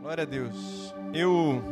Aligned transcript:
Glória 0.00 0.22
a 0.22 0.26
Deus. 0.26 0.94
Eu 1.12 1.62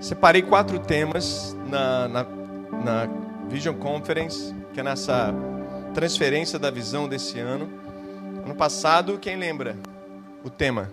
separei 0.00 0.42
quatro 0.42 0.78
temas 0.78 1.56
na, 1.68 2.06
na, 2.06 2.24
na 2.24 3.08
Vision 3.48 3.74
Conference, 3.74 4.54
que 4.72 4.78
é 4.78 4.82
nessa 4.84 5.34
transferência 5.92 6.56
da 6.56 6.70
visão 6.70 7.08
desse 7.08 7.40
ano. 7.40 7.68
Ano 8.44 8.54
passado, 8.54 9.18
quem 9.18 9.36
lembra 9.36 9.76
o 10.44 10.50
tema 10.50 10.88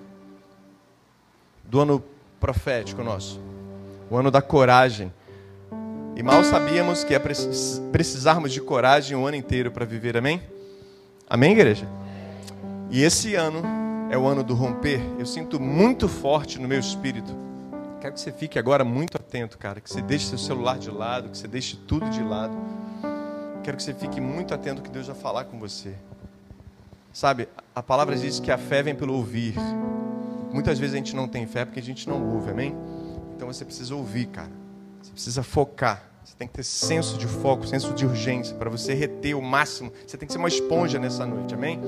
do 1.63 1.79
ano 1.79 2.04
profético 2.39 3.04
nosso? 3.04 3.39
O 4.09 4.17
ano 4.17 4.31
da 4.31 4.41
coragem. 4.41 5.13
E 6.15 6.23
mal 6.23 6.43
sabíamos 6.43 7.04
que 7.04 7.13
ia 7.13 7.21
precisarmos 7.91 8.52
de 8.52 8.59
coragem 8.59 9.15
o 9.15 9.27
ano 9.27 9.38
inteiro 9.38 9.70
para 9.70 9.86
viver, 9.86 10.17
amém? 10.17 10.41
Amém, 11.29 11.52
igreja? 11.52 11.88
E 12.89 13.04
esse 13.04 13.36
ano 13.36 13.84
é 14.16 14.18
o 14.18 14.25
ano 14.25 14.43
do 14.43 14.55
romper. 14.55 15.02
Eu 15.20 15.25
sinto 15.25 15.59
muito 15.59 16.07
forte 16.07 16.59
no 16.59 16.68
meu 16.68 16.79
espírito. 16.79 17.35
Quero 17.99 18.13
que 18.13 18.20
você 18.21 18.31
fique 18.31 18.57
agora 18.57 18.85
muito 18.85 19.17
atento, 19.17 19.57
cara. 19.57 19.81
Que 19.81 19.90
você 19.90 20.02
deixe 20.02 20.27
seu 20.27 20.38
celular 20.38 20.80
de 20.80 20.90
lado, 20.90 21.30
que 21.30 21.38
você 21.38 21.48
deixe 21.48 21.76
tudo 21.76 22.09
de 22.09 22.23
lado. 22.23 22.55
Quero 23.62 23.76
que 23.76 23.84
você 23.84 23.93
fique 23.93 24.21
muito 24.21 24.54
atento 24.54 24.81
que 24.81 24.90
Deus 24.90 25.07
vai 25.07 25.16
falar 25.16 25.43
com 25.45 25.59
você. 25.59 25.93
Sabe, 27.12 27.49
a 27.73 27.84
palavra 27.84 28.16
diz 28.16 28.40
que 28.40 28.52
a 28.52 28.57
fé 28.57 28.81
vem 28.81 28.95
pelo 28.95 29.13
ouvir. 29.13 29.55
Muitas 30.54 30.79
vezes 30.79 30.93
a 30.93 30.98
gente 30.98 31.16
não 31.16 31.27
tem 31.27 31.45
fé 31.45 31.66
porque 31.66 31.82
a 31.82 31.84
gente 31.84 32.07
não 32.07 32.35
ouve, 32.35 32.52
amém? 32.52 32.73
Então 33.35 33.48
você 33.52 33.66
precisa 33.66 33.93
ouvir, 33.95 34.27
cara. 34.27 34.52
Você 35.02 35.12
precisa 35.12 35.43
focar. 35.43 36.02
Você 36.23 36.35
tem 36.38 36.48
que 36.48 36.54
ter 36.54 36.63
senso 36.63 37.18
de 37.18 37.27
foco, 37.27 37.68
senso 37.68 37.93
de 37.93 38.05
urgência, 38.05 38.55
para 38.55 38.70
você 38.70 38.93
reter 38.93 39.35
o 39.35 39.41
máximo. 39.41 39.91
Você 40.07 40.18
tem 40.18 40.26
que 40.26 40.32
ser 40.32 40.40
uma 40.40 40.48
esponja 40.48 40.98
nessa 40.99 41.26
noite, 41.26 41.54
amém? 41.54 41.79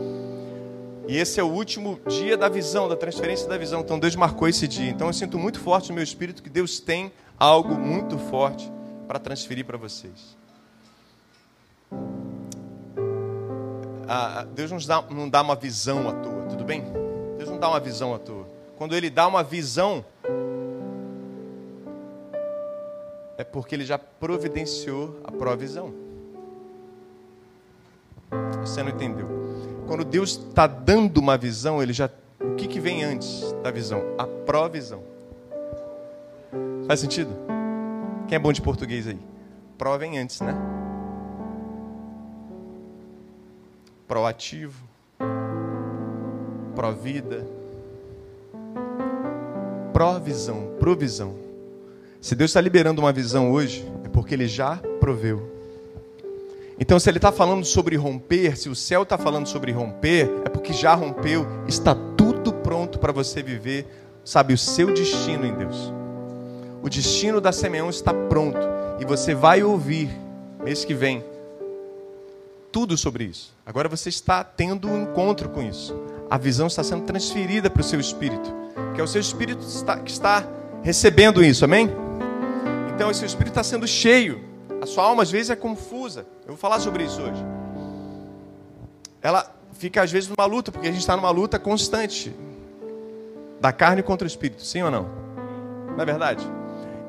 E 1.07 1.17
esse 1.17 1.39
é 1.39 1.43
o 1.43 1.47
último 1.47 1.99
dia 2.07 2.35
da 2.35 2.49
visão, 2.49 2.89
da 2.89 2.95
transferência 2.95 3.47
da 3.47 3.57
visão. 3.57 3.79
Então 3.81 3.97
Deus 3.97 4.15
marcou 4.15 4.47
esse 4.47 4.67
dia. 4.67 4.89
Então 4.89 5.07
eu 5.07 5.13
sinto 5.13 5.39
muito 5.39 5.59
forte 5.59 5.89
no 5.89 5.95
meu 5.95 6.03
espírito 6.03 6.43
que 6.43 6.49
Deus 6.49 6.79
tem 6.79 7.11
algo 7.39 7.75
muito 7.75 8.17
forte 8.17 8.69
para 9.07 9.17
transferir 9.17 9.65
para 9.65 9.77
vocês. 9.77 10.35
Ah, 14.07 14.45
Deus 14.53 14.71
não 14.71 14.77
dá, 14.77 15.01
não 15.09 15.29
dá 15.29 15.41
uma 15.41 15.55
visão 15.55 16.09
à 16.09 16.13
toa, 16.13 16.43
tudo 16.49 16.63
bem? 16.63 16.83
Deus 17.37 17.49
não 17.49 17.57
dá 17.57 17.69
uma 17.69 17.79
visão 17.79 18.13
à 18.13 18.19
toa. 18.19 18.47
Quando 18.77 18.95
Ele 18.95 19.09
dá 19.09 19.27
uma 19.27 19.43
visão, 19.43 20.05
é 23.37 23.43
porque 23.43 23.75
ele 23.75 23.85
já 23.85 23.99
providenciou 23.99 25.19
a 25.23 25.31
provisão. 25.31 25.93
Você 28.61 28.81
não 28.81 28.89
entendeu? 28.89 29.46
Quando 29.87 30.03
Deus 30.03 30.31
está 30.49 30.67
dando 30.67 31.17
uma 31.17 31.37
visão, 31.37 31.81
ele 31.81 31.93
já. 31.93 32.09
O 32.41 32.55
que, 32.55 32.67
que 32.67 32.79
vem 32.79 33.03
antes 33.03 33.53
da 33.63 33.71
visão? 33.71 34.03
A 34.17 34.27
provisão. 34.27 35.01
Faz 36.85 36.99
sentido? 36.99 37.31
Quem 38.27 38.35
é 38.35 38.39
bom 38.39 38.51
de 38.51 38.61
português 38.61 39.07
aí? 39.07 39.17
Pro 39.77 39.97
vem 39.97 40.19
antes, 40.19 40.41
né? 40.41 40.55
Proativo. 44.07 44.85
Provida. 46.75 47.47
Provisão. 49.93 50.75
Provisão. 50.79 51.35
Se 52.19 52.35
Deus 52.35 52.51
está 52.51 52.59
liberando 52.59 53.01
uma 53.01 53.13
visão 53.13 53.51
hoje, 53.51 53.89
é 54.03 54.09
porque 54.09 54.33
Ele 54.33 54.47
já 54.47 54.77
proveu. 54.99 55.56
Então, 56.79 56.99
se 56.99 57.09
Ele 57.09 57.17
está 57.17 57.31
falando 57.31 57.65
sobre 57.65 57.95
romper, 57.95 58.55
se 58.57 58.69
o 58.69 58.75
céu 58.75 59.03
está 59.03 59.17
falando 59.17 59.47
sobre 59.47 59.71
romper, 59.71 60.29
é 60.45 60.49
porque 60.49 60.73
já 60.73 60.93
rompeu, 60.93 61.45
está 61.67 61.95
tudo 62.15 62.53
pronto 62.53 62.99
para 62.99 63.11
você 63.11 63.41
viver, 63.41 63.87
sabe, 64.23 64.53
o 64.53 64.57
seu 64.57 64.93
destino 64.93 65.45
em 65.45 65.55
Deus. 65.55 65.91
O 66.83 66.89
destino 66.89 67.41
da 67.41 67.51
Simeão 67.51 67.89
está 67.89 68.13
pronto 68.13 68.59
e 68.99 69.05
você 69.05 69.33
vai 69.33 69.63
ouvir 69.63 70.09
mês 70.63 70.85
que 70.85 70.93
vem 70.93 71.23
tudo 72.71 72.95
sobre 72.95 73.23
isso. 73.23 73.55
Agora 73.65 73.89
você 73.89 74.09
está 74.09 74.43
tendo 74.43 74.87
um 74.87 75.03
encontro 75.03 75.49
com 75.49 75.63
isso. 75.63 75.95
A 76.29 76.37
visão 76.37 76.67
está 76.67 76.83
sendo 76.83 77.05
transferida 77.05 77.69
para 77.69 77.81
o 77.81 77.83
seu 77.83 77.99
espírito, 77.99 78.53
que 78.93 79.01
é 79.01 79.03
o 79.03 79.07
seu 79.07 79.19
espírito 79.19 79.65
que 80.03 80.11
está 80.11 80.47
recebendo 80.83 81.43
isso, 81.43 81.65
amém? 81.65 81.89
Então, 82.93 83.09
esse 83.09 83.25
espírito 83.25 83.53
está 83.53 83.63
sendo 83.63 83.87
cheio. 83.87 84.46
A 84.81 84.85
sua 84.85 85.03
alma, 85.03 85.23
às 85.23 85.31
vezes, 85.31 85.49
é 85.49 85.55
confusa. 85.55 86.25
Eu 86.41 86.49
vou 86.49 86.57
falar 86.57 86.79
sobre 86.79 87.03
isso 87.03 87.21
hoje. 87.21 87.43
Ela 89.21 89.51
fica, 89.73 90.01
às 90.01 90.11
vezes, 90.11 90.29
numa 90.29 90.45
luta, 90.45 90.71
porque 90.71 90.87
a 90.87 90.91
gente 90.91 91.01
está 91.01 91.15
numa 91.15 91.31
luta 91.31 91.57
constante 91.59 92.35
da 93.59 93.71
carne 93.71 94.03
contra 94.03 94.25
o 94.25 94.27
espírito. 94.27 94.63
Sim 94.63 94.83
ou 94.83 94.91
não? 94.91 95.09
Não 95.95 96.01
é 96.01 96.05
verdade? 96.05 96.45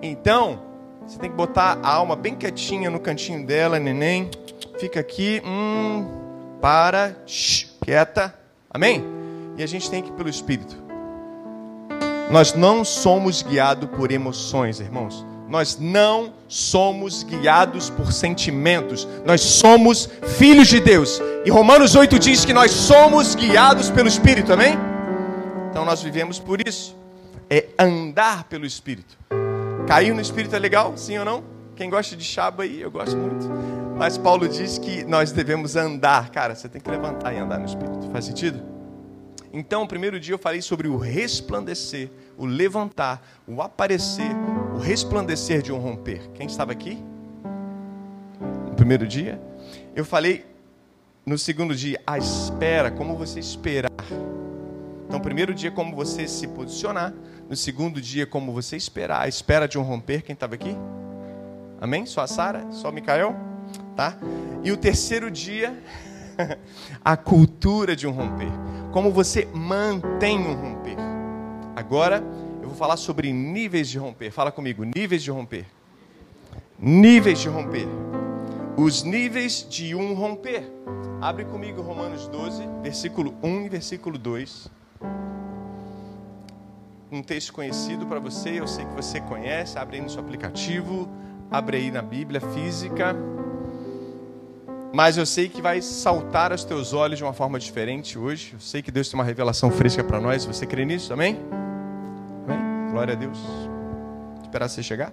Então, 0.00 0.60
você 1.06 1.18
tem 1.18 1.30
que 1.30 1.36
botar 1.36 1.78
a 1.82 1.92
alma 1.92 2.16
bem 2.16 2.34
quietinha 2.34 2.90
no 2.90 3.00
cantinho 3.00 3.46
dela, 3.46 3.78
neném. 3.78 4.30
Fica 4.78 5.00
aqui, 5.00 5.42
hum, 5.44 6.06
para, 6.60 7.16
shh, 7.26 7.66
quieta. 7.82 8.34
Amém? 8.70 9.04
E 9.56 9.62
a 9.62 9.66
gente 9.66 9.90
tem 9.90 10.02
que 10.02 10.10
ir 10.10 10.12
pelo 10.12 10.28
espírito. 10.28 10.76
Nós 12.30 12.52
não 12.52 12.84
somos 12.84 13.42
guiados 13.42 13.88
por 13.90 14.12
emoções, 14.12 14.80
irmãos. 14.80 15.24
Nós 15.48 15.78
não 15.80 16.34
somos 16.46 17.22
guiados 17.22 17.88
por 17.88 18.12
sentimentos, 18.12 19.08
nós 19.24 19.40
somos 19.40 20.08
filhos 20.36 20.68
de 20.68 20.78
Deus. 20.78 21.20
E 21.44 21.50
Romanos 21.50 21.94
8 21.94 22.18
diz 22.18 22.44
que 22.44 22.52
nós 22.52 22.70
somos 22.70 23.34
guiados 23.34 23.90
pelo 23.90 24.08
Espírito, 24.08 24.52
amém? 24.52 24.76
Então 25.70 25.84
nós 25.84 26.02
vivemos 26.02 26.38
por 26.38 26.66
isso. 26.66 26.94
É 27.48 27.68
andar 27.78 28.44
pelo 28.44 28.66
Espírito. 28.66 29.16
Cair 29.86 30.12
no 30.12 30.20
Espírito 30.20 30.54
é 30.54 30.58
legal, 30.58 30.92
sim 30.96 31.16
ou 31.18 31.24
não? 31.24 31.42
Quem 31.74 31.88
gosta 31.88 32.14
de 32.14 32.24
chaba 32.24 32.64
aí, 32.64 32.82
eu 32.82 32.90
gosto 32.90 33.16
muito. 33.16 33.48
Mas 33.96 34.18
Paulo 34.18 34.48
diz 34.48 34.76
que 34.76 35.02
nós 35.04 35.32
devemos 35.32 35.76
andar. 35.76 36.30
Cara, 36.30 36.54
você 36.54 36.68
tem 36.68 36.80
que 36.80 36.90
levantar 36.90 37.32
e 37.32 37.38
andar 37.38 37.58
no 37.58 37.64
Espírito. 37.64 38.10
Faz 38.12 38.26
sentido? 38.26 38.62
Então, 39.52 39.82
o 39.82 39.88
primeiro 39.88 40.20
dia 40.20 40.34
eu 40.34 40.38
falei 40.38 40.60
sobre 40.60 40.88
o 40.88 40.96
resplandecer, 40.98 42.10
o 42.36 42.44
levantar, 42.44 43.22
o 43.46 43.62
aparecer, 43.62 44.30
o 44.78 44.80
resplandecer 44.80 45.60
de 45.60 45.72
um 45.72 45.78
romper. 45.78 46.30
Quem 46.34 46.46
estava 46.46 46.70
aqui? 46.70 47.02
No 48.68 48.76
primeiro 48.76 49.08
dia? 49.08 49.42
Eu 49.92 50.04
falei 50.04 50.46
no 51.26 51.36
segundo 51.36 51.74
dia, 51.74 52.00
a 52.06 52.16
espera, 52.16 52.88
como 52.88 53.16
você 53.16 53.40
esperar. 53.40 53.90
Então, 55.08 55.18
primeiro 55.18 55.52
dia, 55.52 55.72
como 55.72 55.96
você 55.96 56.28
se 56.28 56.46
posicionar. 56.46 57.12
No 57.50 57.56
segundo 57.56 58.00
dia, 58.00 58.24
como 58.24 58.52
você 58.52 58.76
esperar. 58.76 59.22
A 59.22 59.28
espera 59.28 59.66
de 59.66 59.76
um 59.76 59.82
romper. 59.82 60.22
Quem 60.22 60.34
estava 60.34 60.54
aqui? 60.54 60.76
Amém? 61.80 62.06
Só 62.06 62.20
a 62.20 62.28
Sara? 62.28 62.70
Só 62.70 62.90
o 62.90 62.92
Micael? 62.92 63.34
Tá? 63.96 64.16
E 64.62 64.70
o 64.70 64.76
terceiro 64.76 65.28
dia, 65.28 65.76
a 67.04 67.16
cultura 67.16 67.96
de 67.96 68.06
um 68.06 68.12
romper. 68.12 68.52
Como 68.92 69.10
você 69.10 69.44
mantém 69.52 70.38
um 70.38 70.54
romper. 70.54 70.96
Agora, 71.74 72.22
falar 72.78 72.96
sobre 72.96 73.32
níveis 73.32 73.88
de 73.88 73.98
romper. 73.98 74.30
Fala 74.30 74.52
comigo, 74.52 74.84
níveis 74.84 75.22
de 75.22 75.30
romper. 75.30 75.66
Níveis 76.78 77.40
de 77.40 77.48
romper. 77.48 77.86
Os 78.76 79.02
níveis 79.02 79.66
de 79.68 79.94
um 79.94 80.14
romper. 80.14 80.62
Abre 81.20 81.44
comigo 81.44 81.82
Romanos 81.82 82.28
12, 82.28 82.62
versículo 82.80 83.34
1 83.42 83.66
e 83.66 83.68
versículo 83.68 84.16
2. 84.16 84.70
Um 87.10 87.22
texto 87.22 87.52
conhecido 87.52 88.06
para 88.06 88.20
você, 88.20 88.60
eu 88.60 88.68
sei 88.68 88.84
que 88.84 88.94
você 88.94 89.20
conhece. 89.20 89.76
Abre 89.76 89.96
aí 89.96 90.02
no 90.02 90.08
seu 90.08 90.20
aplicativo, 90.20 91.08
abre 91.50 91.78
aí 91.78 91.90
na 91.90 92.02
Bíblia 92.02 92.40
física. 92.40 93.16
Mas 94.94 95.18
eu 95.18 95.26
sei 95.26 95.48
que 95.48 95.60
vai 95.60 95.82
saltar 95.82 96.52
aos 96.52 96.64
teus 96.64 96.92
olhos 96.92 97.18
de 97.18 97.24
uma 97.24 97.32
forma 97.32 97.58
diferente 97.58 98.16
hoje. 98.16 98.52
Eu 98.54 98.60
sei 98.60 98.80
que 98.80 98.92
Deus 98.92 99.08
tem 99.08 99.18
uma 99.18 99.24
revelação 99.24 99.70
fresca 99.70 100.04
para 100.04 100.20
nós. 100.20 100.44
Você 100.44 100.64
crê 100.64 100.84
nisso? 100.84 101.12
Amém? 101.12 101.57
Glória 102.98 103.14
a 103.14 103.16
Deus. 103.16 103.38
Esperar 104.42 104.68
você 104.68 104.82
chegar. 104.82 105.12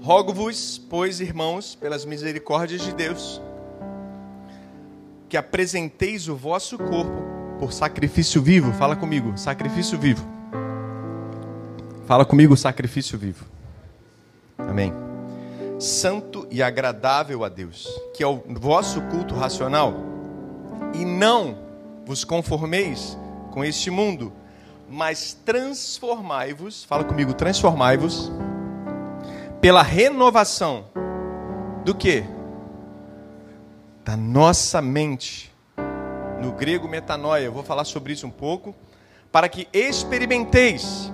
Rogo-vos, 0.00 0.78
pois, 0.78 1.20
irmãos, 1.20 1.74
pelas 1.74 2.06
misericórdias 2.06 2.80
de 2.80 2.94
Deus, 2.94 3.38
que 5.28 5.36
apresenteis 5.36 6.26
o 6.26 6.34
vosso 6.34 6.78
corpo 6.78 7.22
por 7.58 7.70
sacrifício 7.74 8.40
vivo. 8.40 8.72
Fala 8.72 8.96
comigo, 8.96 9.36
sacrifício 9.36 9.98
vivo. 9.98 10.26
Fala 12.06 12.24
comigo, 12.24 12.56
sacrifício 12.56 13.18
vivo. 13.18 13.44
Amém 14.56 14.90
santo 15.78 16.46
e 16.50 16.62
agradável 16.62 17.44
a 17.44 17.48
Deus, 17.48 17.88
que 18.14 18.22
é 18.22 18.26
o 18.26 18.42
vosso 18.48 19.00
culto 19.02 19.34
racional, 19.34 20.13
e 20.94 21.04
não 21.04 21.58
vos 22.04 22.24
conformeis 22.24 23.18
com 23.50 23.64
este 23.64 23.90
mundo, 23.90 24.32
mas 24.88 25.36
transformai-vos, 25.44 26.84
fala 26.84 27.04
comigo, 27.04 27.34
transformai-vos 27.34 28.30
pela 29.60 29.82
renovação 29.82 30.84
do 31.84 31.94
que? 31.94 32.24
da 34.04 34.16
nossa 34.16 34.82
mente. 34.82 35.52
No 36.40 36.52
grego, 36.52 36.86
metanoia. 36.86 37.44
Eu 37.44 37.52
vou 37.52 37.62
falar 37.62 37.84
sobre 37.84 38.12
isso 38.12 38.26
um 38.26 38.30
pouco. 38.30 38.74
Para 39.32 39.48
que 39.48 39.66
experimenteis 39.72 41.10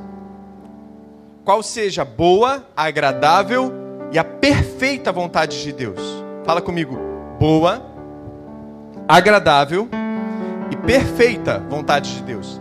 qual 1.45 1.63
seja 1.63 2.05
boa, 2.05 2.67
agradável 2.77 3.73
e 4.13 4.19
a 4.19 4.25
perfeita 4.25 5.13
vontade 5.13 5.63
de 5.63 5.73
Deus. 5.73 6.01
Fala 6.45 6.61
comigo. 6.61 6.99
Boa, 7.39 7.79
agradável 9.11 9.89
e 10.71 10.77
perfeita 10.77 11.59
vontade 11.59 12.15
de 12.15 12.23
Deus. 12.23 12.61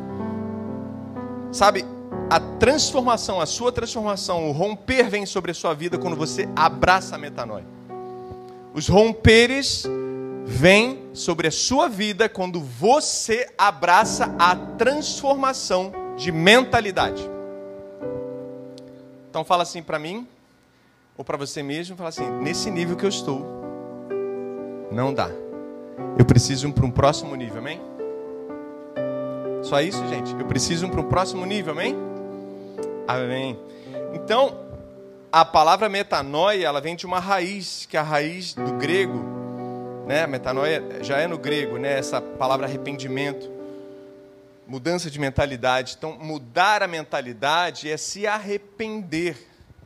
Sabe, 1.52 1.86
a 2.28 2.40
transformação, 2.40 3.40
a 3.40 3.46
sua 3.46 3.72
transformação, 3.72 4.50
o 4.50 4.52
romper 4.52 5.08
vem 5.10 5.28
sobre 5.28 5.52
a 5.52 5.54
sua 5.54 5.76
vida 5.76 6.00
quando 6.00 6.16
você 6.16 6.50
abraça 6.56 7.16
a 7.16 7.20
metanoia. 7.20 7.66
Os 8.74 8.88
romperes 8.88 9.86
vêm 10.44 11.10
sobre 11.14 11.48
a 11.48 11.52
sua 11.52 11.88
vida 11.88 12.28
quando 12.28 12.60
você 12.60 13.48
abraça 13.56 14.36
a 14.40 14.56
transformação 14.56 15.92
de 16.18 16.32
mentalidade. 16.32 17.30
Então 19.30 19.46
fala 19.46 19.62
assim 19.62 19.84
para 19.84 20.00
mim, 20.00 20.28
ou 21.16 21.24
para 21.24 21.38
você 21.38 21.62
mesmo, 21.62 21.96
fala 21.96 22.10
assim: 22.10 22.28
nesse 22.42 22.72
nível 22.72 22.98
que 22.98 23.06
eu 23.06 23.10
estou, 23.10 23.46
não 24.92 25.14
dá. 25.14 25.30
Eu 26.18 26.26
preciso 26.26 26.68
ir 26.68 26.74
para 26.74 26.86
um 26.86 26.92
próximo 26.92 27.36
nível, 27.36 27.60
amém? 27.60 27.80
Só 29.64 29.82
isso, 29.82 30.06
gente. 30.08 30.34
Eu 30.34 30.46
preciso 30.46 30.86
ir 30.86 30.90
para 30.90 31.02
um 31.02 31.08
próximo 31.08 31.46
nível, 31.46 31.74
amém? 31.74 31.96
Amém. 33.08 33.60
Então, 34.14 34.58
a 35.32 35.46
palavra 35.46 35.88
metanoia, 35.90 36.66
ela 36.66 36.82
vem 36.82 36.96
de 36.96 37.06
uma 37.06 37.20
raiz, 37.20 37.86
que 37.86 37.96
é 37.96 38.00
a 38.00 38.04
raiz 38.04 38.54
do 38.54 38.74
grego, 38.74 39.24
né? 40.08 40.26
Metanoia 40.26 41.04
já 41.04 41.18
é 41.18 41.28
no 41.28 41.38
grego, 41.38 41.78
né? 41.78 42.00
Essa 42.00 42.20
palavra 42.20 42.66
arrependimento, 42.66 43.50
mudança 44.68 45.10
de 45.10 45.20
mentalidade. 45.20 45.96
Então, 45.98 46.18
mudar 46.20 46.82
a 46.82 46.88
mentalidade 46.88 47.90
é 47.90 47.98
se 47.98 48.26
arrepender. 48.26 49.38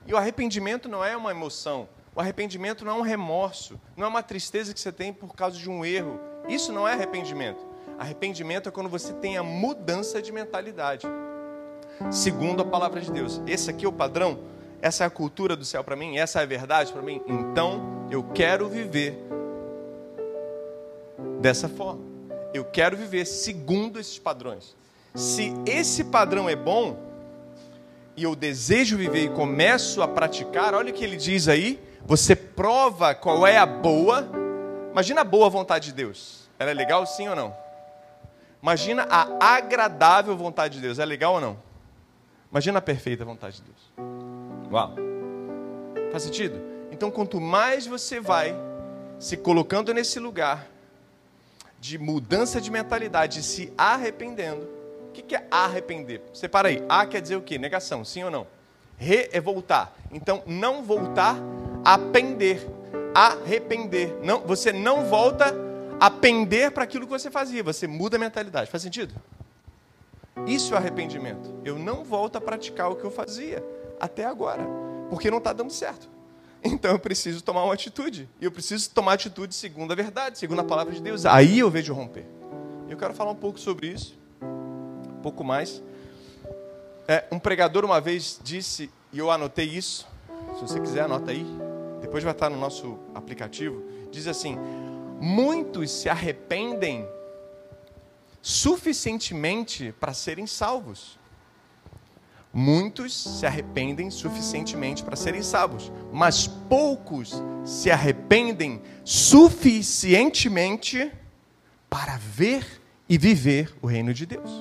E 0.08 0.14
o 0.14 0.18
arrependimento 0.18 0.88
não 0.88 1.04
é 1.04 1.16
uma 1.16 1.32
emoção. 1.32 1.88
O 2.16 2.22
arrependimento 2.22 2.86
não 2.86 2.98
é 2.98 3.00
um 3.00 3.02
remorso, 3.02 3.80
não 3.98 4.06
é 4.06 4.10
uma 4.10 4.24
tristeza 4.24 4.74
que 4.74 4.80
você 4.80 4.92
tem 4.92 5.12
por 5.12 5.36
causa 5.36 5.58
de 5.58 5.70
um 5.70 5.84
erro. 5.84 6.20
Isso 6.48 6.72
não 6.72 6.88
é 6.88 6.94
arrependimento. 6.94 7.66
Arrependimento 7.98 8.70
é 8.70 8.72
quando 8.72 8.90
você 8.90 9.14
tem 9.14 9.38
a 9.38 9.44
mudança 9.44 10.22
de 10.22 10.32
mentalidade 10.32 11.08
segundo 12.12 12.62
a 12.62 12.66
palavra 12.66 13.02
de 13.02 13.12
Deus. 13.12 13.42
Esse 13.48 13.70
aqui 13.70 13.86
é 13.86 13.88
o 13.88 13.94
padrão, 13.94 14.40
essa 14.82 15.04
é 15.04 15.08
a 15.08 15.10
cultura 15.10 15.56
do 15.56 15.66
céu 15.66 15.84
para 15.84 15.96
mim, 15.96 16.18
essa 16.18 16.40
é 16.40 16.44
a 16.44 16.46
verdade 16.46 16.92
para 16.92 17.02
mim. 17.02 17.22
Então, 17.28 18.08
eu 18.10 18.24
quero 18.24 18.68
viver 18.68 19.18
dessa 21.40 21.68
forma. 21.70 22.02
Eu 22.54 22.66
quero 22.66 22.96
viver 22.96 23.26
segundo 23.26 24.00
esses 24.00 24.20
padrões. 24.20 24.76
Se 25.16 25.54
esse 25.66 26.04
padrão 26.04 26.50
é 26.50 26.56
bom 26.56 26.98
e 28.16 28.24
eu 28.24 28.36
desejo 28.36 28.98
viver 28.98 29.26
e 29.26 29.30
começo 29.30 30.02
a 30.02 30.08
praticar, 30.08 30.74
olha 30.74 30.92
o 30.92 30.94
que 30.94 31.04
ele 31.04 31.18
diz 31.18 31.48
aí, 31.48 31.80
você 32.06 32.36
prova 32.36 33.16
qual 33.16 33.46
é 33.46 33.58
a 33.58 33.66
boa. 33.66 34.28
Imagina 34.92 35.22
a 35.22 35.24
boa 35.24 35.50
vontade 35.50 35.86
de 35.86 35.94
Deus. 35.94 36.50
Ela 36.60 36.72
é 36.72 36.74
legal 36.74 37.06
sim 37.06 37.28
ou 37.28 37.36
não? 37.36 37.56
Imagina 38.62 39.08
a 39.10 39.56
agradável 39.56 40.36
vontade 40.38 40.76
de 40.76 40.82
Deus. 40.82 41.00
É 41.00 41.06
legal 41.06 41.36
ou 41.36 41.42
não? 41.42 41.58
Imagina 42.52 42.80
a 42.80 42.82
perfeita 42.82 43.26
vontade 43.26 43.58
de 43.58 43.64
Deus. 43.64 43.94
Uau! 44.72 44.96
Faz 46.12 46.24
sentido? 46.24 46.62
Então, 46.92 47.10
quanto 47.10 47.42
mais 47.42 47.88
você 47.88 48.20
vai 48.20 48.56
se 49.20 49.36
colocando 49.36 49.94
nesse 49.94 50.20
lugar 50.20 50.68
de 51.80 51.98
mudança 51.98 52.62
de 52.62 52.72
mentalidade, 52.72 53.44
se 53.44 53.74
arrependendo. 53.78 54.70
O 55.10 55.12
que 55.12 55.36
é 55.36 55.46
arrepender? 55.52 56.22
Separa 56.34 56.70
aí. 56.70 56.84
A 56.88 57.06
quer 57.06 57.22
dizer 57.22 57.36
o 57.36 57.42
quê? 57.42 57.58
Negação, 57.58 58.06
sim 58.06 58.24
ou 58.24 58.32
não? 58.32 58.48
Re 58.98 59.30
é 59.34 59.42
voltar. 59.42 59.94
Então, 60.12 60.44
não 60.46 60.84
voltar, 60.84 61.36
apender. 61.84 62.68
Arrepender. 63.14 64.18
Não, 64.24 64.42
você 64.42 64.72
não 64.72 65.06
volta 65.06 65.54
a 66.00 66.10
pender 66.10 66.72
para 66.72 66.84
aquilo 66.84 67.06
que 67.06 67.12
você 67.12 67.30
fazia. 67.30 67.64
Você 67.64 67.88
muda 67.88 68.18
a 68.18 68.20
mentalidade. 68.20 68.70
Faz 68.70 68.84
sentido? 68.84 69.14
Isso 70.48 70.74
é 70.74 70.78
arrependimento. 70.78 71.54
Eu 71.64 71.78
não 71.78 72.04
volto 72.04 72.38
a 72.38 72.42
praticar 72.42 72.92
o 72.92 72.96
que 72.96 73.04
eu 73.04 73.12
fazia 73.12 73.64
até 74.00 74.26
agora, 74.26 74.64
porque 75.10 75.32
não 75.32 75.38
está 75.38 75.54
dando 75.54 75.72
certo. 75.72 76.10
Então 76.66 76.92
eu 76.92 77.00
preciso 77.00 77.44
tomar 77.44 77.66
uma 77.66 77.74
atitude. 77.74 78.30
E 78.40 78.46
eu 78.46 78.52
preciso 78.52 78.90
tomar 78.92 79.14
atitude 79.14 79.54
segundo 79.54 79.92
a 79.92 79.96
verdade, 79.96 80.38
segundo 80.38 80.62
a 80.62 80.64
palavra 80.64 80.94
de 80.94 81.02
Deus. 81.02 81.26
Aí 81.26 81.60
eu 81.60 81.70
vejo 81.70 81.94
romper. 81.94 82.26
Eu 82.90 82.96
quero 82.96 83.14
falar 83.14 83.32
um 83.32 83.36
pouco 83.36 83.60
sobre 83.60 83.88
isso, 83.88 84.18
um 84.42 85.22
pouco 85.22 85.44
mais. 85.44 85.84
É, 87.06 87.26
um 87.30 87.38
pregador 87.38 87.84
uma 87.84 88.00
vez 88.00 88.40
disse, 88.42 88.90
e 89.12 89.20
eu 89.20 89.30
anotei 89.30 89.66
isso. 89.66 90.08
Se 90.58 90.62
você 90.62 90.80
quiser, 90.80 91.02
anota 91.02 91.32
aí. 91.32 91.46
Depois 92.14 92.24
vai 92.24 92.34
estar 92.34 92.50
no 92.52 92.60
nosso 92.60 93.00
aplicativo. 93.16 93.82
Diz 94.12 94.28
assim: 94.28 94.56
Muitos 95.20 95.90
se 95.90 96.08
arrependem 96.08 97.08
suficientemente 98.40 99.92
para 100.00 100.14
serem 100.14 100.46
salvos. 100.46 101.18
Muitos 102.54 103.16
se 103.16 103.48
arrependem 103.48 104.12
suficientemente 104.12 105.04
para 105.04 105.16
serem 105.16 105.42
salvos, 105.42 105.92
mas 106.12 106.46
poucos 106.46 107.42
se 107.66 107.90
arrependem 107.90 108.80
suficientemente 109.04 111.12
para 111.90 112.18
ver 112.18 112.80
e 113.10 113.18
viver 113.18 113.74
o 113.82 113.88
reino 113.88 114.14
de 114.14 114.28
Deus. 114.28 114.52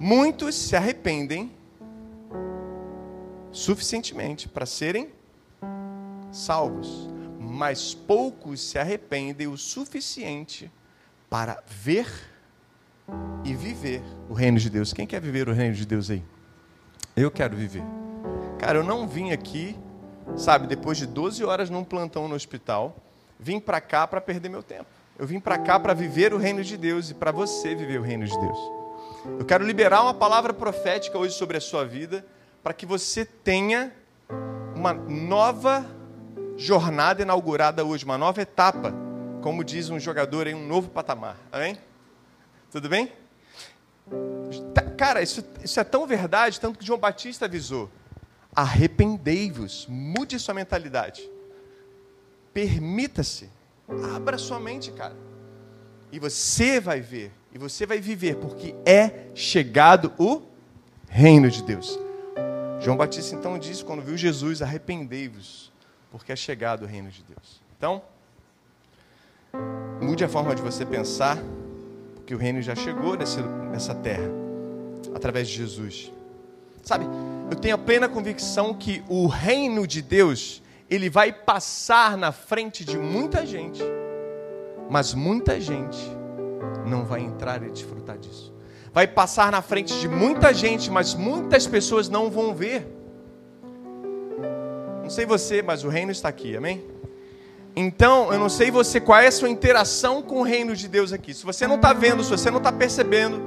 Muitos 0.00 0.54
se 0.54 0.74
arrependem 0.74 1.54
suficientemente 3.52 4.48
para 4.48 4.64
serem 4.64 5.17
salvos, 6.30 7.08
mas 7.38 7.94
poucos 7.94 8.60
se 8.60 8.78
arrependem 8.78 9.46
o 9.46 9.56
suficiente 9.56 10.70
para 11.28 11.62
ver 11.66 12.06
e 13.44 13.54
viver 13.54 14.02
o 14.28 14.34
reino 14.34 14.58
de 14.58 14.68
Deus. 14.68 14.92
Quem 14.92 15.06
quer 15.06 15.20
viver 15.20 15.48
o 15.48 15.52
reino 15.52 15.74
de 15.74 15.86
Deus 15.86 16.10
aí? 16.10 16.22
Eu 17.16 17.30
quero 17.30 17.56
viver. 17.56 17.82
Cara, 18.58 18.78
eu 18.78 18.84
não 18.84 19.06
vim 19.06 19.30
aqui, 19.30 19.76
sabe, 20.36 20.66
depois 20.66 20.98
de 20.98 21.06
12 21.06 21.44
horas 21.44 21.70
num 21.70 21.84
plantão 21.84 22.28
no 22.28 22.34
hospital, 22.34 22.96
vim 23.38 23.60
para 23.60 23.80
cá 23.80 24.06
para 24.06 24.20
perder 24.20 24.48
meu 24.48 24.62
tempo. 24.62 24.86
Eu 25.18 25.26
vim 25.26 25.40
para 25.40 25.58
cá 25.58 25.80
para 25.80 25.94
viver 25.94 26.32
o 26.32 26.38
reino 26.38 26.62
de 26.62 26.76
Deus 26.76 27.10
e 27.10 27.14
para 27.14 27.32
você 27.32 27.74
viver 27.74 27.98
o 27.98 28.02
reino 28.02 28.24
de 28.24 28.38
Deus. 28.38 28.58
Eu 29.38 29.44
quero 29.44 29.64
liberar 29.64 30.02
uma 30.02 30.14
palavra 30.14 30.52
profética 30.52 31.18
hoje 31.18 31.34
sobre 31.34 31.56
a 31.56 31.60
sua 31.60 31.84
vida, 31.84 32.24
para 32.62 32.72
que 32.72 32.86
você 32.86 33.24
tenha 33.24 33.92
uma 34.74 34.92
nova 34.92 35.84
jornada 36.58 37.22
inaugurada 37.22 37.82
hoje, 37.84 38.04
uma 38.04 38.18
nova 38.18 38.42
etapa 38.42 38.92
como 39.40 39.64
diz 39.64 39.88
um 39.88 39.98
jogador 39.98 40.46
em 40.46 40.54
um 40.54 40.66
novo 40.66 40.90
patamar. 40.90 41.36
Amém? 41.50 41.78
Tudo 42.70 42.88
bem? 42.88 43.12
Tá, 44.74 44.82
cara, 44.82 45.22
isso, 45.22 45.44
isso 45.62 45.78
é 45.78 45.84
tão 45.84 46.06
verdade, 46.06 46.60
tanto 46.60 46.78
que 46.78 46.84
João 46.84 46.98
Batista 46.98 47.44
avisou. 47.44 47.90
Arrependei-vos, 48.54 49.86
mude 49.88 50.38
sua 50.38 50.54
mentalidade. 50.54 51.28
Permita-se, 52.52 53.48
abra 54.14 54.38
sua 54.38 54.58
mente, 54.58 54.90
cara. 54.90 55.16
E 56.10 56.18
você 56.18 56.80
vai 56.80 57.00
ver, 57.00 57.32
e 57.52 57.58
você 57.58 57.86
vai 57.86 58.00
viver, 58.00 58.36
porque 58.36 58.74
é 58.84 59.28
chegado 59.34 60.12
o 60.18 60.42
reino 61.08 61.50
de 61.50 61.62
Deus. 61.62 61.98
João 62.80 62.96
Batista 62.96 63.36
então 63.36 63.58
disse, 63.58 63.84
quando 63.84 64.02
viu 64.02 64.16
Jesus, 64.16 64.62
arrependei-vos, 64.62 65.72
porque 66.10 66.32
é 66.32 66.36
chegado 66.36 66.82
o 66.82 66.86
reino 66.86 67.10
de 67.10 67.22
Deus. 67.22 67.60
Então, 67.76 68.02
Mude 70.00 70.24
a 70.24 70.28
forma 70.28 70.54
de 70.54 70.62
você 70.62 70.84
pensar, 70.86 71.38
porque 72.14 72.34
o 72.34 72.38
reino 72.38 72.62
já 72.62 72.74
chegou 72.74 73.16
nesse, 73.16 73.40
nessa 73.40 73.94
terra, 73.94 74.30
através 75.14 75.48
de 75.48 75.54
Jesus. 75.54 76.12
Sabe, 76.82 77.04
eu 77.50 77.56
tenho 77.56 77.74
a 77.74 77.78
plena 77.78 78.08
convicção 78.08 78.72
que 78.72 79.02
o 79.08 79.26
reino 79.26 79.86
de 79.86 80.00
Deus, 80.00 80.62
ele 80.88 81.10
vai 81.10 81.32
passar 81.32 82.16
na 82.16 82.30
frente 82.30 82.84
de 82.84 82.96
muita 82.96 83.44
gente, 83.44 83.82
mas 84.88 85.14
muita 85.14 85.60
gente 85.60 85.98
não 86.86 87.04
vai 87.04 87.20
entrar 87.20 87.62
e 87.62 87.70
desfrutar 87.70 88.18
disso. 88.18 88.54
Vai 88.92 89.06
passar 89.06 89.50
na 89.50 89.60
frente 89.60 89.98
de 90.00 90.08
muita 90.08 90.54
gente, 90.54 90.90
mas 90.90 91.14
muitas 91.14 91.66
pessoas 91.66 92.08
não 92.08 92.30
vão 92.30 92.54
ver. 92.54 92.86
Não 95.08 95.14
sei 95.14 95.24
você, 95.24 95.62
mas 95.62 95.84
o 95.84 95.88
reino 95.88 96.12
está 96.12 96.28
aqui, 96.28 96.54
amém? 96.54 96.84
Então, 97.74 98.30
eu 98.30 98.38
não 98.38 98.50
sei 98.50 98.70
você 98.70 99.00
qual 99.00 99.18
é 99.18 99.28
a 99.28 99.32
sua 99.32 99.48
interação 99.48 100.20
com 100.20 100.40
o 100.40 100.42
reino 100.42 100.76
de 100.76 100.86
Deus 100.86 101.14
aqui. 101.14 101.32
Se 101.32 101.46
você 101.46 101.66
não 101.66 101.76
está 101.76 101.94
vendo, 101.94 102.22
se 102.22 102.28
você 102.28 102.50
não 102.50 102.58
está 102.58 102.70
percebendo, 102.70 103.40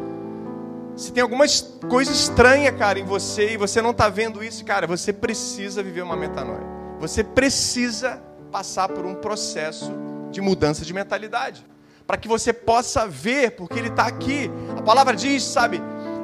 se 0.95 1.13
tem 1.13 1.21
alguma 1.21 1.45
coisa 1.87 2.11
estranha, 2.11 2.71
cara, 2.71 2.97
em 2.97 3.05
você 3.05 3.53
e 3.53 3.57
você 3.57 3.79
não 3.79 3.91
está 3.91 4.09
vendo 4.09 4.43
isso, 4.43 4.65
cara, 4.65 4.87
você 4.87 5.13
precisa 5.13 5.83
viver 5.83 6.01
uma 6.01 6.15
metanoia. 6.15 6.65
Você 6.99 7.23
precisa 7.23 8.19
passar 8.51 8.89
por 8.89 9.05
um 9.05 9.13
processo 9.13 9.93
de 10.31 10.41
mudança 10.41 10.83
de 10.83 10.91
mentalidade. 10.95 11.63
Para 12.07 12.17
que 12.17 12.27
você 12.27 12.51
possa 12.51 13.05
ver, 13.05 13.51
porque 13.51 13.77
Ele 13.77 13.89
está 13.89 14.07
aqui. 14.07 14.49
A 14.75 14.81
palavra 14.81 15.15
diz, 15.15 15.43
sabe, 15.43 15.79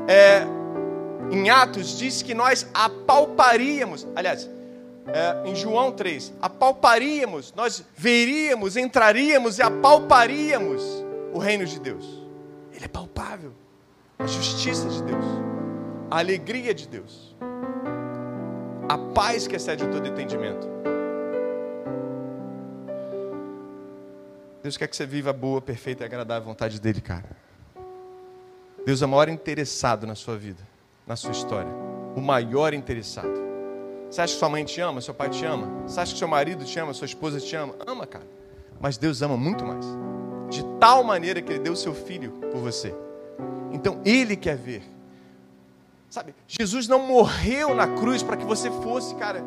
é, 0.08 0.48
em 1.30 1.52
Atos, 1.52 1.96
diz 1.96 2.24
que 2.24 2.34
nós 2.34 2.66
apalparíamos, 2.74 4.08
aliás, 4.16 4.50
é, 5.14 5.50
em 5.50 5.56
João 5.56 5.92
3, 5.92 6.34
apalparíamos, 6.42 7.54
nós 7.56 7.84
veríamos, 7.96 8.76
entraríamos 8.76 9.58
e 9.58 9.62
apalparíamos 9.62 10.84
o 11.34 11.40
reino 11.40 11.66
de 11.66 11.80
Deus. 11.80 12.06
Ele 12.74 12.86
é 12.86 12.88
palpável. 12.88 13.54
A 14.20 14.26
justiça 14.26 14.90
de 14.90 15.04
Deus, 15.04 15.26
a 16.10 16.18
alegria 16.18 16.74
de 16.74 16.88
Deus, 16.88 17.36
a 18.90 18.98
paz 18.98 19.48
que 19.48 19.56
excede 19.56 19.88
todo 19.88 20.08
entendimento. 20.08 20.68
Deus 24.64 24.76
quer 24.76 24.88
que 24.88 24.96
você 24.96 25.06
viva 25.06 25.30
a 25.30 25.34
boa, 25.34 25.62
perfeita 25.62 26.04
e 26.04 26.06
agradável 26.06 26.48
vontade 26.48 26.82
dele, 26.82 27.00
cara. 27.00 27.38
Deus 28.86 29.02
é 29.02 29.06
o 29.06 29.10
maior 29.10 29.30
interessado 29.30 30.08
na 30.08 30.16
sua 30.16 30.36
vida, 30.36 30.62
na 31.06 31.16
sua 31.16 31.32
história. 31.32 31.72
O 32.16 32.22
maior 32.22 32.74
interessado. 32.74 33.47
Você 34.10 34.22
acha 34.22 34.34
que 34.34 34.40
sua 34.40 34.50
mãe 34.50 34.64
te 34.64 34.80
ama, 34.80 35.02
seu 35.02 35.14
pai 35.14 35.30
te 35.30 35.46
ama? 35.46 35.68
Você 35.88 36.00
acha 36.00 36.14
que 36.14 36.20
seu 36.20 36.28
marido 36.28 36.64
te 36.64 36.80
ama, 36.80 36.94
sua 36.94 37.06
esposa 37.06 37.40
te 37.40 37.56
ama? 37.56 37.76
Ama, 37.86 38.08
cara. 38.08 38.26
Mas 38.80 38.98
Deus 38.98 39.22
ama 39.22 39.36
muito 39.36 39.66
mais. 39.66 39.86
De 40.50 40.64
tal 40.80 41.04
maneira 41.04 41.42
que 41.42 41.52
Ele 41.52 41.60
deu 41.60 41.74
o 41.74 41.78
seu 41.78 41.94
filho 41.94 42.32
por 42.52 42.62
você. 42.62 42.96
Então 43.72 44.02
Ele 44.06 44.36
quer 44.36 44.56
ver. 44.56 44.84
Sabe, 46.10 46.34
Jesus 46.48 46.88
não 46.88 47.00
morreu 47.00 47.76
na 47.76 47.88
cruz 47.88 48.24
para 48.24 48.38
que 48.38 48.46
você 48.46 48.72
fosse, 48.72 49.14
cara, 49.16 49.44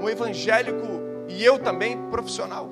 um 0.00 0.08
evangélico 0.08 0.86
e 1.28 1.44
eu 1.44 1.58
também 1.58 1.98
profissional. 2.10 2.70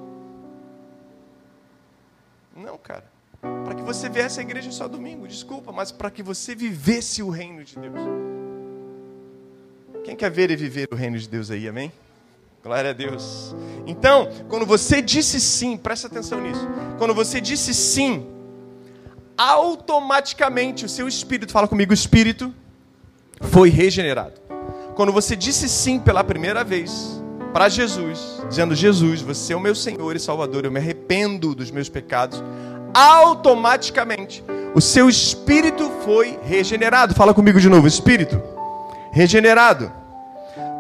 Não, 2.57 2.79
cara. 2.79 3.05
Para 3.41 3.75
que 3.75 3.83
você 3.83 4.09
viesse 4.09 4.41
à 4.41 4.43
igreja 4.43 4.73
só 4.73 4.89
domingo, 4.89 5.29
desculpa, 5.29 5.71
mas 5.71 5.93
para 5.93 6.11
que 6.11 6.23
você 6.23 6.55
vivesse 6.55 7.23
o 7.23 7.29
reino 7.29 7.63
de 7.63 7.79
Deus. 7.79 8.36
Quem 10.07 10.15
quer 10.15 10.31
ver 10.31 10.53
e 10.53 10.57
viver 10.57 10.87
o 10.93 10.95
reino 10.95 11.19
de 11.19 11.29
Deus 11.29 11.51
aí, 11.51 11.67
amém? 11.67 11.93
Glória 12.63 12.91
a 12.91 12.93
Deus. 12.93 13.57
Então, 13.89 14.29
quando 14.49 14.65
você 14.65 15.03
disse 15.03 15.41
sim, 15.41 15.77
presta 15.77 16.07
atenção 16.07 16.41
nisso. 16.41 16.65
Quando 16.97 17.13
você 17.13 17.41
disse 17.41 17.75
sim, 17.75 18.25
automaticamente 19.37 20.85
o 20.85 20.89
seu 20.89 21.09
espírito, 21.09 21.51
fala 21.51 21.67
comigo, 21.67 21.93
espírito 21.93 22.55
foi 23.51 23.69
regenerado. 23.69 24.41
Quando 24.95 25.11
você 25.11 25.35
disse 25.35 25.69
sim 25.69 25.99
pela 25.99 26.23
primeira 26.23 26.63
vez, 26.63 27.21
para 27.53 27.69
Jesus, 27.69 28.41
dizendo: 28.49 28.77
Jesus, 28.77 29.23
você 29.23 29.55
é 29.55 29.57
o 29.57 29.61
meu 29.61 29.75
Senhor 29.75 30.15
e 30.15 30.21
Salvador, 30.21 30.65
eu 30.65 30.71
me 30.71 30.79
arrependo 30.79 31.53
dos 31.53 31.73
meus 31.73 31.89
pecados, 31.89 32.45
automaticamente 32.95 34.45
o 34.73 34.81
seu 34.81 35.09
espírito 35.09 35.91
foi 36.05 36.39
regenerado. 36.45 37.13
Fala 37.13 37.35
comigo 37.35 37.59
de 37.59 37.69
novo: 37.69 37.89
espírito 37.89 38.41
regenerado. 39.17 39.91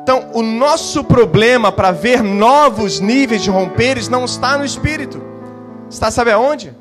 Então, 0.06 0.30
o 0.34 0.40
nosso 0.40 1.02
problema 1.02 1.72
para 1.72 1.90
ver 1.90 2.22
novos 2.22 3.00
níveis 3.00 3.42
de 3.42 3.50
romperes 3.50 4.08
não 4.08 4.24
está 4.24 4.56
no 4.56 4.64
espírito, 4.64 5.20
está, 5.90 6.12
sabe 6.12 6.30
aonde? 6.30 6.72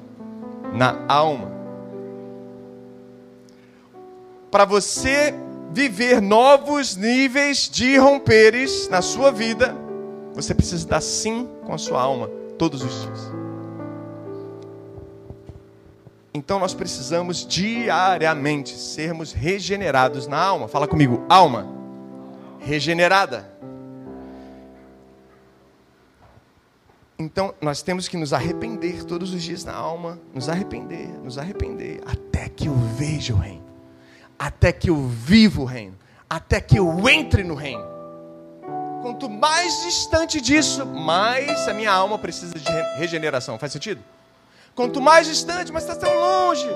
Na 0.71 1.03
alma. 1.07 1.51
Para 4.51 4.63
você 4.63 5.33
viver 5.71 6.21
novos 6.21 6.95
níveis 6.95 7.67
de 7.67 7.97
romperes 7.97 8.87
na 8.89 9.01
sua 9.01 9.31
vida, 9.31 9.75
você 10.35 10.53
precisa 10.53 10.87
dar 10.87 11.01
sim 11.01 11.49
com 11.65 11.73
a 11.73 11.79
sua 11.79 11.99
alma 11.99 12.29
todos 12.59 12.83
os 12.83 13.01
dias. 13.01 13.31
Então 16.31 16.59
nós 16.59 16.75
precisamos 16.75 17.43
diariamente 17.43 18.77
sermos 18.77 19.33
regenerados 19.33 20.27
na 20.27 20.39
alma. 20.39 20.67
Fala 20.67 20.87
comigo, 20.87 21.25
alma 21.27 21.73
regenerada. 22.65 23.49
Então 27.17 27.53
nós 27.61 27.81
temos 27.81 28.07
que 28.07 28.17
nos 28.17 28.33
arrepender 28.33 29.05
todos 29.05 29.33
os 29.33 29.41
dias 29.41 29.63
na 29.63 29.73
alma, 29.73 30.19
nos 30.33 30.49
arrepender, 30.49 31.07
nos 31.23 31.37
arrepender, 31.37 32.01
até 32.05 32.49
que 32.49 32.67
eu 32.67 32.73
veja 32.73 33.33
o 33.33 33.37
reino, 33.37 33.63
até 34.37 34.71
que 34.73 34.89
eu 34.89 34.97
viva 35.07 35.61
o 35.61 35.65
reino, 35.65 35.97
até 36.29 36.59
que 36.59 36.77
eu 36.77 37.07
entre 37.07 37.43
no 37.43 37.55
reino. 37.55 37.85
Quanto 39.01 39.29
mais 39.29 39.83
distante 39.83 40.41
disso, 40.41 40.85
mais 40.85 41.67
a 41.67 41.73
minha 41.73 41.91
alma 41.91 42.17
precisa 42.17 42.55
de 42.55 42.71
regeneração. 42.97 43.57
Faz 43.59 43.71
sentido? 43.71 44.03
Quanto 44.73 44.99
mais 44.99 45.27
distante, 45.27 45.71
mas 45.71 45.83
está 45.83 45.95
tão 45.95 46.13
longe. 46.19 46.67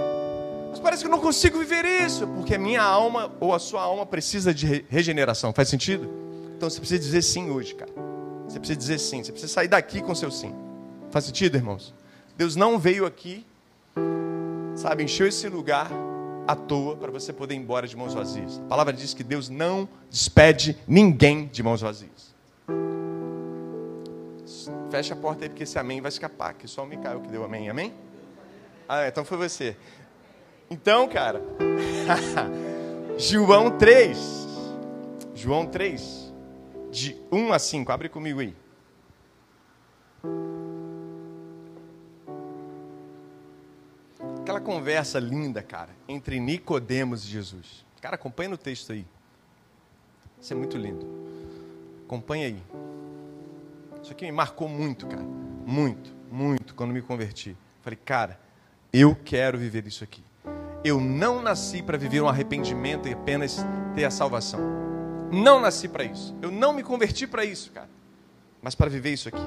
Mas 0.80 0.84
parece 0.84 1.04
que 1.04 1.08
eu 1.08 1.12
não 1.12 1.20
consigo 1.20 1.60
viver 1.60 1.84
isso, 1.84 2.26
porque 2.26 2.56
a 2.56 2.58
minha 2.58 2.82
alma 2.82 3.30
ou 3.42 3.54
a 3.54 3.60
sua 3.60 3.82
alma 3.82 4.06
precisa 4.06 4.54
de 4.54 4.86
regeneração. 4.88 5.52
Faz 5.52 5.68
sentido? 5.68 6.10
Então 6.56 6.70
você 6.70 6.80
precisa 6.80 7.02
dizer 7.02 7.22
sim 7.22 7.50
hoje, 7.50 7.76
cara. 7.76 7.92
Você 8.48 8.58
precisa 8.60 8.80
dizer 8.80 8.98
sim. 8.98 9.22
Você 9.22 9.34
precisa 9.34 9.52
sair 9.52 9.68
daqui 9.68 10.02
com 10.02 10.16
seu 10.16 10.32
sim. 10.32 10.56
Faz 11.12 11.26
sentido, 11.26 11.58
irmãos? 11.58 11.94
Deus 12.38 12.56
não 12.56 12.80
veio 12.80 13.06
aqui, 13.06 13.46
sabe, 14.74 15.04
encheu 15.04 15.28
esse 15.28 15.50
lugar 15.50 15.92
à 16.48 16.56
toa 16.56 16.96
para 16.96 17.12
você 17.12 17.34
poder 17.34 17.56
ir 17.56 17.58
embora 17.58 17.86
de 17.86 17.98
mãos 17.98 18.14
vazias. 18.14 18.58
A 18.60 18.70
palavra 18.70 18.94
diz 18.94 19.14
que 19.14 19.24
Deus 19.24 19.50
não 19.50 19.86
despede 20.10 20.78
ninguém 20.88 21.48
de 21.48 21.62
mãos 21.62 21.82
vazias. 21.82 22.34
Fecha 24.90 25.14
a 25.14 25.18
porta 25.18 25.44
aí, 25.44 25.50
porque 25.50 25.64
esse 25.64 25.78
amém 25.78 26.00
vai 26.00 26.08
escapar, 26.08 26.54
que 26.54 26.70
só 26.70 26.84
o 26.84 26.88
Micael 26.88 27.20
que 27.20 27.28
deu 27.28 27.44
amém. 27.44 27.70
Amém? 27.70 27.94
Ah, 28.88 29.08
então 29.08 29.24
foi 29.24 29.38
você. 29.38 29.76
Então, 30.70 31.08
cara, 31.08 31.42
João 33.18 33.76
3, 33.76 34.18
João 35.34 35.66
3, 35.66 36.32
de 36.92 37.18
1 37.32 37.54
a 37.54 37.60
5, 37.60 37.92
abre 37.92 38.08
comigo 38.08 38.40
aí. 38.40 38.56
Aquela 44.42 44.62
conversa 44.62 45.20
linda, 45.20 45.64
cara, 45.64 45.90
entre 46.08 46.40
Nicodemos 46.40 47.24
e 47.24 47.28
Jesus. 47.28 47.86
Cara, 48.02 48.16
acompanha 48.16 48.50
no 48.50 48.58
texto 48.58 48.92
aí. 48.92 49.06
Isso 50.40 50.54
é 50.54 50.56
muito 50.56 50.78
lindo. 50.78 51.06
Acompanha 52.06 52.48
aí. 52.48 52.64
Isso 54.02 54.12
aqui 54.12 54.26
me 54.26 54.32
marcou 54.32 54.70
muito, 54.70 55.08
cara. 55.08 55.24
Muito, 55.66 56.16
muito, 56.32 56.74
quando 56.76 56.94
me 56.94 57.02
converti. 57.02 57.58
Falei, 57.82 58.00
cara, 58.04 58.40
eu 58.94 59.16
quero 59.16 59.58
viver 59.58 59.86
isso 59.86 60.04
aqui. 60.04 60.24
Eu 60.84 61.00
não 61.00 61.42
nasci 61.42 61.82
para 61.82 61.98
viver 61.98 62.22
um 62.22 62.28
arrependimento 62.28 63.08
e 63.08 63.14
apenas 63.14 63.66
ter 63.96 64.06
a 64.06 64.12
salvação. 64.12 64.60
Não 65.32 65.60
nasci 65.60 65.88
para 65.88 66.04
isso. 66.04 66.36
Eu 66.42 66.52
não 66.52 66.74
me 66.74 66.84
converti 66.84 67.28
para 67.28 67.44
isso, 67.46 67.72
cara. 67.72 67.90
Mas 68.62 68.76
para 68.76 68.90
viver 68.90 69.14
isso 69.14 69.28
aqui. 69.28 69.42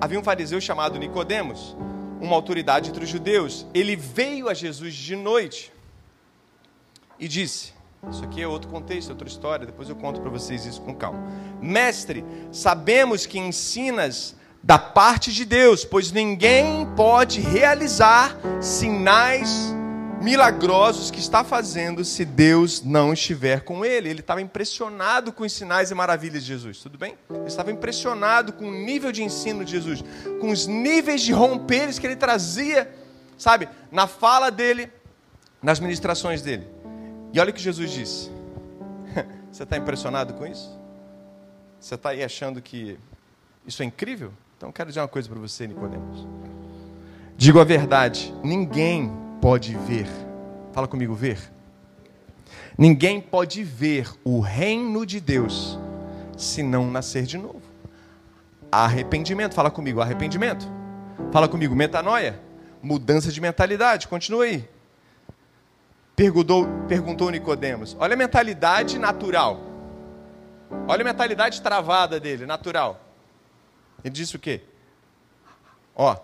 Havia 0.00 0.18
um 0.18 0.24
fariseu 0.24 0.60
chamado 0.60 0.98
Nicodemos 0.98 1.76
uma 2.20 2.36
autoridade 2.36 2.90
entre 2.90 3.04
os 3.04 3.10
judeus. 3.10 3.66
Ele 3.72 3.96
veio 3.96 4.48
a 4.48 4.54
Jesus 4.54 4.94
de 4.94 5.16
noite 5.16 5.72
e 7.18 7.26
disse: 7.26 7.72
Isso 8.10 8.22
aqui 8.22 8.42
é 8.42 8.46
outro 8.46 8.70
contexto, 8.70 9.10
outra 9.10 9.26
história, 9.26 9.66
depois 9.66 9.88
eu 9.88 9.96
conto 9.96 10.20
para 10.20 10.30
vocês 10.30 10.66
isso 10.66 10.82
com 10.82 10.94
calma. 10.94 11.22
Mestre, 11.60 12.24
sabemos 12.52 13.26
que 13.26 13.38
ensinas 13.38 14.36
da 14.62 14.78
parte 14.78 15.32
de 15.32 15.44
Deus, 15.46 15.84
pois 15.84 16.12
ninguém 16.12 16.86
pode 16.94 17.40
realizar 17.40 18.36
sinais 18.60 19.74
milagrosos 20.20 21.10
que 21.10 21.18
está 21.18 21.42
fazendo 21.42 22.04
se 22.04 22.24
Deus 22.24 22.82
não 22.84 23.12
estiver 23.12 23.62
com 23.62 23.84
ele. 23.84 24.08
Ele 24.08 24.20
estava 24.20 24.42
impressionado 24.42 25.32
com 25.32 25.44
os 25.44 25.52
sinais 25.52 25.90
e 25.90 25.94
maravilhas 25.94 26.42
de 26.42 26.48
Jesus, 26.48 26.78
tudo 26.78 26.98
bem? 26.98 27.16
Ele 27.30 27.46
estava 27.46 27.72
impressionado 27.72 28.52
com 28.52 28.68
o 28.68 28.72
nível 28.72 29.10
de 29.10 29.22
ensino 29.22 29.64
de 29.64 29.72
Jesus, 29.72 30.04
com 30.40 30.50
os 30.50 30.66
níveis 30.66 31.22
de 31.22 31.32
romperes 31.32 31.98
que 31.98 32.06
ele 32.06 32.16
trazia, 32.16 32.92
sabe, 33.38 33.68
na 33.90 34.06
fala 34.06 34.50
dele, 34.50 34.92
nas 35.62 35.80
ministrações 35.80 36.42
dele. 36.42 36.66
E 37.32 37.40
olha 37.40 37.50
o 37.50 37.54
que 37.54 37.60
Jesus 37.60 37.90
disse: 37.90 38.30
Você 39.50 39.62
está 39.62 39.76
impressionado 39.76 40.34
com 40.34 40.46
isso? 40.46 40.78
Você 41.80 41.94
está 41.94 42.10
aí 42.10 42.22
achando 42.22 42.60
que 42.60 42.98
isso 43.66 43.82
é 43.82 43.86
incrível? 43.86 44.32
Então 44.58 44.70
quero 44.70 44.90
dizer 44.90 45.00
uma 45.00 45.08
coisa 45.08 45.26
para 45.28 45.38
você, 45.38 45.66
Nicodemos. 45.66 46.26
Digo 47.38 47.58
a 47.58 47.64
verdade, 47.64 48.34
ninguém 48.44 49.29
pode 49.40 49.74
ver. 49.76 50.06
Fala 50.72 50.86
comigo, 50.86 51.14
ver. 51.14 51.38
Ninguém 52.76 53.20
pode 53.20 53.62
ver 53.64 54.08
o 54.24 54.40
reino 54.40 55.04
de 55.04 55.20
Deus 55.20 55.78
se 56.36 56.62
não 56.62 56.90
nascer 56.90 57.24
de 57.24 57.36
novo. 57.36 57.62
Arrependimento, 58.70 59.54
fala 59.54 59.70
comigo, 59.70 60.00
arrependimento. 60.00 60.66
Fala 61.32 61.48
comigo, 61.48 61.74
metanoia, 61.74 62.40
mudança 62.82 63.30
de 63.30 63.40
mentalidade. 63.40 64.08
Continua 64.08 64.44
aí. 64.44 64.68
Perguntou, 66.14 66.66
perguntou 66.88 67.30
Nicodemos. 67.30 67.96
Olha 67.98 68.14
a 68.14 68.16
mentalidade 68.16 68.98
natural. 68.98 69.60
Olha 70.86 71.02
a 71.02 71.04
mentalidade 71.04 71.60
travada 71.60 72.20
dele, 72.20 72.46
natural. 72.46 73.00
Ele 74.04 74.12
disse 74.12 74.36
o 74.36 74.38
quê? 74.38 74.62
Ó, 75.94 76.16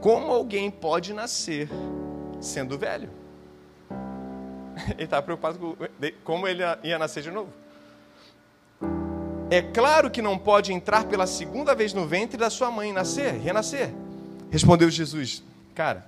como 0.00 0.32
alguém 0.32 0.70
pode 0.70 1.12
nascer 1.12 1.68
sendo 2.44 2.78
velho? 2.78 3.10
Ele 4.94 5.04
estava 5.04 5.22
preocupado 5.22 5.58
com 5.58 5.76
como 6.24 6.48
ele 6.48 6.62
ia 6.82 6.98
nascer 6.98 7.22
de 7.22 7.30
novo. 7.30 7.48
É 9.50 9.62
claro 9.62 10.10
que 10.10 10.20
não 10.20 10.36
pode 10.36 10.72
entrar 10.72 11.04
pela 11.04 11.26
segunda 11.26 11.74
vez 11.74 11.92
no 11.92 12.06
ventre 12.06 12.36
da 12.36 12.50
sua 12.50 12.70
mãe, 12.70 12.92
nascer, 12.92 13.34
renascer. 13.34 13.92
Respondeu 14.50 14.90
Jesus: 14.90 15.44
Cara, 15.74 16.06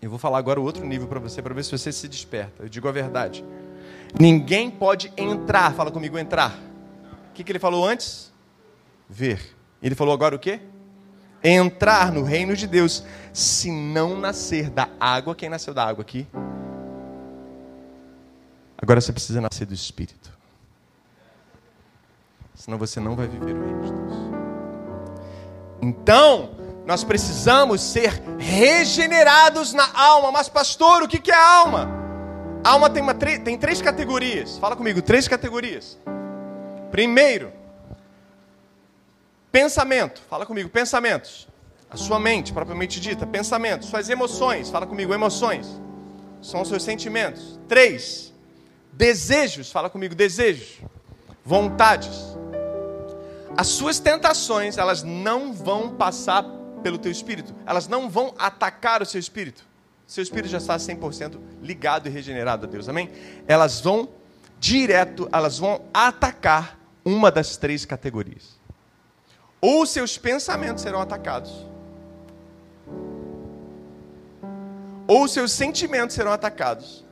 eu 0.00 0.10
vou 0.10 0.18
falar 0.18 0.38
agora 0.38 0.60
outro 0.60 0.84
nível 0.84 1.06
para 1.06 1.20
você, 1.20 1.42
para 1.42 1.54
ver 1.54 1.64
se 1.64 1.70
você 1.70 1.92
se 1.92 2.08
desperta. 2.08 2.62
Eu 2.62 2.68
digo 2.68 2.88
a 2.88 2.92
verdade. 2.92 3.44
Ninguém 4.18 4.70
pode 4.70 5.12
entrar, 5.16 5.72
fala 5.74 5.90
comigo, 5.90 6.18
entrar. 6.18 6.58
O 7.30 7.32
que, 7.34 7.44
que 7.44 7.52
ele 7.52 7.58
falou 7.58 7.86
antes? 7.86 8.32
Ver. 9.08 9.40
Ele 9.82 9.94
falou 9.94 10.14
agora 10.14 10.34
o 10.34 10.38
quê? 10.38 10.60
Entrar 11.42 12.12
no 12.12 12.22
reino 12.22 12.56
de 12.56 12.66
Deus, 12.66 13.04
se 13.32 13.70
não 13.70 14.18
nascer 14.18 14.70
da 14.70 14.88
água. 14.98 15.34
Quem 15.34 15.48
nasceu 15.48 15.72
da 15.72 15.86
água 15.86 16.02
aqui? 16.02 16.26
Agora 18.80 19.00
você 19.00 19.12
precisa 19.12 19.40
nascer 19.40 19.66
do 19.66 19.74
Espírito. 19.74 20.36
Senão 22.54 22.78
você 22.78 23.00
não 23.00 23.14
vai 23.14 23.26
viver 23.26 23.54
o 23.54 23.64
reino 23.64 23.82
de 23.82 23.92
Deus. 23.92 24.12
Então, 25.80 26.50
nós 26.86 27.04
precisamos 27.04 27.80
ser 27.80 28.20
regenerados 28.38 29.72
na 29.72 29.88
alma. 29.94 30.32
Mas, 30.32 30.48
pastor, 30.48 31.02
o 31.02 31.08
que 31.08 31.30
é 31.30 31.34
alma? 31.34 31.88
Alma 32.64 32.90
tem, 32.90 33.02
uma, 33.02 33.14
tem 33.14 33.56
três 33.56 33.80
categorias. 33.80 34.58
Fala 34.58 34.74
comigo, 34.74 35.00
três 35.00 35.28
categorias. 35.28 35.98
Primeiro, 36.90 37.52
pensamento. 39.50 40.22
Fala 40.28 40.46
comigo, 40.46 40.68
pensamentos. 40.68 41.48
A 41.90 41.96
sua 41.96 42.18
mente, 42.18 42.52
propriamente 42.52 43.00
dita, 43.00 43.26
pensamentos. 43.26 43.88
Suas 43.88 44.08
emoções. 44.08 44.70
Fala 44.70 44.86
comigo, 44.86 45.12
emoções. 45.14 45.66
São 46.42 46.62
os 46.62 46.68
seus 46.68 46.82
sentimentos. 46.82 47.58
Três, 47.66 48.28
Desejos, 48.98 49.70
fala 49.70 49.88
comigo, 49.88 50.12
desejos. 50.12 50.80
Vontades. 51.44 52.36
As 53.56 53.68
suas 53.68 54.00
tentações, 54.00 54.76
elas 54.76 55.04
não 55.04 55.52
vão 55.52 55.94
passar 55.94 56.44
pelo 56.82 56.98
teu 56.98 57.12
espírito. 57.12 57.54
Elas 57.64 57.86
não 57.86 58.10
vão 58.10 58.34
atacar 58.36 59.00
o 59.00 59.06
seu 59.06 59.20
espírito. 59.20 59.64
Seu 60.04 60.20
espírito 60.20 60.50
já 60.50 60.58
está 60.58 60.76
100% 60.76 61.38
ligado 61.62 62.08
e 62.08 62.10
regenerado 62.10 62.66
a 62.66 62.68
Deus. 62.68 62.88
Amém? 62.88 63.08
Elas 63.46 63.80
vão 63.80 64.08
direto, 64.58 65.28
elas 65.30 65.60
vão 65.60 65.80
atacar 65.94 66.76
uma 67.04 67.30
das 67.30 67.56
três 67.56 67.84
categorias. 67.84 68.57
Ou 69.60 69.84
seus 69.86 70.16
pensamentos 70.16 70.82
serão 70.82 71.00
atacados. 71.00 71.66
Ou 75.06 75.26
seus 75.26 75.52
sentimentos 75.52 76.14
serão 76.14 76.32
atacados 76.32 77.08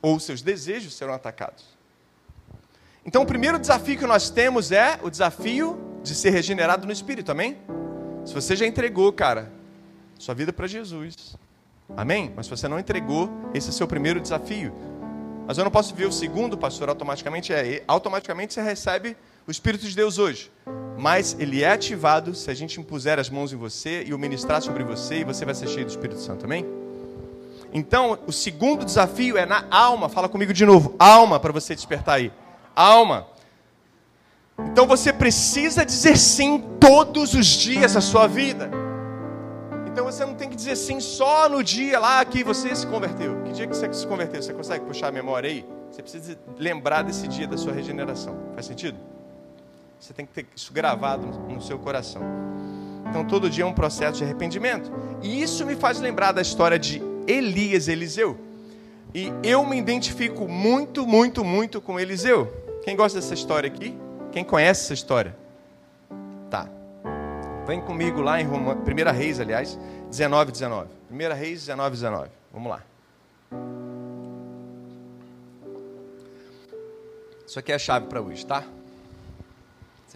ou 0.00 0.18
seus 0.18 0.42
desejos 0.42 0.94
serão 0.94 1.14
atacados. 1.14 1.64
Então, 3.04 3.22
o 3.22 3.26
primeiro 3.26 3.58
desafio 3.58 3.98
que 3.98 4.06
nós 4.06 4.30
temos 4.30 4.70
é 4.70 4.98
o 5.02 5.10
desafio 5.10 5.78
de 6.02 6.14
ser 6.14 6.30
regenerado 6.30 6.86
no 6.86 6.92
espírito, 6.92 7.32
amém? 7.32 7.56
Se 8.24 8.34
você 8.34 8.54
já 8.54 8.66
entregou, 8.66 9.12
cara, 9.12 9.50
sua 10.18 10.34
vida 10.34 10.52
para 10.52 10.66
Jesus, 10.66 11.36
amém? 11.96 12.32
Mas 12.36 12.46
se 12.46 12.50
você 12.50 12.68
não 12.68 12.78
entregou, 12.78 13.30
esse 13.54 13.70
é 13.70 13.72
seu 13.72 13.86
primeiro 13.86 14.20
desafio. 14.20 14.72
Mas 15.46 15.56
eu 15.56 15.64
não 15.64 15.70
posso 15.70 15.94
ver 15.94 16.06
o 16.06 16.12
segundo, 16.12 16.58
pastor, 16.58 16.90
automaticamente 16.90 17.52
é, 17.52 17.82
automaticamente 17.88 18.52
você 18.52 18.62
recebe 18.62 19.16
o 19.48 19.50
Espírito 19.50 19.88
de 19.88 19.96
Deus 19.96 20.18
hoje. 20.18 20.52
Mas 20.98 21.34
ele 21.38 21.62
é 21.62 21.70
ativado 21.70 22.34
se 22.34 22.50
a 22.50 22.54
gente 22.54 22.78
impuser 22.78 23.18
as 23.18 23.30
mãos 23.30 23.50
em 23.50 23.56
você 23.56 24.04
e 24.06 24.12
o 24.12 24.18
ministrar 24.18 24.60
sobre 24.60 24.84
você 24.84 25.20
e 25.20 25.24
você 25.24 25.46
vai 25.46 25.54
ser 25.54 25.68
cheio 25.68 25.86
do 25.86 25.88
Espírito 25.88 26.20
Santo, 26.20 26.44
amém? 26.44 26.66
Então, 27.72 28.18
o 28.26 28.32
segundo 28.32 28.84
desafio 28.84 29.38
é 29.38 29.46
na 29.46 29.64
alma. 29.70 30.08
Fala 30.10 30.28
comigo 30.28 30.52
de 30.52 30.66
novo. 30.66 30.94
Alma, 30.98 31.40
para 31.40 31.50
você 31.50 31.74
despertar 31.74 32.16
aí. 32.16 32.30
Alma. 32.76 33.26
Então 34.70 34.86
você 34.86 35.12
precisa 35.12 35.84
dizer 35.84 36.18
sim 36.18 36.62
todos 36.78 37.32
os 37.32 37.46
dias 37.46 37.94
da 37.94 38.00
sua 38.00 38.26
vida. 38.26 38.70
Então 39.86 40.04
você 40.04 40.26
não 40.26 40.34
tem 40.34 40.50
que 40.50 40.56
dizer 40.56 40.76
sim 40.76 41.00
só 41.00 41.48
no 41.48 41.62
dia 41.62 41.98
lá 41.98 42.22
que 42.24 42.44
você 42.44 42.74
se 42.74 42.86
converteu. 42.86 43.42
Que 43.44 43.52
dia 43.52 43.66
que 43.66 43.74
você 43.74 43.90
se 43.94 44.06
converteu? 44.06 44.42
Você 44.42 44.52
consegue 44.52 44.84
puxar 44.84 45.08
a 45.08 45.12
memória 45.12 45.48
aí? 45.48 45.64
Você 45.90 46.02
precisa 46.02 46.38
lembrar 46.58 47.02
desse 47.02 47.26
dia 47.28 47.46
da 47.46 47.56
sua 47.56 47.72
regeneração. 47.72 48.36
Faz 48.54 48.66
sentido? 48.66 48.98
Você 49.98 50.12
tem 50.12 50.24
que 50.24 50.32
ter 50.32 50.46
isso 50.54 50.72
gravado 50.72 51.26
no 51.26 51.60
seu 51.60 51.78
coração. 51.78 52.22
Então 53.08 53.24
todo 53.24 53.48
dia 53.48 53.64
é 53.64 53.66
um 53.66 53.72
processo 53.72 54.18
de 54.18 54.24
arrependimento. 54.24 54.92
E 55.22 55.42
isso 55.42 55.64
me 55.66 55.74
faz 55.74 55.98
lembrar 55.98 56.32
da 56.32 56.42
história 56.42 56.78
de 56.78 57.02
Elias, 57.26 57.88
Eliseu. 57.88 58.38
E 59.14 59.32
eu 59.42 59.64
me 59.64 59.78
identifico 59.78 60.46
muito, 60.46 61.06
muito, 61.06 61.44
muito 61.44 61.80
com 61.80 61.98
Eliseu. 61.98 62.46
Quem 62.84 62.94
gosta 62.94 63.18
dessa 63.18 63.34
história 63.34 63.68
aqui? 63.68 63.96
Quem 64.30 64.44
conhece 64.44 64.84
essa 64.84 64.94
história? 64.94 65.36
Tá. 66.50 66.68
Vem 67.66 67.80
comigo 67.80 68.20
lá 68.20 68.40
em 68.40 68.44
Roma, 68.44 68.74
1 68.74 69.12
Reis, 69.12 69.40
aliás, 69.40 69.78
19, 70.10 70.52
19. 70.52 70.88
1 71.10 71.16
Reis, 71.34 71.60
19, 71.60 71.90
19. 71.90 72.30
Vamos 72.52 72.70
lá. 72.70 72.82
Isso 77.46 77.58
aqui 77.58 77.72
é 77.72 77.74
a 77.74 77.78
chave 77.78 78.06
para 78.06 78.20
hoje, 78.20 78.44
tá? 78.44 78.64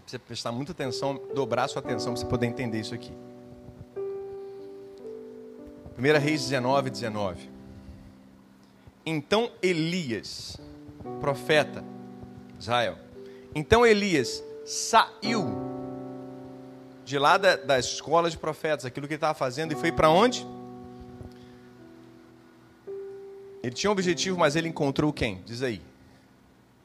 Você 0.06 0.18
precisa 0.18 0.26
prestar 0.26 0.52
muita 0.52 0.72
atenção, 0.72 1.20
dobrar 1.34 1.68
sua 1.68 1.80
atenção 1.80 2.12
para 2.12 2.20
você 2.20 2.26
poder 2.26 2.46
entender 2.46 2.80
isso 2.80 2.94
aqui. 2.94 3.12
1 5.98 6.20
Reis 6.20 6.42
19, 6.42 6.90
19. 6.90 7.50
Então 9.04 9.50
Elias, 9.62 10.58
profeta, 11.20 11.84
Israel. 12.58 12.98
Então 13.54 13.86
Elias 13.86 14.42
saiu 14.64 15.72
de 17.04 17.18
lá 17.18 17.36
da, 17.36 17.56
da 17.56 17.78
escola 17.78 18.30
de 18.30 18.38
profetas, 18.38 18.84
aquilo 18.84 19.06
que 19.06 19.14
ele 19.14 19.16
estava 19.16 19.34
fazendo, 19.34 19.72
e 19.72 19.76
foi 19.76 19.92
para 19.92 20.08
onde? 20.08 20.46
Ele 23.62 23.72
tinha 23.72 23.90
um 23.90 23.92
objetivo, 23.92 24.38
mas 24.38 24.56
ele 24.56 24.68
encontrou 24.68 25.12
quem? 25.12 25.42
Diz 25.44 25.62
aí. 25.62 25.80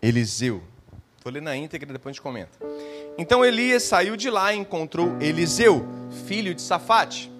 Eliseu. 0.01 0.61
Vou 1.23 1.33
ler 1.33 1.41
na 1.41 1.55
íntegra, 1.55 1.91
depois 1.91 2.11
a 2.11 2.13
gente 2.13 2.21
comenta. 2.21 2.66
Então 3.17 3.43
Elias 3.43 3.83
saiu 3.83 4.15
de 4.15 4.29
lá 4.29 4.53
e 4.53 4.57
encontrou 4.57 5.15
Eliseu, 5.19 5.85
filho 6.25 6.53
de 6.53 6.61
Safate 6.61 7.31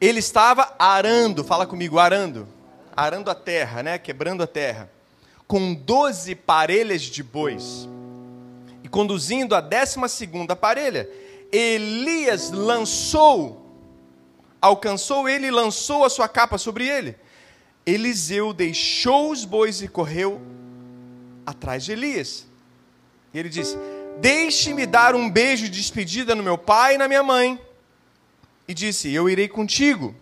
ele 0.00 0.20
estava 0.20 0.74
arando, 0.78 1.42
fala 1.42 1.66
comigo, 1.66 1.98
arando, 1.98 2.46
arando 2.96 3.30
a 3.30 3.34
terra, 3.34 3.82
né? 3.82 3.98
Quebrando 3.98 4.42
a 4.42 4.46
terra, 4.46 4.90
com 5.46 5.74
doze 5.74 6.34
parelhas 6.34 7.02
de 7.02 7.22
bois. 7.22 7.88
E 8.84 8.88
conduzindo 8.88 9.56
a 9.56 9.60
décima 9.60 10.08
segunda 10.08 10.54
parelha, 10.54 11.08
Elias 11.50 12.50
lançou, 12.52 13.74
alcançou 14.60 15.28
ele 15.28 15.48
e 15.48 15.50
lançou 15.50 16.04
a 16.04 16.10
sua 16.10 16.28
capa 16.28 16.58
sobre 16.58 16.86
ele. 16.86 17.16
Eliseu 17.84 18.52
deixou 18.52 19.32
os 19.32 19.44
bois 19.44 19.82
e 19.82 19.88
correu 19.88 20.40
atrás 21.44 21.84
de 21.84 21.92
Elias. 21.92 22.46
E 23.34 23.38
ele 23.38 23.48
disse: 23.48 23.76
Deixe-me 24.20 24.84
dar 24.84 25.14
um 25.14 25.30
beijo 25.30 25.64
de 25.64 25.70
despedida 25.70 26.34
no 26.34 26.42
meu 26.42 26.58
pai 26.58 26.94
e 26.94 26.98
na 26.98 27.06
minha 27.06 27.22
mãe 27.22 27.60
e 28.66 28.74
disse: 28.74 29.12
Eu 29.12 29.28
irei 29.28 29.48
contigo. 29.48 30.14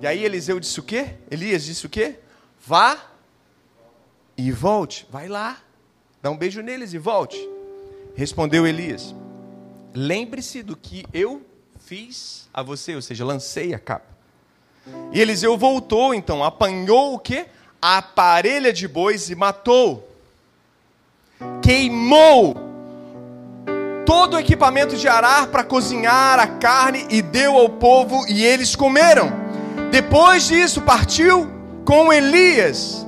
E 0.00 0.06
aí 0.06 0.24
Eliseu 0.24 0.60
disse 0.60 0.78
o 0.78 0.82
quê? 0.82 1.14
Elias 1.30 1.64
disse 1.64 1.86
o 1.86 1.88
quê? 1.88 2.16
Vá 2.64 2.98
e 4.36 4.52
volte. 4.52 5.06
Vai 5.10 5.26
lá. 5.26 5.58
Dá 6.22 6.30
um 6.30 6.36
beijo 6.36 6.62
neles 6.62 6.92
e 6.92 6.98
volte. 6.98 7.36
Respondeu 8.14 8.66
Elias: 8.66 9.14
Lembre-se 9.94 10.62
do 10.62 10.76
que 10.76 11.04
eu 11.12 11.44
fiz 11.78 12.48
a 12.52 12.62
você, 12.62 12.94
ou 12.94 13.02
seja, 13.02 13.24
lancei 13.24 13.74
a 13.74 13.78
capa. 13.78 14.16
E 15.12 15.20
Eliseu 15.20 15.56
voltou, 15.58 16.14
então, 16.14 16.44
apanhou 16.44 17.14
o 17.14 17.18
quê? 17.18 17.46
A 17.82 18.00
parelha 18.00 18.72
de 18.72 18.86
bois 18.86 19.30
e 19.30 19.34
matou. 19.34 20.15
Queimou 21.62 22.54
todo 24.06 24.34
o 24.34 24.38
equipamento 24.38 24.96
de 24.96 25.08
arar 25.08 25.48
para 25.48 25.64
cozinhar 25.64 26.38
a 26.38 26.46
carne 26.46 27.06
e 27.10 27.20
deu 27.20 27.56
ao 27.56 27.68
povo 27.68 28.24
e 28.28 28.44
eles 28.44 28.76
comeram. 28.76 29.32
Depois 29.90 30.46
disso, 30.46 30.80
partiu 30.82 31.50
com 31.84 32.12
Elias, 32.12 33.06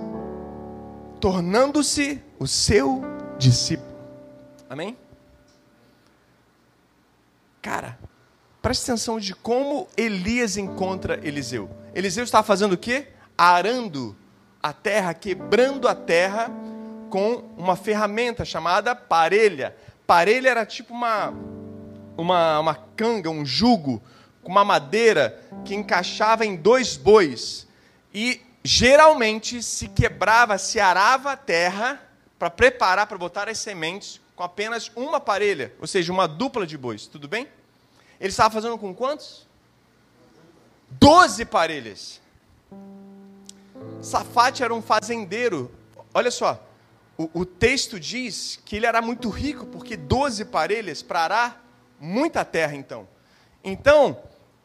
tornando-se 1.20 2.20
o 2.38 2.46
seu 2.46 3.02
discípulo. 3.38 3.88
Amém? 4.68 4.96
Cara, 7.62 7.98
preste 8.60 8.82
atenção 8.82 9.18
de 9.18 9.34
como 9.34 9.88
Elias 9.96 10.56
encontra 10.56 11.20
Eliseu. 11.22 11.70
Eliseu 11.94 12.24
está 12.24 12.42
fazendo 12.42 12.72
o 12.72 12.78
quê? 12.78 13.08
Arando 13.36 14.16
a 14.62 14.72
terra, 14.72 15.14
quebrando 15.14 15.86
a 15.86 15.94
terra 15.94 16.50
com 17.08 17.44
uma 17.56 17.76
ferramenta 17.76 18.44
chamada 18.44 18.94
parelha 18.94 19.74
parelha 20.08 20.48
era 20.48 20.64
tipo 20.64 20.94
uma, 20.94 21.34
uma, 22.16 22.60
uma 22.60 22.74
canga, 22.74 23.28
um 23.28 23.44
jugo 23.44 24.02
com 24.42 24.50
uma 24.50 24.64
madeira 24.64 25.38
que 25.66 25.74
encaixava 25.74 26.46
em 26.46 26.56
dois 26.56 26.96
bois. 26.96 27.68
E 28.14 28.40
geralmente 28.64 29.62
se 29.62 29.86
quebrava, 29.86 30.56
se 30.56 30.80
arava 30.80 31.32
a 31.32 31.36
terra 31.36 32.02
para 32.38 32.48
preparar, 32.48 33.06
para 33.06 33.18
botar 33.18 33.50
as 33.50 33.58
sementes 33.58 34.18
com 34.34 34.42
apenas 34.42 34.90
uma 34.96 35.20
parelha, 35.20 35.74
ou 35.78 35.86
seja, 35.86 36.10
uma 36.10 36.26
dupla 36.26 36.66
de 36.66 36.78
bois. 36.78 37.06
Tudo 37.06 37.28
bem? 37.28 37.46
Ele 38.18 38.30
estava 38.30 38.54
fazendo 38.54 38.78
com 38.78 38.94
quantos? 38.94 39.46
Doze 40.88 41.44
parelhas. 41.44 42.18
Safate 44.00 44.62
era 44.62 44.72
um 44.72 44.80
fazendeiro. 44.80 45.70
Olha 46.14 46.30
só, 46.30 46.67
o, 47.18 47.40
o, 47.40 47.44
texto 47.44 47.98
diz 47.98 48.60
que 48.64 48.76
ele 48.76 48.86
era 48.86 49.02
muito 49.02 49.28
rico, 49.28 49.66
porque 49.66 49.96
doze 49.96 50.44
parelhas 50.44 51.02
para 51.02 51.20
arar 51.20 51.64
muita 52.00 52.44
terra, 52.44 52.76
então. 52.76 53.08
Então, 53.64 54.22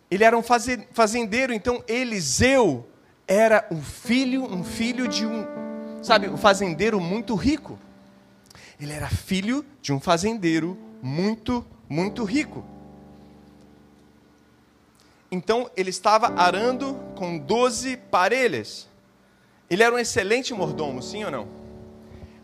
ele 0.09 0.23
era 0.23 0.37
um 0.37 0.43
fazendeiro, 0.43 1.51
então 1.51 1.83
Eliseu 1.87 2.87
era 3.27 3.67
um 3.71 3.81
filho, 3.81 4.43
um 4.43 4.63
filho 4.63 5.07
de 5.07 5.25
um, 5.25 5.43
sabe, 6.03 6.29
um 6.29 6.37
fazendeiro 6.37 7.01
muito 7.01 7.33
rico. 7.33 7.79
Ele 8.79 8.93
era 8.93 9.09
filho 9.09 9.65
de 9.81 9.91
um 9.91 9.99
fazendeiro 9.99 10.77
muito, 11.01 11.65
muito 11.89 12.23
rico. 12.23 12.63
Então 15.31 15.71
ele 15.75 15.89
estava 15.89 16.39
arando 16.39 16.93
com 17.15 17.39
doze 17.39 17.97
parelhas. 17.97 18.87
Ele 19.67 19.81
era 19.81 19.95
um 19.95 19.97
excelente 19.97 20.53
mordomo, 20.53 21.01
sim 21.01 21.23
ou 21.23 21.31
não? 21.31 21.62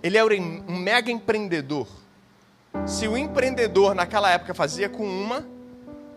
Ele 0.02 0.18
era 0.18 0.34
um 0.34 0.80
mega 0.80 1.12
empreendedor. 1.12 1.88
Se 2.86 3.08
o 3.08 3.18
empreendedor 3.18 3.94
naquela 3.94 4.30
época 4.30 4.54
fazia 4.54 4.88
com 4.88 5.04
uma, 5.04 5.46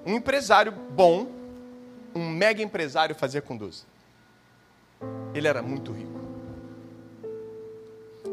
um 0.06 0.14
empresário 0.14 0.72
bom, 0.72 1.26
um 2.14 2.28
mega 2.28 2.62
empresário 2.62 3.14
fazia 3.14 3.40
com 3.40 3.56
doze. 3.56 3.84
Ele 5.34 5.48
era 5.48 5.62
muito 5.62 5.92
rico. 5.92 6.20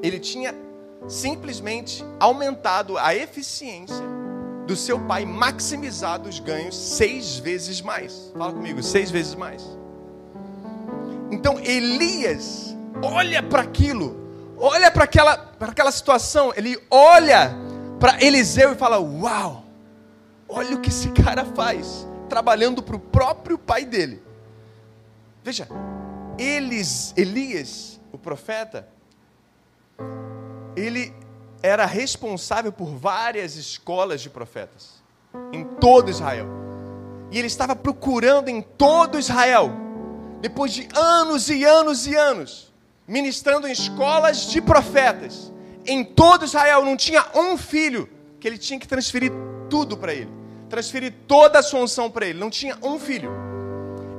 Ele 0.04 0.20
tinha 0.20 0.54
simplesmente 1.08 2.04
aumentado 2.20 2.98
a 2.98 3.16
eficiência 3.16 4.06
do 4.68 4.76
seu 4.76 5.00
pai 5.00 5.26
maximizar 5.26 6.22
os 6.22 6.40
ganhos 6.40 6.76
seis 6.76 7.38
vezes 7.38 7.82
mais. 7.82 8.32
Fala 8.38 8.54
comigo, 8.54 8.84
seis 8.84 9.10
vezes 9.10 9.34
mais. 9.34 9.66
Então 11.32 11.60
Elias 11.60 12.76
olha 13.02 13.42
para 13.42 13.64
aquilo, 13.64 14.29
olha 14.60 14.92
para 14.92 15.06
aquela, 15.06 15.38
para 15.38 15.72
aquela 15.72 15.92
situação, 15.92 16.54
ele 16.56 16.78
olha 16.92 17.56
para 18.00 18.24
Eliseu 18.24 18.74
e 18.74 18.76
fala: 18.76 19.00
Uau, 19.00 19.66
olha 20.48 20.76
o 20.76 20.82
que 20.82 20.90
esse 20.90 21.10
cara 21.10 21.46
faz, 21.46 22.08
trabalhando 22.28 22.84
para 22.84 22.96
o 22.96 23.00
próprio 23.00 23.58
pai 23.58 23.86
dele. 23.86 24.22
Veja, 25.44 25.68
Elis, 26.38 27.14
Elias, 27.16 28.00
o 28.12 28.18
profeta, 28.18 28.88
ele 30.76 31.14
era 31.62 31.86
responsável 31.86 32.72
por 32.72 32.88
várias 32.88 33.56
escolas 33.56 34.22
de 34.22 34.30
profetas 34.30 35.02
em 35.52 35.64
todo 35.64 36.10
Israel. 36.10 36.48
E 37.32 37.38
ele 37.38 37.48
estava 37.48 37.76
procurando 37.76 38.50
em 38.50 38.62
todo 38.62 39.20
Israel, 39.20 39.72
depois 40.42 40.74
de 40.74 40.88
anos 40.96 41.50
e 41.50 41.64
anos 41.64 42.08
e 42.08 42.16
anos, 42.16 42.69
ministrando 43.10 43.68
em 43.68 43.72
escolas 43.72 44.50
de 44.52 44.62
profetas. 44.62 45.52
Em 45.86 46.04
todo 46.04 46.46
Israel 46.46 46.86
não 46.86 46.96
tinha 46.96 47.26
um 47.36 47.58
filho 47.58 48.08
que 48.40 48.48
ele 48.48 48.58
tinha 48.58 48.80
que 48.80 48.88
transferir 48.88 49.32
tudo 49.68 49.98
para 49.98 50.14
ele, 50.14 50.30
transferir 50.70 51.14
toda 51.28 51.58
a 51.58 51.64
sua 51.64 51.80
unção 51.80 52.12
para 52.12 52.28
ele. 52.28 52.40
Não 52.40 52.52
tinha 52.52 52.78
um 52.84 53.00
filho. 53.00 53.32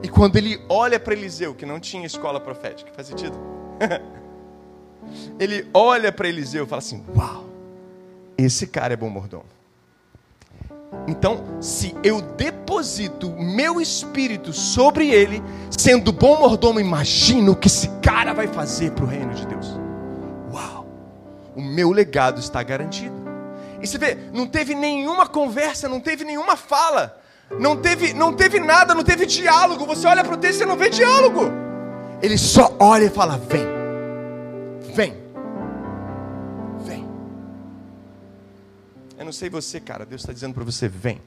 E 0.03 0.09
quando 0.09 0.37
ele 0.37 0.61
olha 0.69 0.99
para 0.99 1.15
Eliseu, 1.15 1.55
que 1.55 1.65
não 1.65 1.79
tinha 1.79 2.05
escola 2.05 2.41
profética, 2.41 2.91
faz 2.93 3.07
sentido? 3.07 3.39
ele 5.39 5.69
olha 5.73 6.11
para 6.11 6.29
Eliseu 6.29 6.65
e 6.65 6.67
fala 6.67 6.81
assim: 6.81 7.05
Uau, 7.17 7.45
esse 8.37 8.67
cara 8.67 8.95
é 8.95 8.97
bom 8.97 9.09
mordomo. 9.09 9.45
Então, 11.07 11.45
se 11.61 11.95
eu 12.03 12.21
deposito 12.21 13.31
meu 13.31 13.81
espírito 13.81 14.53
sobre 14.53 15.11
ele, 15.11 15.43
sendo 15.71 16.13
bom 16.13 16.39
mordomo, 16.39 16.81
imagino 16.81 17.53
o 17.53 17.57
que 17.57 17.69
esse 17.69 17.89
cara 18.03 18.33
vai 18.33 18.47
fazer 18.47 18.93
para 18.93 19.05
o 19.05 19.09
reino 19.09 19.33
de 19.35 19.47
Deus. 19.47 19.79
Uau! 20.53 20.87
O 21.55 21.63
meu 21.63 21.91
legado 21.91 22.41
está 22.41 22.63
garantido. 22.63 23.15
E 23.81 23.87
você 23.87 23.99
vê, 23.99 24.17
não 24.33 24.47
teve 24.47 24.75
nenhuma 24.75 25.27
conversa, 25.27 25.89
não 25.89 26.01
teve 26.01 26.25
nenhuma 26.25 26.57
fala, 26.57 27.19
não 27.59 27.77
teve, 27.77 28.13
não 28.13 28.33
teve 28.33 28.61
nada, 28.61 28.95
não 28.95 29.03
teve 29.03 29.27
diálogo. 29.27 29.87
Você 29.87 30.07
olha 30.07 30.23
para 30.23 30.35
o 30.35 30.39
texto 30.39 30.63
e 30.63 30.67
não 30.67 30.77
vê 30.77 30.91
diálogo. 30.91 31.51
Ele 32.23 32.37
só 32.37 32.75
olha 32.79 33.05
e 33.05 33.11
fala: 33.11 33.39
Vem. 33.39 33.80
Não 39.31 39.33
sei 39.33 39.49
você, 39.49 39.79
cara. 39.79 40.05
Deus 40.05 40.23
está 40.23 40.33
dizendo 40.33 40.55
para 40.55 40.65
você: 40.65 40.89
vem, 40.89 41.23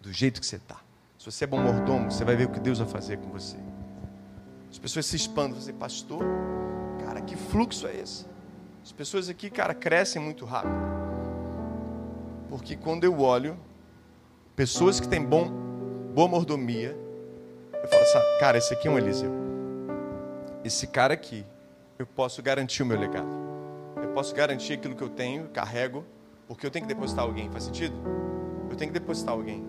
do 0.00 0.12
jeito 0.12 0.40
que 0.40 0.46
você 0.46 0.56
está. 0.56 0.76
Se 1.18 1.26
você 1.26 1.44
é 1.44 1.46
bom 1.46 1.58
mordomo, 1.58 2.10
você 2.10 2.24
vai 2.24 2.36
ver 2.36 2.46
o 2.46 2.50
que 2.50 2.60
Deus 2.60 2.78
vai 2.78 2.86
fazer 2.86 3.18
com 3.18 3.28
você. 3.30 3.56
As 4.70 4.78
pessoas 4.78 5.06
se 5.06 5.16
expandem. 5.16 5.60
Você, 5.60 5.72
pastor, 5.72 6.22
cara, 7.04 7.20
que 7.20 7.34
fluxo 7.34 7.88
é 7.88 7.96
esse? 7.96 8.24
As 8.84 8.92
pessoas 8.92 9.28
aqui, 9.28 9.50
cara, 9.50 9.74
crescem 9.74 10.22
muito 10.22 10.44
rápido. 10.44 10.74
Porque 12.48 12.76
quando 12.76 13.02
eu 13.02 13.20
olho 13.20 13.58
pessoas 14.54 15.00
que 15.00 15.08
têm 15.08 15.22
bom, 15.22 15.50
boa 16.14 16.28
mordomia, 16.28 16.96
eu 17.72 17.88
falo 17.88 18.02
assim, 18.02 18.38
cara, 18.38 18.58
esse 18.58 18.72
aqui 18.72 18.86
é 18.86 18.90
um 18.90 18.98
Eliseu. 18.98 19.32
Esse 20.62 20.86
cara 20.86 21.14
aqui, 21.14 21.44
eu 21.98 22.06
posso 22.06 22.40
garantir 22.42 22.84
o 22.84 22.86
meu 22.86 22.98
legado. 22.98 23.26
Eu 23.96 24.10
posso 24.10 24.32
garantir 24.34 24.74
aquilo 24.74 24.94
que 24.94 25.02
eu 25.02 25.08
tenho, 25.08 25.48
carrego, 25.48 26.04
porque 26.46 26.66
eu 26.66 26.70
tenho 26.70 26.86
que 26.86 26.92
depositar 26.92 27.24
alguém, 27.24 27.50
faz 27.50 27.64
sentido? 27.64 27.94
Eu 28.70 28.76
tenho 28.76 28.92
que 28.92 28.98
depositar 28.98 29.34
alguém. 29.34 29.64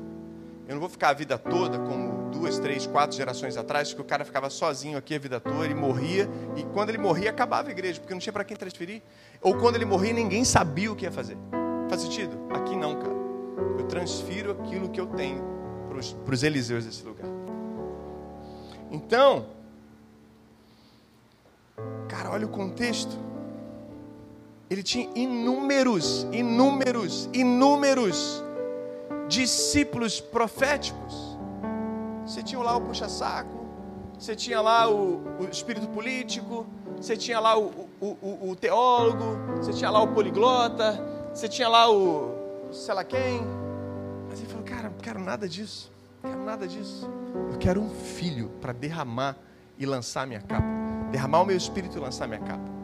Eu 0.68 0.74
não 0.74 0.80
vou 0.80 0.90
ficar 0.90 1.10
a 1.10 1.14
vida 1.14 1.38
toda 1.38 1.78
como 1.78 2.30
duas, 2.32 2.58
três, 2.58 2.88
quatro 2.88 3.16
gerações 3.16 3.56
atrás, 3.56 3.94
que 3.94 4.02
o 4.02 4.04
cara 4.04 4.26
ficava 4.26 4.50
sozinho 4.50 4.98
aqui 4.98 5.16
a 5.16 5.20
vida 5.20 5.40
toda, 5.40 5.64
ele 5.64 5.76
morria, 5.76 6.28
e 6.56 6.64
quando 6.64 6.90
ele 6.90 6.98
morria 6.98 7.30
acabava 7.30 7.70
a 7.70 7.72
igreja, 7.72 8.00
porque 8.00 8.14
não 8.14 8.20
tinha 8.20 8.34
para 8.34 8.44
quem 8.44 8.58
transferir. 8.58 9.02
Ou 9.42 9.56
quando 9.56 9.76
ele 9.76 9.86
morria, 9.86 10.12
ninguém 10.12 10.44
sabia 10.44 10.92
o 10.92 10.96
que 10.96 11.06
ia 11.06 11.12
fazer. 11.12 11.38
Faz 11.88 12.02
sentido? 12.02 12.36
Aqui 12.52 12.76
não, 12.76 12.96
cara. 12.96 13.14
Eu 13.78 13.86
transfiro 13.86 14.52
aquilo 14.52 14.90
que 14.90 15.00
eu 15.00 15.06
tenho 15.08 15.44
para 16.26 16.34
os 16.34 16.44
Eliseus 16.44 16.86
desse 16.86 17.06
lugar. 17.06 17.28
Então, 18.92 19.46
cara, 22.08 22.32
olha 22.32 22.46
o 22.46 22.50
contexto 22.50 23.18
ele 24.70 24.82
tinha 24.82 25.10
inúmeros, 25.16 26.26
inúmeros, 26.32 27.30
inúmeros 27.34 28.44
discípulos 29.28 30.20
proféticos. 30.20 31.38
Você 32.26 32.42
tinha 32.42 32.62
lá 32.62 32.76
o 32.76 32.82
puxa-saco, 32.82 33.66
você 34.18 34.36
tinha 34.36 34.62
lá 34.62 34.90
o, 34.90 35.22
o, 35.40 35.48
espírito 35.52 35.88
político, 35.90 36.66
você 36.98 37.16
tinha 37.16 37.40
lá 37.40 37.58
o, 37.58 37.88
o, 38.02 38.50
o, 38.50 38.56
teólogo, 38.56 39.38
você 39.58 39.72
tinha 39.72 39.90
lá 39.90 40.02
o 40.02 40.08
poliglota, 40.08 41.00
você 41.34 41.48
tinha 41.48 41.70
lá 41.70 41.90
o 41.92 42.34
sei 42.72 42.94
lá 42.94 43.04
quem. 43.04 43.42
Mas 44.28 44.40
ele 44.40 44.50
falou, 44.50 44.66
cara, 44.66 44.90
não 44.90 44.98
quero 44.98 45.20
nada 45.20 45.48
disso, 45.48 45.92
não 46.24 46.32
quero 46.32 46.44
nada 46.44 46.68
disso. 46.68 47.08
Eu 47.52 47.58
quero 47.60 47.82
um 47.82 47.90
filho 47.90 48.50
para 48.60 48.74
derramar 48.74 49.38
e 49.78 49.86
lançar 49.86 50.26
minha 50.26 50.42
capa. 50.42 50.66
Derramar 51.12 51.42
o 51.42 51.46
meu 51.46 51.56
espírito 51.56 51.98
e 51.98 52.02
lançar 52.02 52.28
minha 52.28 52.40
capa. 52.40 52.75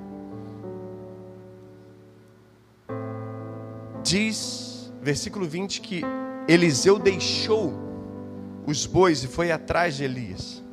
Diz, 4.04 4.92
versículo 5.02 5.48
20, 5.48 5.82
que 5.82 6.02
Eliseu 6.48 6.98
deixou 6.98 7.74
os 8.66 8.86
bois 8.86 9.24
e 9.24 9.28
foi 9.28 9.52
atrás 9.52 9.96
de 9.96 10.04
Elias. 10.04 10.64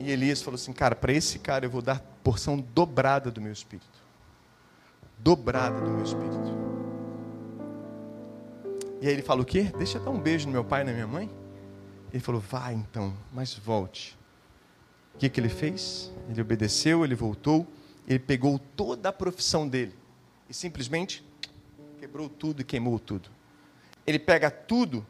E 0.00 0.10
Elias 0.10 0.40
falou 0.40 0.56
assim: 0.56 0.72
Cara, 0.72 0.94
para 0.94 1.12
esse 1.12 1.38
cara 1.38 1.66
eu 1.66 1.70
vou 1.70 1.82
dar 1.82 2.00
porção 2.22 2.58
dobrada 2.58 3.30
do 3.30 3.40
meu 3.40 3.52
espírito. 3.52 3.98
Dobrada 5.18 5.80
do 5.80 5.90
meu 5.90 6.04
espírito. 6.04 6.58
E 9.00 9.06
aí 9.06 9.12
ele 9.12 9.22
falou: 9.22 9.42
O 9.42 9.46
quê? 9.46 9.72
Deixa 9.76 9.98
eu 9.98 10.04
dar 10.04 10.10
um 10.10 10.20
beijo 10.20 10.46
no 10.46 10.52
meu 10.52 10.64
pai 10.64 10.82
e 10.82 10.84
na 10.84 10.92
minha 10.92 11.06
mãe. 11.06 11.30
Ele 12.12 12.22
falou: 12.22 12.40
Vai 12.40 12.74
então, 12.74 13.12
mas 13.32 13.54
volte. 13.54 14.18
O 15.14 15.18
que, 15.18 15.28
que 15.28 15.40
ele 15.40 15.48
fez? 15.48 16.12
Ele 16.30 16.40
obedeceu, 16.40 17.04
ele 17.04 17.14
voltou 17.14 17.66
ele 18.08 18.18
pegou 18.18 18.58
toda 18.74 19.10
a 19.10 19.12
profissão 19.12 19.68
dele 19.68 19.94
e 20.48 20.54
simplesmente 20.54 21.22
quebrou 22.00 22.26
tudo 22.26 22.62
e 22.62 22.64
queimou 22.64 22.98
tudo. 22.98 23.28
Ele 24.06 24.18
pega 24.18 24.50
tudo, 24.50 25.06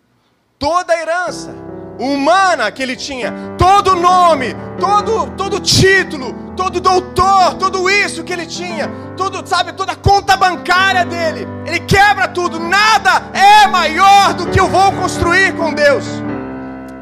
toda 0.58 0.92
a 0.92 1.00
herança 1.00 1.54
humana 2.00 2.72
que 2.72 2.82
ele 2.82 2.96
tinha, 2.96 3.32
todo 3.56 3.94
nome, 3.94 4.48
todo 4.80 5.30
todo 5.36 5.60
título, 5.60 6.52
todo 6.56 6.80
doutor, 6.80 7.54
tudo 7.54 7.88
isso 7.88 8.24
que 8.24 8.32
ele 8.32 8.46
tinha, 8.46 8.88
tudo, 9.16 9.46
sabe, 9.46 9.72
toda 9.74 9.92
a 9.92 9.96
conta 9.96 10.36
bancária 10.36 11.04
dele. 11.04 11.46
Ele 11.64 11.78
quebra 11.78 12.26
tudo, 12.26 12.58
nada 12.58 13.30
é 13.32 13.68
maior 13.68 14.34
do 14.34 14.50
que 14.50 14.58
eu 14.58 14.68
vou 14.68 14.90
construir 14.92 15.54
com 15.56 15.72
Deus. 15.72 16.04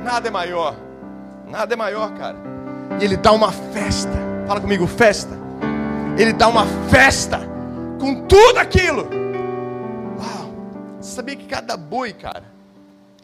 Nada 0.05 0.29
é 0.29 0.31
maior. 0.31 0.77
Nada 1.49 1.73
é 1.73 1.77
maior, 1.77 2.13
cara. 2.13 2.37
E 3.01 3.05
ele 3.05 3.17
dá 3.17 3.33
uma 3.33 3.51
festa. 3.51 4.13
Fala 4.47 4.61
comigo, 4.61 4.87
festa. 4.87 5.46
Ele 6.19 6.33
dá 6.33 6.49
uma 6.49 6.65
festa 6.89 7.41
com 8.01 8.27
tudo 8.27 8.59
aquilo. 8.59 9.03
Uau! 10.19 10.51
Você 11.01 11.15
sabia 11.15 11.37
que 11.37 11.47
cada 11.47 11.77
boi, 11.77 12.13
cara? 12.15 12.45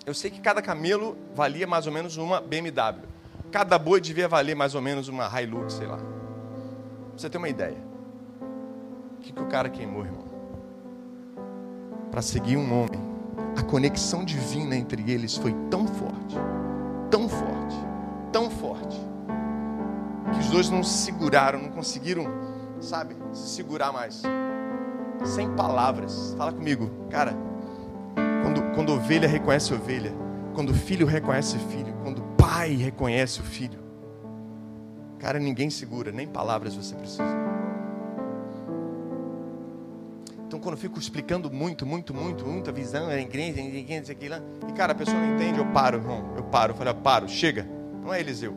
Eu 0.04 0.12
sei 0.12 0.30
que 0.30 0.40
cada 0.40 0.60
camelo 0.60 1.16
valia 1.34 1.66
mais 1.66 1.86
ou 1.86 1.92
menos 1.92 2.16
uma 2.18 2.40
BMW. 2.40 3.08
Cada 3.50 3.78
boi 3.78 4.00
devia 4.00 4.28
valer 4.28 4.54
mais 4.54 4.74
ou 4.74 4.82
menos 4.82 5.08
uma 5.08 5.26
Hilux, 5.40 5.74
sei 5.74 5.86
lá. 5.86 5.98
Você 7.16 7.30
ter 7.30 7.38
uma 7.38 7.48
ideia. 7.48 7.78
O 9.18 9.20
que, 9.20 9.32
que 9.32 9.42
o 9.42 9.46
cara 9.46 9.70
queimou, 9.70 10.04
irmão? 10.04 10.24
Para 12.10 12.20
seguir 12.20 12.56
um 12.56 12.72
homem. 12.72 13.00
A 13.56 13.62
conexão 13.62 14.24
divina 14.24 14.76
entre 14.76 15.10
eles 15.10 15.36
foi 15.36 15.54
tão 15.70 15.86
forte, 15.86 16.36
tão 17.10 17.28
forte, 17.28 17.76
tão 18.32 18.50
forte, 18.50 19.00
que 20.32 20.38
os 20.40 20.48
dois 20.48 20.70
não 20.70 20.82
se 20.82 21.04
seguraram, 21.04 21.60
não 21.60 21.70
conseguiram, 21.70 22.26
sabe, 22.82 23.16
se 23.32 23.54
segurar 23.54 23.92
mais. 23.92 24.22
Sem 25.24 25.50
palavras. 25.54 26.34
Fala 26.36 26.52
comigo, 26.52 26.90
cara. 27.10 27.34
Quando, 28.42 28.74
quando 28.74 28.92
ovelha 28.92 29.28
reconhece 29.28 29.72
ovelha, 29.72 30.12
quando 30.54 30.74
filho 30.74 31.06
reconhece 31.06 31.58
filho, 31.58 31.94
quando 32.02 32.22
pai 32.36 32.74
reconhece 32.74 33.40
o 33.40 33.44
filho, 33.44 33.78
cara, 35.18 35.38
ninguém 35.38 35.70
segura, 35.70 36.10
nem 36.10 36.26
palavras 36.26 36.74
você 36.74 36.94
precisa. 36.94 37.42
Então, 40.46 40.60
quando 40.60 40.74
eu 40.74 40.80
fico 40.80 40.98
explicando 40.98 41.50
muito, 41.50 41.86
muito, 41.86 42.12
muito, 42.12 42.44
muita 42.44 42.70
visão, 42.70 43.10
é 43.10 43.22
igreja, 43.22 43.58
igreja, 43.58 44.12
aquilo, 44.12 44.34
e 44.68 44.72
cara, 44.72 44.92
a 44.92 44.94
pessoa 44.94 45.16
não 45.18 45.34
entende, 45.34 45.58
eu 45.58 45.64
paro, 45.66 45.96
irmão, 45.96 46.34
eu 46.36 46.42
paro, 46.44 46.72
eu 46.72 46.76
falo, 46.76 46.90
eu 46.90 46.94
paro, 46.94 47.26
chega, 47.26 47.66
não 48.02 48.12
é 48.12 48.20
Eliseu, 48.20 48.54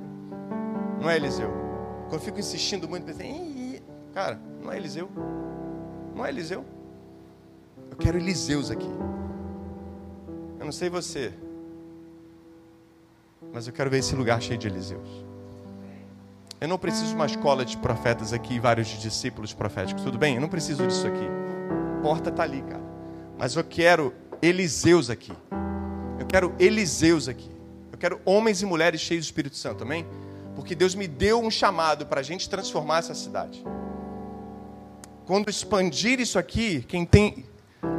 não 1.00 1.10
é 1.10 1.16
Eliseu. 1.16 1.50
Quando 2.10 2.16
eu 2.16 2.20
fico 2.20 2.38
insistindo 2.38 2.90
muito, 2.90 3.06
pensei, 3.06 3.26
cara, 4.16 4.40
não 4.64 4.72
é 4.72 4.78
Eliseu, 4.78 5.10
não 6.16 6.26
é 6.26 6.30
Eliseu. 6.30 6.64
Eu 7.92 7.98
quero 7.98 8.18
Eliseus 8.18 8.72
aqui. 8.72 8.90
Eu 10.58 10.64
não 10.64 10.72
sei 10.72 10.90
você, 10.90 11.34
mas 13.54 13.68
eu 13.68 13.74
quero 13.74 13.90
ver 13.90 13.98
esse 13.98 14.16
lugar 14.16 14.42
cheio 14.42 14.58
de 14.58 14.68
Eliseus. 14.68 15.26
Eu 16.62 16.70
não 16.70 16.78
preciso 16.78 17.10
de 17.10 17.16
uma 17.16 17.26
escola 17.26 17.66
de 17.66 17.78
profetas 17.78 18.32
aqui, 18.32 18.58
vários 18.58 18.88
discípulos 18.88 19.54
proféticos, 19.54 20.02
tudo 20.02 20.18
bem? 20.18 20.36
Eu 20.36 20.42
não 20.42 20.48
preciso 20.48 20.88
disso 20.88 21.06
aqui. 21.06 21.28
A 22.00 22.02
porta 22.02 22.30
está 22.30 22.44
ali, 22.44 22.62
cara. 22.62 22.84
Mas 23.38 23.58
eu 23.58 23.64
quero 23.66 24.14
Eliseus 24.42 25.10
aqui. 25.10 25.34
Eu 26.18 26.26
quero 26.26 26.56
Eliseus 26.58 27.28
aqui. 27.28 27.52
Eu 27.92 27.98
quero 27.98 28.22
homens 28.24 28.62
e 28.62 28.66
mulheres 28.66 29.02
cheios 29.02 29.26
do 29.26 29.28
Espírito 29.28 29.58
Santo, 29.58 29.84
amém? 29.84 30.06
Porque 30.56 30.74
Deus 30.74 30.96
me 30.96 31.06
deu 31.06 31.42
um 31.42 31.52
chamado 31.52 32.06
para 32.06 32.22
a 32.22 32.24
gente 32.24 32.50
transformar 32.50 33.00
essa 33.00 33.14
cidade. 33.14 33.62
Quando 35.26 35.50
expandir 35.50 36.20
isso 36.20 36.38
aqui, 36.38 36.86
quem 36.88 37.06
tem 37.06 37.46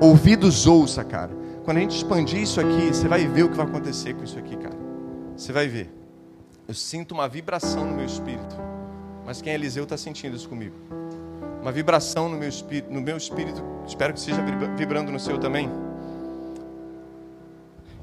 ouvidos 0.01 0.67
ouça, 0.67 1.03
cara. 1.03 1.31
Quando 1.65 1.79
a 1.79 1.81
gente 1.81 1.97
expandir 1.97 2.41
isso 2.41 2.61
aqui, 2.61 2.89
você 2.89 3.09
vai 3.09 3.27
ver 3.27 3.43
o 3.43 3.49
que 3.49 3.57
vai 3.57 3.67
acontecer 3.67 4.15
com 4.15 4.23
isso 4.23 4.39
aqui, 4.39 4.57
cara. 4.57 4.77
Você 5.37 5.53
vai 5.53 5.67
ver. 5.67 5.91
Eu 6.69 6.75
sinto 6.75 7.13
uma 7.13 7.29
vibração 7.29 7.85
no 7.85 7.97
meu 7.97 8.07
espírito. 8.07 8.57
Mas 9.25 9.43
quem 9.43 9.53
é 9.53 9.57
Eliseu 9.57 9.83
está 9.83 9.97
sentindo 9.97 10.37
isso 10.37 10.49
comigo. 10.49 10.77
Uma 11.61 11.73
vibração 11.73 12.29
no 12.29 12.37
meu 12.37 12.49
espírito, 12.49 12.93
no 12.93 13.01
meu 13.01 13.17
espírito. 13.17 13.61
Espero 13.85 14.15
que 14.15 14.21
seja 14.21 14.41
vibrando 14.77 15.11
no 15.11 15.19
seu 15.19 15.37
também. 15.37 15.69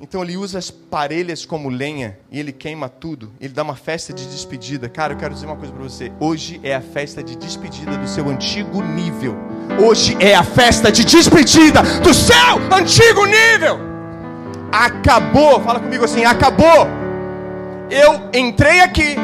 Então 0.04 0.22
ele 0.22 0.38
usa 0.38 0.60
as 0.60 0.70
parelhas 0.70 1.46
como 1.46 1.70
lenha 1.70 2.18
e 2.30 2.40
ele 2.40 2.52
queima 2.52 2.88
tudo. 2.90 3.32
Ele 3.40 3.54
dá 3.54 3.64
uma 3.64 3.76
festa 3.76 4.14
de 4.14 4.26
despedida. 4.28 4.88
Cara, 4.90 5.14
eu 5.14 5.18
quero 5.18 5.34
dizer 5.34 5.46
uma 5.46 5.56
coisa 5.56 5.74
para 5.74 5.82
você. 5.82 6.12
Hoje 6.20 6.60
é 6.62 6.76
a 6.76 6.82
festa 6.82 7.24
de 7.24 7.36
despedida 7.36 7.98
do 7.98 8.08
seu 8.08 8.30
antigo 8.30 8.84
nível. 8.84 9.36
Hoje 9.82 10.16
é 10.20 10.36
a 10.36 10.44
festa 10.44 10.92
de 10.92 11.06
despedida 11.06 11.82
do 12.02 12.14
seu 12.14 12.36
antigo 12.72 13.26
nível. 13.26 13.80
Acabou. 14.72 15.62
Fala 15.62 15.80
comigo 15.80 16.04
assim, 16.04 16.26
acabou 16.26 17.04
eu 17.94 18.30
entrei 18.34 18.80
aqui 18.80 19.16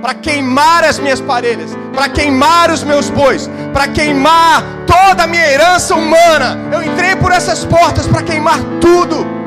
para 0.00 0.14
queimar 0.14 0.84
as 0.84 0.98
minhas 0.98 1.20
parelhas, 1.20 1.76
para 1.92 2.08
queimar 2.08 2.70
os 2.70 2.82
meus 2.82 3.10
bois, 3.10 3.50
para 3.72 3.88
queimar 3.88 4.62
toda 4.86 5.24
a 5.24 5.26
minha 5.26 5.46
herança 5.46 5.94
humana. 5.94 6.56
Eu 6.72 6.82
entrei 6.82 7.14
por 7.16 7.32
essas 7.32 7.64
portas 7.64 8.06
para 8.06 8.22
queimar 8.22 8.58
tudo. 8.80 9.37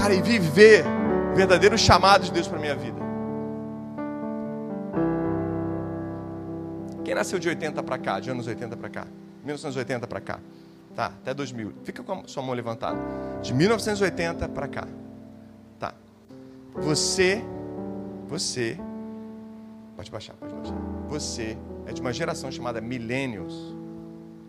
Cara, 0.00 0.14
e 0.14 0.22
viver 0.22 0.82
o 1.30 1.36
verdadeiro 1.36 1.76
chamado 1.76 2.24
de 2.24 2.32
Deus 2.32 2.48
para 2.48 2.58
minha 2.58 2.74
vida. 2.74 2.98
Quem 7.04 7.14
nasceu 7.14 7.38
de 7.38 7.48
80 7.48 7.82
para 7.82 7.98
cá, 7.98 8.18
de 8.18 8.30
anos 8.30 8.46
80 8.46 8.78
para 8.78 8.88
cá? 8.88 9.06
1980 9.44 10.06
para 10.06 10.20
cá. 10.20 10.40
Tá, 10.96 11.06
até 11.06 11.34
2000. 11.34 11.74
Fica 11.84 12.02
com 12.02 12.12
a 12.12 12.26
sua 12.26 12.42
mão 12.42 12.54
levantada. 12.54 12.98
De 13.42 13.52
1980 13.52 14.48
para 14.48 14.68
cá. 14.68 14.88
Você, 16.76 17.42
você, 18.26 18.78
pode 19.96 20.10
baixar, 20.10 20.34
pode 20.34 20.54
baixar. 20.54 20.74
Você 21.08 21.58
é 21.86 21.92
de 21.92 22.00
uma 22.00 22.12
geração 22.12 22.50
chamada 22.50 22.80
Millennials. 22.80 23.74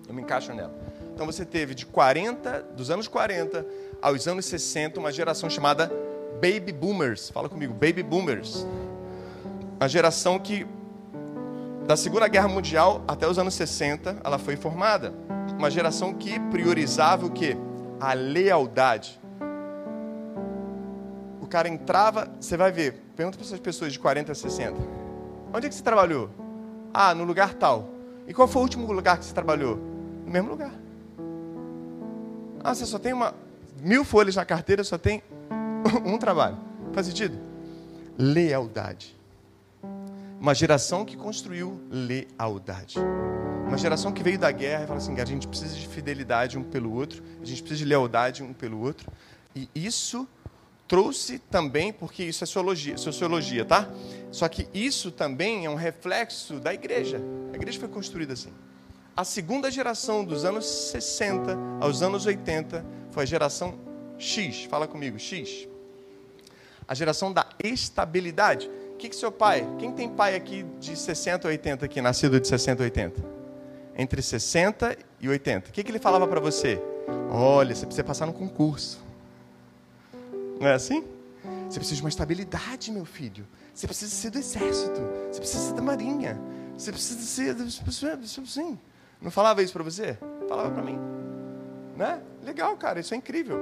Eu 0.07 0.13
me 0.13 0.21
encaixo 0.21 0.53
nela. 0.53 0.73
Então 1.13 1.25
você 1.25 1.43
teve 1.43 1.73
de 1.73 1.85
40, 1.85 2.61
dos 2.75 2.89
anos 2.89 3.07
40 3.07 3.65
aos 4.01 4.27
anos 4.27 4.45
60, 4.45 4.99
uma 4.99 5.11
geração 5.11 5.49
chamada 5.49 5.91
Baby 6.35 6.71
Boomers. 6.71 7.29
Fala 7.29 7.47
comigo, 7.47 7.73
Baby 7.73 8.03
Boomers. 8.03 8.65
A 9.79 9.87
geração 9.87 10.39
que 10.39 10.65
da 11.85 11.95
Segunda 11.97 12.27
Guerra 12.27 12.47
Mundial 12.47 13.03
até 13.07 13.27
os 13.27 13.37
anos 13.37 13.53
60, 13.53 14.17
ela 14.23 14.37
foi 14.37 14.55
formada. 14.55 15.13
Uma 15.57 15.69
geração 15.69 16.13
que 16.13 16.39
priorizava 16.51 17.25
o 17.25 17.31
que? 17.31 17.55
A 17.99 18.13
lealdade 18.13 19.21
cara 21.51 21.67
entrava, 21.67 22.31
você 22.39 22.55
vai 22.55 22.71
ver, 22.71 22.93
pergunta 23.15 23.37
para 23.37 23.45
essas 23.45 23.59
pessoas 23.59 23.91
de 23.91 23.99
40 23.99 24.31
a 24.31 24.35
60. 24.35 24.77
Onde 25.53 25.65
é 25.65 25.69
que 25.69 25.75
você 25.75 25.83
trabalhou? 25.83 26.29
Ah, 26.93 27.13
no 27.13 27.25
lugar 27.25 27.53
tal. 27.53 27.89
E 28.25 28.33
qual 28.33 28.47
foi 28.47 28.61
o 28.61 28.63
último 28.63 28.91
lugar 28.91 29.19
que 29.19 29.25
você 29.25 29.33
trabalhou? 29.33 29.75
No 30.25 30.31
mesmo 30.31 30.49
lugar. 30.49 30.71
Ah, 32.63 32.73
você 32.73 32.85
só 32.85 32.97
tem 32.97 33.11
uma 33.11 33.35
mil 33.81 34.05
folhas 34.05 34.35
na 34.35 34.45
carteira, 34.45 34.83
só 34.83 34.97
tem 34.97 35.23
um 36.05 36.17
trabalho. 36.17 36.57
Faz 36.93 37.07
sentido? 37.07 37.37
Lealdade. 38.17 39.17
Uma 40.39 40.53
geração 40.53 41.05
que 41.05 41.15
construiu 41.15 41.79
lealdade. 41.89 42.97
Uma 43.67 43.77
geração 43.77 44.11
que 44.11 44.21
veio 44.21 44.37
da 44.37 44.51
guerra 44.51 44.83
e 44.83 44.87
fala 44.87 44.99
assim: 44.99 45.19
a 45.19 45.25
gente 45.25 45.47
precisa 45.47 45.75
de 45.75 45.87
fidelidade 45.87 46.57
um 46.57 46.63
pelo 46.63 46.91
outro, 46.93 47.23
a 47.41 47.45
gente 47.45 47.61
precisa 47.61 47.79
de 47.79 47.85
lealdade 47.85 48.43
um 48.43 48.53
pelo 48.53 48.79
outro. 48.79 49.11
E 49.55 49.69
isso 49.73 50.27
trouxe 50.87 51.39
também, 51.39 51.93
porque 51.93 52.23
isso 52.23 52.43
é 52.43 52.47
sociologia, 52.47 52.97
sociologia, 52.97 53.63
tá? 53.63 53.87
Só 54.29 54.47
que 54.49 54.67
isso 54.73 55.09
também 55.09 55.65
é 55.65 55.69
um 55.69 55.75
reflexo 55.75 56.59
da 56.59 56.73
igreja. 56.73 57.21
A 57.53 57.55
igreja 57.55 57.79
foi 57.79 57.87
construída 57.87 58.33
assim. 58.33 58.51
A 59.15 59.23
segunda 59.23 59.71
geração 59.71 60.25
dos 60.25 60.43
anos 60.43 60.65
60 60.65 61.57
aos 61.79 62.01
anos 62.01 62.25
80 62.25 62.83
foi 63.11 63.23
a 63.23 63.25
geração 63.25 63.77
X. 64.17 64.63
Fala 64.65 64.87
comigo, 64.87 65.19
X. 65.19 65.67
A 66.87 66.93
geração 66.93 67.31
da 67.31 67.45
estabilidade. 67.63 68.69
O 68.93 68.97
que, 68.97 69.09
que 69.09 69.15
seu 69.15 69.31
pai? 69.31 69.67
Quem 69.79 69.91
tem 69.91 70.09
pai 70.09 70.35
aqui 70.35 70.63
de 70.79 70.95
60 70.95 71.47
a 71.47 71.49
80 71.49 71.85
aqui, 71.85 72.01
nascido 72.01 72.39
de 72.39 72.47
60 72.47 72.81
a 72.81 72.85
80? 72.85 73.23
Entre 73.97 74.21
60 74.21 74.97
e 75.19 75.29
80. 75.29 75.69
O 75.69 75.71
que, 75.73 75.83
que 75.83 75.91
ele 75.91 75.99
falava 75.99 76.27
para 76.27 76.39
você? 76.39 76.81
Olha, 77.29 77.73
você 77.73 77.85
precisa 77.85 78.03
passar 78.03 78.25
no 78.25 78.33
concurso. 78.33 78.99
Não 80.59 80.67
é 80.67 80.73
assim? 80.73 81.03
Você 81.69 81.79
precisa 81.79 81.95
de 81.95 82.03
uma 82.03 82.09
estabilidade, 82.09 82.91
meu 82.91 83.05
filho. 83.05 83.47
Você 83.73 83.87
precisa 83.87 84.13
ser 84.13 84.29
do 84.29 84.37
exército. 84.37 85.01
Você 85.31 85.39
precisa 85.39 85.67
ser 85.69 85.73
da 85.73 85.81
marinha. 85.81 86.39
Você 86.77 86.91
precisa 86.91 87.21
ser. 87.21 87.55
Sim. 88.45 88.77
Não 89.21 89.31
falava 89.31 89.63
isso 89.63 89.73
para 89.73 89.83
você? 89.83 90.17
Falava 90.47 90.69
para 90.69 90.83
mim. 90.83 90.99
Né? 91.95 92.21
Legal, 92.43 92.75
cara. 92.77 92.99
Isso 92.99 93.13
é 93.13 93.17
incrível. 93.17 93.59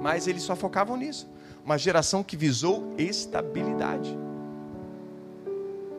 Mas 0.00 0.26
eles 0.26 0.42
só 0.42 0.54
focavam 0.54 0.96
nisso. 0.96 1.28
Uma 1.64 1.78
geração 1.78 2.22
que 2.22 2.36
visou 2.36 2.94
estabilidade. 2.98 4.16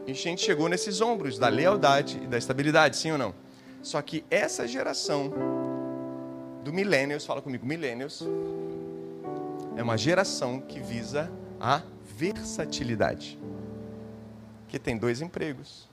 E 0.08 0.12
a 0.12 0.16
gente 0.16 0.42
chegou 0.42 0.68
nesses 0.68 1.00
ombros 1.00 1.38
da 1.38 1.48
lealdade 1.48 2.20
e 2.24 2.28
da 2.28 2.38
estabilidade, 2.38 2.98
sim 2.98 3.12
ou 3.12 3.18
não? 3.18 3.34
Só 3.82 4.02
que 4.02 4.26
essa 4.30 4.68
geração 4.68 5.32
do 6.64 6.74
millennials, 6.74 7.26
fala 7.26 7.42
comigo, 7.42 7.66
millennials, 7.66 8.24
é 9.76 9.84
uma 9.84 9.98
geração 9.98 10.60
que 10.60 10.80
visa 10.80 11.32
a 11.60 11.82
versatilidade. 12.18 13.40
Que 14.68 14.80
tem 14.80 14.98
dois 14.98 15.22
empregos. 15.22 15.90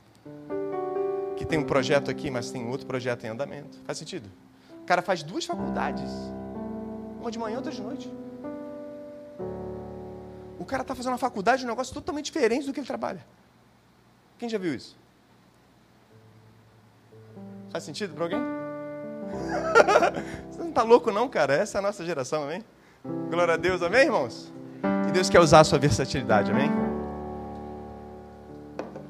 Que 1.37 1.44
tem 1.44 1.59
um 1.59 1.64
projeto 1.64 2.11
aqui, 2.11 2.31
mas 2.31 2.51
tem 2.51 2.66
outro 2.66 2.87
projeto 2.87 3.24
em 3.24 3.29
andamento. 3.29 3.79
Faz 3.85 3.98
sentido? 3.98 4.29
Cara 4.88 5.03
faz 5.03 5.22
duas 5.22 5.44
faculdades. 5.44 6.11
uma 7.20 7.31
de 7.31 7.38
manhã, 7.38 7.57
outra 7.57 7.70
de 7.70 7.83
noite. 7.83 8.11
O 10.59 10.64
cara 10.64 10.81
está 10.81 10.94
fazendo 10.94 11.12
uma 11.12 11.18
faculdade, 11.18 11.62
um 11.62 11.68
negócio 11.68 11.92
totalmente 11.92 12.24
diferente 12.24 12.64
do 12.64 12.72
que 12.72 12.81
ele 12.81 12.87
trabalha. 12.87 13.22
Quem 14.38 14.48
já 14.48 14.57
viu 14.57 14.74
isso? 14.74 14.96
Faz 17.70 17.85
sentido 17.85 18.14
para 18.14 18.24
alguém? 18.24 18.40
Você 20.51 20.59
não 20.59 20.70
está 20.70 20.83
louco, 20.83 21.12
não, 21.12 21.29
cara? 21.29 21.53
Essa 21.53 21.77
é 21.77 21.81
a 21.81 21.83
nossa 21.83 22.03
geração, 22.03 22.44
amém? 22.44 22.64
Glória 23.29 23.55
a 23.55 23.59
Deus, 23.59 23.83
amém, 23.83 24.07
irmãos? 24.07 24.51
E 25.07 25.12
Deus 25.12 25.29
quer 25.29 25.40
usar 25.40 25.61
a 25.61 25.64
sua 25.64 25.79
versatilidade, 25.79 26.51
amém? 26.51 26.70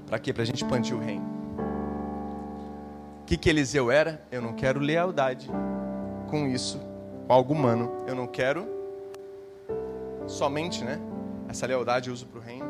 Para 0.08 0.18
quê? 0.18 0.32
Para 0.32 0.42
a 0.42 0.46
gente 0.46 0.56
expandir 0.56 0.96
o 0.96 0.98
reino. 0.98 1.37
Que, 3.28 3.36
que 3.36 3.50
Eliseu 3.50 3.90
era? 3.90 4.26
Eu 4.32 4.40
não 4.40 4.54
quero 4.54 4.80
lealdade 4.80 5.50
com 6.30 6.48
isso, 6.48 6.80
com 7.26 7.32
algo 7.34 7.52
humano. 7.52 7.92
Eu 8.06 8.14
não 8.14 8.26
quero 8.26 8.66
somente, 10.26 10.82
né? 10.82 10.98
Essa 11.46 11.66
lealdade 11.66 12.08
eu 12.08 12.14
uso 12.14 12.24
para 12.24 12.40
o 12.40 12.42
reino. 12.42 12.64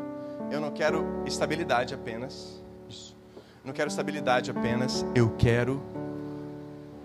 Eu 0.51 0.59
não 0.59 0.69
quero 0.71 1.23
estabilidade 1.25 1.93
apenas. 1.93 2.61
Isso. 2.89 3.15
Não 3.63 3.71
quero 3.71 3.87
estabilidade 3.87 4.51
apenas. 4.51 5.05
Eu 5.15 5.33
quero 5.37 5.81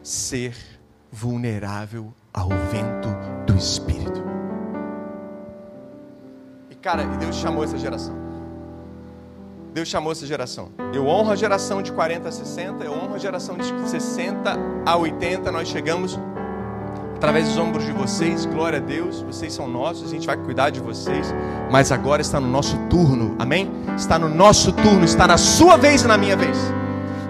ser 0.03 0.57
vulnerável 1.13 2.13
ao 2.33 2.49
vento 2.49 3.09
do 3.47 3.57
Espírito. 3.57 4.21
E 6.69 6.75
cara, 6.75 7.05
Deus 7.19 7.37
chamou 7.37 7.63
essa 7.63 7.79
geração. 7.79 8.24
Deus 9.75 9.89
chamou 9.89 10.13
essa 10.13 10.25
geração. 10.25 10.69
Eu 10.93 11.09
honro 11.09 11.33
a 11.33 11.37
geração 11.37 11.83
de 11.83 11.91
40 11.91 12.29
a 12.29 12.33
60, 12.33 12.85
eu 12.85 12.93
honro 12.93 13.17
a 13.17 13.19
geração 13.19 13.57
de 13.57 13.65
60 13.91 14.57
a 14.87 14.97
80. 14.97 15.51
Nós 15.51 15.67
chegamos 15.67 16.17
através 17.17 17.49
dos 17.49 17.59
ombros 17.59 17.85
de 17.85 17.91
vocês, 17.91 18.47
glória 18.47 18.79
a 18.79 18.81
Deus, 18.81 19.21
vocês 19.23 19.53
são 19.53 19.67
nossos, 19.67 20.09
a 20.09 20.13
gente 20.13 20.29
vai 20.29 20.37
cuidar 20.37 20.71
de 20.71 20.79
vocês, 20.79 21.35
mas 21.73 21.91
agora 21.91 22.23
está 22.23 22.39
no 22.39 22.47
nosso 22.47 22.79
turno, 22.89 23.35
amém? 23.37 23.69
Está 23.97 24.17
no 24.17 24.29
nosso 24.29 24.71
turno, 24.71 25.05
está 25.05 25.27
na 25.27 25.37
sua 25.37 25.77
vez 25.77 26.03
e 26.03 26.07
na 26.07 26.17
minha 26.17 26.37
vez. 26.37 26.57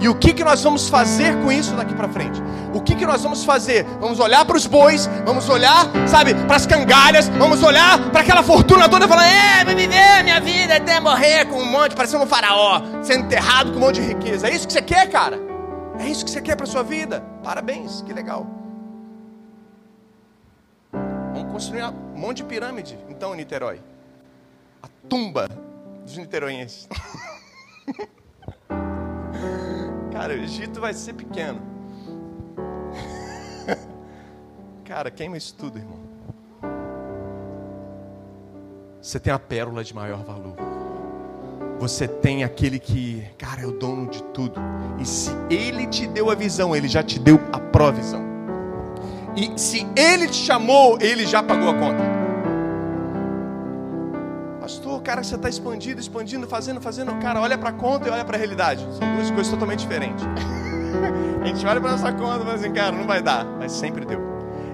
E 0.05 0.09
o 0.09 0.15
que, 0.15 0.35
que 0.35 0.45
nós 0.45 0.63
vamos 0.63 0.87
fazer 0.91 1.35
com 1.43 1.51
isso 1.51 1.75
daqui 1.75 1.95
para 1.95 2.07
frente? 2.07 2.39
O 2.75 2.81
que, 2.83 2.95
que 2.95 3.07
nós 3.07 3.23
vamos 3.23 3.43
fazer? 3.43 3.85
Vamos 3.99 4.21
olhar 4.21 4.45
para 4.45 4.55
os 4.55 4.67
bois, 4.67 5.07
vamos 5.25 5.49
olhar, 5.49 5.91
sabe, 6.07 6.35
para 6.35 6.57
as 6.57 6.67
cangalhas, 6.67 7.27
vamos 7.31 7.63
olhar 7.63 8.11
para 8.11 8.21
aquela 8.21 8.43
fortuna 8.43 8.87
toda 8.87 9.07
e 9.07 9.09
falar: 9.09 9.27
é, 9.27 9.65
vai 9.65 9.75
viver 9.75 10.23
minha 10.23 10.39
vida 10.43 10.77
até 10.77 11.01
morrer 11.01 11.47
com 11.47 11.57
um 11.57 11.65
monte, 11.65 11.97
parecendo 11.97 12.23
um 12.23 12.27
faraó, 12.27 12.83
sendo 13.03 13.25
enterrado 13.25 13.73
com 13.73 13.79
um 13.79 13.81
monte 13.81 13.99
de 13.99 14.09
riqueza. 14.09 14.47
É 14.47 14.55
isso 14.55 14.67
que 14.67 14.75
você 14.75 14.83
quer, 14.83 15.09
cara? 15.09 15.41
É 15.99 16.07
isso 16.07 16.23
que 16.23 16.31
você 16.31 16.43
quer 16.43 16.55
para 16.55 16.67
sua 16.67 16.83
vida? 16.83 17.25
Parabéns, 17.43 18.03
que 18.03 18.13
legal. 18.13 18.47
Vamos 20.93 21.51
construir 21.51 21.83
um 21.83 22.19
monte 22.21 22.39
de 22.39 22.45
pirâmide, 22.45 22.99
então, 23.09 23.33
em 23.33 23.39
Niterói. 23.39 23.81
A 24.83 24.89
tumba 25.09 25.49
dos 26.05 26.19
niteroienses. 26.19 26.87
Cara, 30.15 30.33
o 30.33 30.37
Egito 30.37 30.81
vai 30.81 30.95
ser 30.95 31.13
pequeno. 31.15 31.61
Cara, 34.87 35.11
queima 35.11 35.37
isso 35.37 35.53
tudo, 35.57 35.77
irmão. 35.77 35.99
Você 39.03 39.19
tem 39.19 39.33
a 39.33 39.41
pérola 39.41 39.83
de 39.83 39.93
maior 39.93 40.23
valor. 40.23 40.55
Você 41.81 42.07
tem 42.07 42.45
aquele 42.45 42.79
que, 42.79 43.27
cara, 43.37 43.63
é 43.63 43.67
o 43.67 43.73
dono 43.73 44.09
de 44.09 44.23
tudo. 44.23 44.61
E 45.01 45.05
se 45.05 45.33
ele 45.51 45.89
te 45.89 46.07
deu 46.07 46.31
a 46.31 46.35
visão, 46.37 46.77
ele 46.77 46.87
já 46.87 47.03
te 47.03 47.19
deu 47.19 47.41
a 47.53 47.59
provisão. 47.59 48.23
E 49.37 49.59
se 49.59 49.85
ele 49.97 50.29
te 50.29 50.37
chamou, 50.37 50.97
ele 51.01 51.27
já 51.27 51.43
pagou 51.43 51.71
a 51.71 51.75
conta. 51.75 52.14
Cara, 55.05 55.23
você 55.23 55.35
está 55.35 55.51
expandindo, 55.51 56.01
expandindo, 56.01 56.47
fazendo, 56.49 56.81
fazendo. 56.81 57.15
Cara, 57.21 57.39
olha 57.39 57.59
para 57.59 57.69
a 57.69 57.73
conta 57.73 58.09
e 58.09 58.11
olha 58.11 58.25
para 58.25 58.37
a 58.37 58.39
realidade. 58.39 58.81
São 58.99 59.15
duas 59.15 59.31
coisas 59.31 59.49
totalmente 59.49 59.81
diferentes. 59.81 60.25
a 61.45 61.47
gente 61.47 61.65
olha 61.67 61.79
para 61.79 61.91
nossa 61.91 62.11
conta 62.11 62.37
e 62.37 62.45
fala 62.45 62.55
assim, 62.55 62.73
cara, 62.73 62.93
não 62.93 63.07
vai 63.07 63.21
dar. 63.21 63.45
Mas 63.45 63.73
sempre 63.73 64.07
deu. 64.07 64.19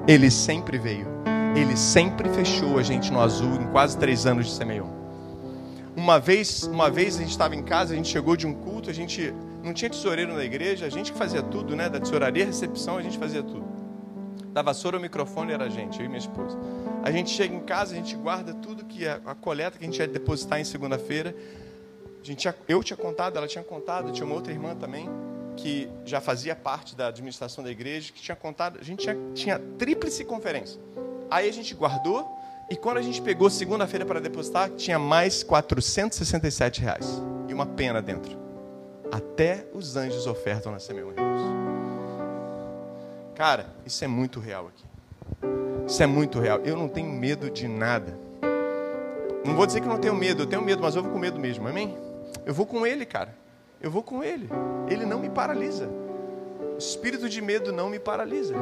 Ele 0.07 0.31
sempre 0.31 0.79
veio. 0.79 1.09
Ele 1.57 1.77
sempre 1.77 2.29
fechou 2.29 2.79
a 2.79 2.83
gente 2.83 3.13
no 3.13 3.21
azul 3.21 3.57
em 3.61 3.67
quase 3.73 3.99
três 3.99 4.25
anos 4.25 4.47
de 4.47 4.53
Semeion. 4.53 4.87
Uma 5.97 6.21
vez, 6.21 6.63
uma 6.63 6.89
vez 6.89 7.17
a 7.17 7.19
gente 7.19 7.31
estava 7.31 7.57
em 7.57 7.63
casa, 7.63 7.93
a 7.93 7.97
gente 7.97 8.09
chegou 8.09 8.37
de 8.37 8.47
um 8.47 8.55
culto, 8.55 8.89
a 8.89 8.93
gente 8.93 9.35
não 9.65 9.75
tinha 9.75 9.91
tesoureiro 9.91 10.33
na 10.33 10.45
igreja, 10.45 10.87
a 10.87 10.89
gente 10.89 11.11
que 11.11 11.19
fazia 11.19 11.43
tudo, 11.43 11.75
né? 11.75 11.89
Da 11.89 11.99
tesouraria, 11.99 12.47
recepção, 12.47 12.97
a 12.97 13.03
gente 13.03 13.19
fazia 13.19 13.43
tudo. 13.43 13.65
Da 14.53 14.63
vassoura, 14.63 14.99
o 14.99 15.01
microfone 15.01 15.53
era 15.53 15.65
a 15.65 15.69
gente, 15.69 15.99
eu 15.99 16.05
e 16.05 16.09
minha 16.09 16.19
esposa. 16.19 16.59
A 17.03 17.11
gente 17.11 17.31
chega 17.31 17.55
em 17.55 17.61
casa, 17.61 17.93
a 17.93 17.97
gente 17.97 18.17
guarda 18.17 18.53
tudo 18.53 18.85
que 18.85 19.07
a, 19.07 19.21
a 19.25 19.35
coleta 19.35 19.79
que 19.79 19.85
a 19.85 19.87
gente 19.87 19.99
ia 19.99 20.09
depositar 20.09 20.61
em 20.61 20.65
segunda-feira. 20.65 21.35
A 22.21 22.25
gente 22.25 22.49
eu 22.69 22.83
tinha 22.83 22.97
contado, 22.97 23.37
ela 23.37 23.47
tinha 23.47 23.65
contado, 23.65 24.13
tinha 24.13 24.27
uma 24.27 24.35
outra 24.35 24.53
irmã 24.53 24.75
também 24.75 25.09
que 25.57 25.89
já 26.05 26.21
fazia 26.21 26.57
parte 26.57 26.97
da 26.97 27.09
administração 27.09 27.63
da 27.63 27.71
igreja, 27.71 28.13
que 28.13 28.21
tinha 28.21 28.37
contado, 28.37 28.79
a 28.81 28.85
gente 28.85 29.03
tinha, 29.03 29.17
tinha 29.35 29.59
tríplice 29.79 30.25
conferência. 30.25 30.81
Aí 31.31 31.49
a 31.49 31.53
gente 31.53 31.75
guardou 31.75 32.29
e 32.71 32.77
quando 32.77 32.99
a 32.99 33.03
gente 33.03 33.21
pegou 33.21 33.51
segunda-feira 33.51 34.05
para 34.05 34.21
depositar, 34.21 34.71
tinha 34.71 34.99
mais 34.99 35.43
467 35.43 36.81
reais 36.81 37.21
e 37.49 37.55
uma 37.55 37.67
pena 37.67 38.01
dentro. 38.01 38.39
Até 39.13 39.67
os 39.75 39.97
anjos 39.97 40.27
ofertam 40.27 40.73
na 40.73 40.79
semeia, 40.79 41.30
Cara, 43.41 43.75
isso 43.87 44.05
é 44.05 44.07
muito 44.07 44.39
real 44.39 44.69
aqui. 44.69 44.85
Isso 45.87 46.03
é 46.03 46.07
muito 46.07 46.39
real. 46.39 46.61
Eu 46.63 46.77
não 46.77 46.87
tenho 46.87 47.09
medo 47.09 47.49
de 47.49 47.67
nada. 47.67 48.15
Não 49.47 49.55
vou 49.57 49.65
dizer 49.65 49.81
que 49.81 49.89
não 49.89 49.97
tenho 49.97 50.15
medo, 50.15 50.43
eu 50.43 50.47
tenho 50.47 50.61
medo, 50.61 50.83
mas 50.83 50.95
eu 50.95 51.03
vou 51.03 51.11
com 51.11 51.19
medo 51.19 51.41
mesmo, 51.41 51.67
amém? 51.67 51.97
Eu 52.45 52.53
vou 52.53 52.67
com 52.67 52.87
Ele, 52.87 53.07
cara. 53.07 53.35
Eu 53.81 53.91
vou 53.91 54.03
com 54.03 54.23
Ele. 54.23 54.47
Ele 54.91 55.07
não 55.07 55.19
me 55.19 55.31
paralisa. 55.31 55.89
O 56.75 56.77
espírito 56.77 57.31
de 57.31 57.41
medo 57.41 57.73
não 57.73 57.89
me 57.89 57.99
paralisa. 57.99 58.55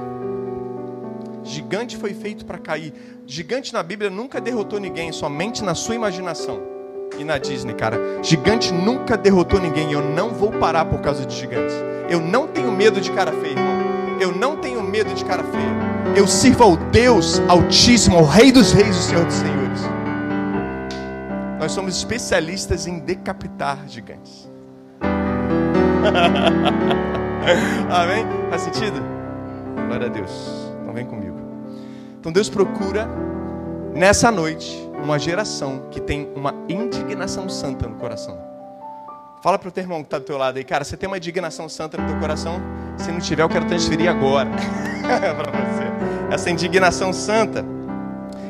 Gigante 1.43 1.97
foi 1.97 2.14
feito 2.14 2.47
para 2.47 2.59
cair. 2.59 2.95
Gigante 3.27 3.73
na 3.73 3.83
Bíblia 3.83 4.11
nunca 4.11 4.41
derrotou 4.41 4.79
ninguém, 4.79 5.11
somente 5.11 5.64
na 5.64 5.75
sua 5.75 5.97
imaginação. 5.97 6.62
E 7.19 7.25
na 7.25 7.37
Disney, 7.37 7.75
cara. 7.75 7.99
Gigante 8.23 8.73
nunca 8.73 9.17
derrotou 9.17 9.61
ninguém. 9.61 9.91
Eu 9.91 10.03
não 10.03 10.31
vou 10.31 10.53
parar 10.53 10.85
por 10.85 11.01
causa 11.01 11.27
de 11.27 11.35
gigantes. 11.35 11.75
Eu 12.09 12.21
não 12.21 12.47
tenho 12.47 12.71
medo 12.71 13.01
de 13.01 13.11
cara 13.11 13.33
feia, 13.33 13.67
medo 15.09 15.14
de 15.14 15.25
cara 15.25 15.42
feia 15.44 15.88
eu 16.16 16.27
sirvo 16.27 16.64
ao 16.64 16.77
Deus 16.77 17.40
Altíssimo, 17.49 18.16
ao 18.16 18.25
Rei 18.25 18.51
dos 18.51 18.73
Reis, 18.73 18.97
o 18.97 19.03
Senhor 19.03 19.25
dos 19.25 19.35
Senhores. 19.35 19.83
Nós 21.61 21.71
somos 21.71 21.97
especialistas 21.97 22.88
em 22.88 22.99
decapitar 22.99 23.87
gigantes. 23.87 24.51
Amém? 27.88 28.27
Faz 28.51 28.62
sentido? 28.62 29.01
Glória 29.87 30.07
a 30.07 30.11
Deus. 30.11 30.31
Então 30.83 30.92
vem 30.92 31.07
comigo. 31.07 31.37
Então 32.18 32.33
Deus 32.33 32.49
procura 32.49 33.09
nessa 33.94 34.33
noite 34.33 34.77
uma 35.01 35.21
geração 35.21 35.83
que 35.90 36.01
tem 36.01 36.29
uma 36.35 36.53
indignação 36.68 37.49
santa 37.49 37.87
no 37.87 37.94
coração. 37.94 38.48
Fala 39.40 39.59
para 39.59 39.68
o 39.68 39.72
teu 39.72 39.85
irmão 39.85 40.01
que 40.01 40.07
está 40.07 40.18
do 40.18 40.24
teu 40.24 40.37
lado 40.37 40.57
aí, 40.57 40.64
cara, 40.64 40.85
você 40.85 40.96
tem 40.96 41.07
uma 41.07 41.16
indignação 41.16 41.68
santa 41.68 41.96
no 41.96 42.07
teu 42.09 42.18
coração? 42.18 42.61
Se 42.96 43.12
não 43.12 43.20
tiver, 43.20 43.42
eu 43.42 43.48
quero 43.48 43.66
transferir 43.66 44.11
agora 44.11 44.51
para 45.07 45.51
você. 45.53 46.35
Essa 46.35 46.51
indignação 46.51 47.12
santa 47.12 47.64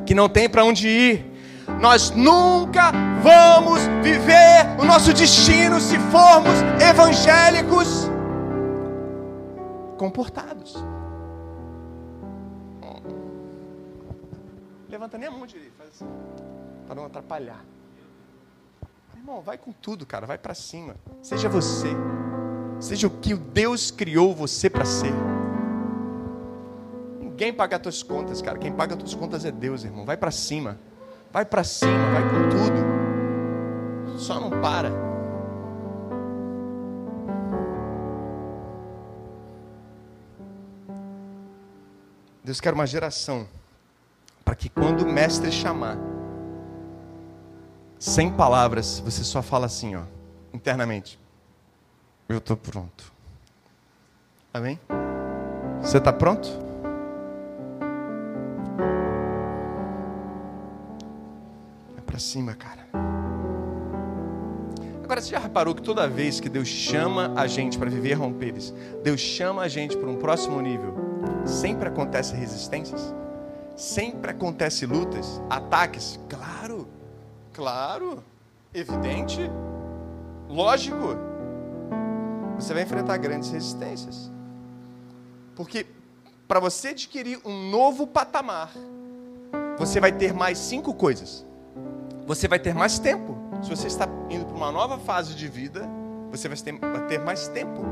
que 0.07 0.14
não 0.14 0.29
tem 0.29 0.48
para 0.48 0.64
onde 0.64 0.88
ir. 0.88 1.38
Nós 1.81 2.11
nunca 2.11 2.90
vamos 3.22 3.83
viver 4.03 4.66
o 4.81 4.85
nosso 4.85 5.12
destino 5.12 5.79
se 5.79 5.98
formos 6.11 6.55
evangélicos 6.81 8.10
comportados. 9.98 10.83
Levanta 14.88 15.19
nem 15.19 15.29
a 15.29 15.31
mão 15.31 15.46
direito, 15.46 15.75
faz 15.77 15.90
assim, 15.90 16.08
para 16.87 16.94
não 16.94 17.04
atrapalhar. 17.04 17.63
Irmão, 19.29 19.42
vai 19.42 19.58
com 19.58 19.72
tudo, 19.72 20.06
cara, 20.06 20.24
vai 20.24 20.38
para 20.38 20.54
cima. 20.54 20.96
Seja 21.20 21.50
você. 21.50 21.88
Seja 22.81 23.08
o 23.08 23.10
que 23.10 23.35
Deus 23.35 23.90
criou 23.90 24.35
você 24.35 24.70
para 24.70 24.87
ser. 24.87 25.12
Ninguém 27.20 27.52
paga 27.52 27.76
as 27.76 27.83
tuas 27.83 28.02
contas, 28.02 28.40
cara. 28.40 28.58
Quem 28.58 28.72
paga 28.72 28.94
as 28.94 28.98
tuas 28.98 29.14
contas 29.14 29.44
é 29.44 29.50
Deus, 29.50 29.85
irmão. 29.85 30.06
Vai 30.06 30.16
para 30.16 30.31
cima. 30.31 30.79
Vai 31.31 31.44
para 31.44 31.62
cima, 31.62 31.92
vai 32.10 32.22
com 32.22 32.48
tudo. 32.48 34.18
Só 34.18 34.40
não 34.40 34.48
para. 34.62 34.90
Deus 42.42 42.62
quer 42.62 42.72
uma 42.72 42.87
geração 42.87 43.46
para 44.42 44.54
que 44.54 44.70
quando 44.70 45.02
o 45.02 45.12
mestre 45.12 45.52
chamar, 45.52 45.98
sem 47.99 48.31
palavras, 48.31 49.01
você 49.01 49.25
só 49.25 49.42
fala 49.42 49.67
assim, 49.67 49.96
ó, 49.96 50.03
internamente. 50.53 51.19
Eu 52.29 52.38
estou 52.38 52.57
pronto. 52.57 53.13
Amém? 54.53 54.79
Você 55.81 55.99
está 55.99 56.13
pronto? 56.13 56.49
É 61.96 62.01
para 62.03 62.19
cima, 62.19 62.55
cara. 62.55 62.87
Agora, 65.03 65.23
você 65.23 65.31
já 65.31 65.38
reparou 65.38 65.75
que 65.75 65.83
toda 65.83 66.07
vez 66.07 66.38
que 66.38 66.51
Deus 66.51 66.69
chama 66.69 67.33
a 67.35 67.46
gente 67.46 67.79
para 67.79 67.88
viver 67.88 68.13
romperes, 68.13 68.75
Deus 69.03 69.21
chama 69.21 69.63
a 69.63 69.69
gente 69.69 69.96
para 69.96 70.09
um 70.09 70.17
próximo 70.17 70.61
nível, 70.61 70.94
sempre 71.46 71.88
acontece 71.88 72.35
resistências? 72.35 73.15
Sempre 73.75 74.33
acontece 74.33 74.85
lutas, 74.85 75.40
ataques? 75.49 76.21
Claro! 76.29 76.98
Claro, 77.59 78.23
evidente, 78.73 79.50
lógico. 80.48 81.17
Você 82.54 82.73
vai 82.73 82.85
enfrentar 82.85 83.17
grandes 83.17 83.50
resistências. 83.50 84.31
Porque 85.56 85.85
para 86.46 86.61
você 86.61 86.88
adquirir 86.88 87.40
um 87.44 87.69
novo 87.69 88.06
patamar, 88.06 88.71
você 89.77 89.98
vai 89.98 90.13
ter 90.13 90.33
mais 90.33 90.56
cinco 90.56 90.94
coisas. 90.94 91.44
Você 92.29 92.46
vai 92.46 92.61
ter 92.61 92.73
mais 92.77 93.00
tempo. 93.00 93.37
Se 93.61 93.69
você 93.69 93.88
está 93.88 94.06
indo 94.31 94.46
para 94.46 94.54
uma 94.54 94.71
nova 94.71 94.96
fase 94.96 95.35
de 95.35 95.48
vida, 95.48 95.85
você 96.31 96.48
vai 96.48 96.56
ter, 96.56 96.79
vai 96.79 97.06
ter 97.09 97.19
mais 97.19 97.48
tempo. 97.48 97.83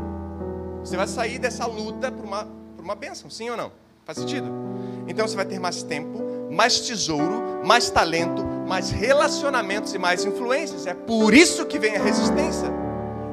Você 0.79 0.97
vai 0.97 1.09
sair 1.09 1.41
dessa 1.41 1.67
luta 1.67 2.13
para 2.13 2.25
uma, 2.25 2.45
para 2.45 2.85
uma 2.85 2.95
bênção, 2.95 3.29
sim 3.29 3.51
ou 3.51 3.57
não? 3.57 3.73
Faz 4.05 4.19
sentido? 4.19 4.49
Então 5.09 5.27
você 5.27 5.35
vai 5.35 5.45
ter 5.45 5.59
mais 5.59 5.83
tempo, 5.83 6.23
mais 6.53 6.79
tesouro, 6.83 7.67
mais 7.67 7.91
talento, 7.91 8.56
mais 8.67 8.91
relacionamentos 8.91 9.95
e 9.95 9.99
mais 9.99 10.25
influências. 10.25 10.87
É 10.87 10.95
por 10.95 11.33
isso 11.33 11.65
que 11.67 11.79
vem 11.79 11.97
a 11.97 12.03
resistência. 12.03 12.71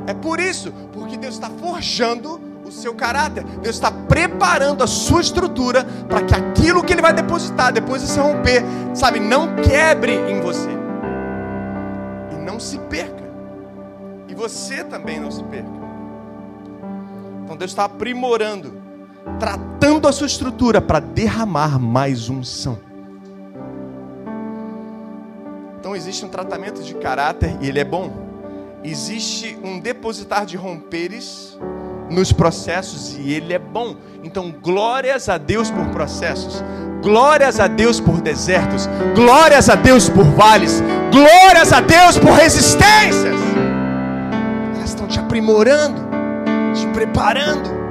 É 0.05 0.13
por 0.13 0.39
isso, 0.39 0.71
porque 0.91 1.17
Deus 1.17 1.33
está 1.33 1.49
forjando 1.49 2.39
o 2.65 2.71
seu 2.71 2.93
caráter. 2.93 3.43
Deus 3.61 3.75
está 3.75 3.91
preparando 3.91 4.83
a 4.83 4.87
sua 4.87 5.21
estrutura 5.21 5.85
para 6.07 6.21
que 6.21 6.35
aquilo 6.35 6.83
que 6.83 6.93
Ele 6.93 7.01
vai 7.01 7.13
depositar 7.13 7.71
depois 7.73 8.01
de 8.01 8.07
se 8.07 8.19
romper, 8.19 8.63
sabe, 8.93 9.19
não 9.19 9.55
quebre 9.55 10.13
em 10.13 10.39
você. 10.41 10.69
E 12.31 12.35
não 12.35 12.59
se 12.59 12.77
perca. 12.77 13.23
E 14.27 14.35
você 14.35 14.83
também 14.83 15.19
não 15.19 15.31
se 15.31 15.43
perca. 15.43 15.83
Então 17.43 17.57
Deus 17.57 17.71
está 17.71 17.85
aprimorando, 17.85 18.81
tratando 19.39 20.07
a 20.07 20.11
sua 20.11 20.27
estrutura 20.27 20.81
para 20.81 20.99
derramar 20.99 21.79
mais 21.79 22.29
unção. 22.29 22.92
Então 25.83 25.97
existe 25.97 26.23
um 26.23 26.29
tratamento 26.29 26.81
de 26.81 26.93
caráter 26.93 27.57
e 27.59 27.67
ele 27.67 27.77
é 27.77 27.83
bom. 27.83 28.09
Existe 28.85 29.59
um 29.61 29.81
depositar 29.81 30.45
de 30.45 30.55
romperes 30.55 31.57
nos 32.09 32.31
processos 32.31 33.17
e 33.19 33.33
ele 33.33 33.51
é 33.51 33.59
bom. 33.59 33.97
Então, 34.23 34.49
glórias 34.49 35.27
a 35.27 35.37
Deus 35.37 35.69
por 35.69 35.85
processos, 35.87 36.63
glórias 37.01 37.59
a 37.59 37.67
Deus 37.67 37.99
por 37.99 38.21
desertos, 38.21 38.87
glórias 39.13 39.67
a 39.67 39.75
Deus 39.75 40.07
por 40.07 40.23
vales, 40.23 40.81
glórias 41.11 41.73
a 41.73 41.81
Deus 41.81 42.17
por 42.17 42.31
resistências. 42.31 43.35
Elas 44.77 44.87
estão 44.87 45.05
te 45.05 45.19
aprimorando, 45.19 46.01
te 46.73 46.87
preparando, 46.93 47.82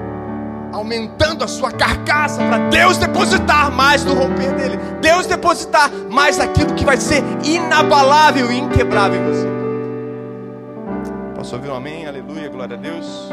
aumentando 0.73 1.45
a 1.45 1.49
sua 1.49 1.71
carcaça 1.71 2.39
para 2.39 2.69
Deus 2.69 2.97
depositar 2.97 3.71
mais 3.71 4.05
no 4.05 4.15
romper 4.15 4.53
dele, 4.55 4.77
Deus 5.01 5.27
depositar 5.27 5.91
mais 6.11 6.41
aquilo 6.41 6.75
que 6.75 6.85
vai 6.85 6.97
ser 6.97 7.23
inabalável 7.45 8.51
e 8.51 8.59
inquebrável 8.59 9.21
em 9.21 9.29
você. 9.31 9.49
Posso 11.35 11.57
ouvir 11.57 11.69
um 11.71 11.75
amém? 11.75 12.07
Aleluia, 12.07 12.49
glória 12.49 12.77
a 12.77 12.81
Deus. 12.81 13.29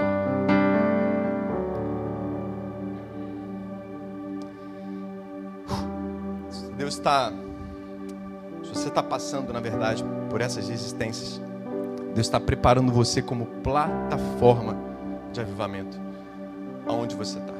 Deus 6.75 6.93
está, 6.93 7.31
se 8.63 8.69
você 8.69 8.87
está 8.87 9.03
passando, 9.03 9.51
na 9.51 9.59
verdade, 9.59 10.03
por 10.29 10.39
essas 10.39 10.69
resistências, 10.69 11.41
Deus 12.15 12.25
está 12.25 12.39
preparando 12.39 12.91
você 12.91 13.21
como 13.21 13.45
plataforma 13.45 14.77
de 15.31 15.41
avivamento, 15.41 15.99
aonde 16.89 17.15
você 17.15 17.37
está. 17.37 17.53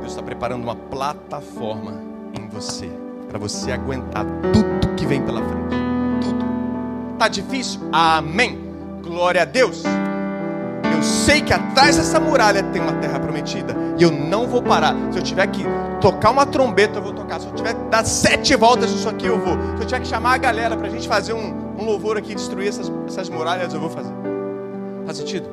Deus 0.00 0.12
está 0.12 0.22
preparando 0.22 0.64
uma 0.64 0.74
plataforma 0.74 1.94
em 2.38 2.48
você, 2.48 2.90
para 3.28 3.38
você 3.38 3.72
aguentar 3.72 4.26
tudo 4.52 4.94
que 4.96 5.06
vem 5.06 5.22
pela 5.22 5.40
frente. 5.40 5.76
Tudo. 6.20 6.44
Tá 7.16 7.28
difícil? 7.28 7.80
Amém. 7.92 8.58
Glória 9.02 9.42
a 9.42 9.44
Deus. 9.44 9.84
Eu 10.92 11.02
sei 11.02 11.40
que 11.40 11.52
atrás 11.52 11.96
dessa 11.96 12.18
muralha 12.18 12.62
tem 12.64 12.82
uma 12.82 12.94
terra 12.94 13.18
prometida. 13.20 13.74
E 13.96 14.02
eu 14.02 14.10
não 14.10 14.46
vou 14.46 14.62
parar. 14.62 14.94
Se 15.12 15.18
eu 15.18 15.22
tiver 15.22 15.46
que 15.46 15.64
tocar 16.00 16.30
uma 16.30 16.44
trombeta, 16.44 16.98
eu 16.98 17.02
vou 17.02 17.12
tocar. 17.12 17.40
Se 17.40 17.46
eu 17.46 17.52
tiver 17.52 17.74
que 17.74 17.84
dar 17.84 18.04
sete 18.04 18.54
voltas 18.56 18.90
nisso 18.90 19.08
aqui, 19.08 19.26
eu 19.26 19.38
vou. 19.38 19.54
Se 19.76 19.82
eu 19.82 19.86
tiver 19.86 20.00
que 20.00 20.08
chamar 20.08 20.34
a 20.34 20.38
galera 20.38 20.76
para 20.76 20.88
a 20.88 20.90
gente 20.90 21.06
fazer 21.08 21.32
um, 21.32 21.76
um 21.78 21.84
louvor 21.84 22.18
aqui, 22.18 22.34
destruir 22.34 22.68
essas, 22.68 22.90
essas 23.06 23.28
muralhas, 23.28 23.72
eu 23.72 23.80
vou 23.80 23.90
fazer. 23.90 24.12
Faz 25.06 25.18
sentido? 25.18 25.48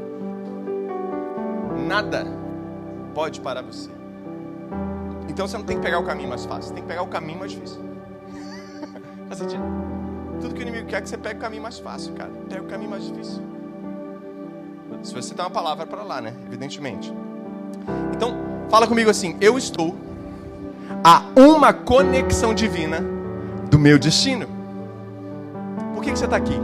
Nada 1.87 2.40
pode 3.13 3.41
parar 3.41 3.61
você. 3.61 3.89
Então 5.29 5.47
você 5.47 5.57
não 5.57 5.65
tem 5.65 5.77
que 5.77 5.83
pegar 5.83 5.99
o 5.99 6.03
caminho 6.03 6.29
mais 6.29 6.45
fácil, 6.45 6.63
você 6.63 6.73
tem 6.73 6.83
que 6.83 6.89
pegar 6.89 7.03
o 7.03 7.07
caminho 7.07 7.39
mais 7.39 7.51
difícil. 7.51 7.79
Faz 9.27 9.39
sentido? 9.39 9.63
Tudo 10.41 10.53
que 10.53 10.61
o 10.61 10.63
inimigo 10.63 10.87
quer 10.87 10.97
é 10.97 11.01
que 11.01 11.09
você 11.09 11.17
pegue 11.17 11.37
o 11.37 11.41
caminho 11.41 11.61
mais 11.61 11.79
fácil, 11.79 12.13
cara. 12.13 12.31
Pega 12.49 12.61
o 12.61 12.65
caminho 12.65 12.89
mais 12.89 13.05
difícil. 13.05 13.41
Se 15.03 15.13
você 15.13 15.33
tem 15.33 15.43
uma 15.43 15.51
palavra 15.51 15.85
para 15.85 16.03
lá, 16.03 16.19
né? 16.19 16.33
Evidentemente. 16.47 17.13
Então, 18.13 18.35
fala 18.69 18.87
comigo 18.87 19.09
assim: 19.09 19.37
eu 19.39 19.57
estou 19.57 19.95
a 21.03 21.23
uma 21.35 21.73
conexão 21.73 22.53
divina 22.53 22.99
do 23.69 23.79
meu 23.79 23.97
destino. 23.97 24.47
Por 25.93 26.03
que, 26.03 26.11
que 26.11 26.19
você 26.19 26.25
está 26.25 26.37
aqui? 26.37 26.59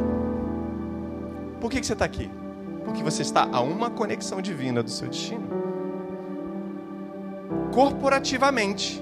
Por 1.62 1.72
que, 1.72 1.80
que 1.80 1.86
você 1.86 1.94
está 1.94 2.06
aqui? 2.06 2.30
Porque 2.84 3.04
você 3.04 3.22
está 3.22 3.48
a 3.52 3.62
uma 3.62 3.90
conexão 3.90 4.42
divina 4.42 4.82
do 4.84 4.90
seu 4.90 5.08
destino. 5.08 5.67
Corporativamente, 7.74 9.02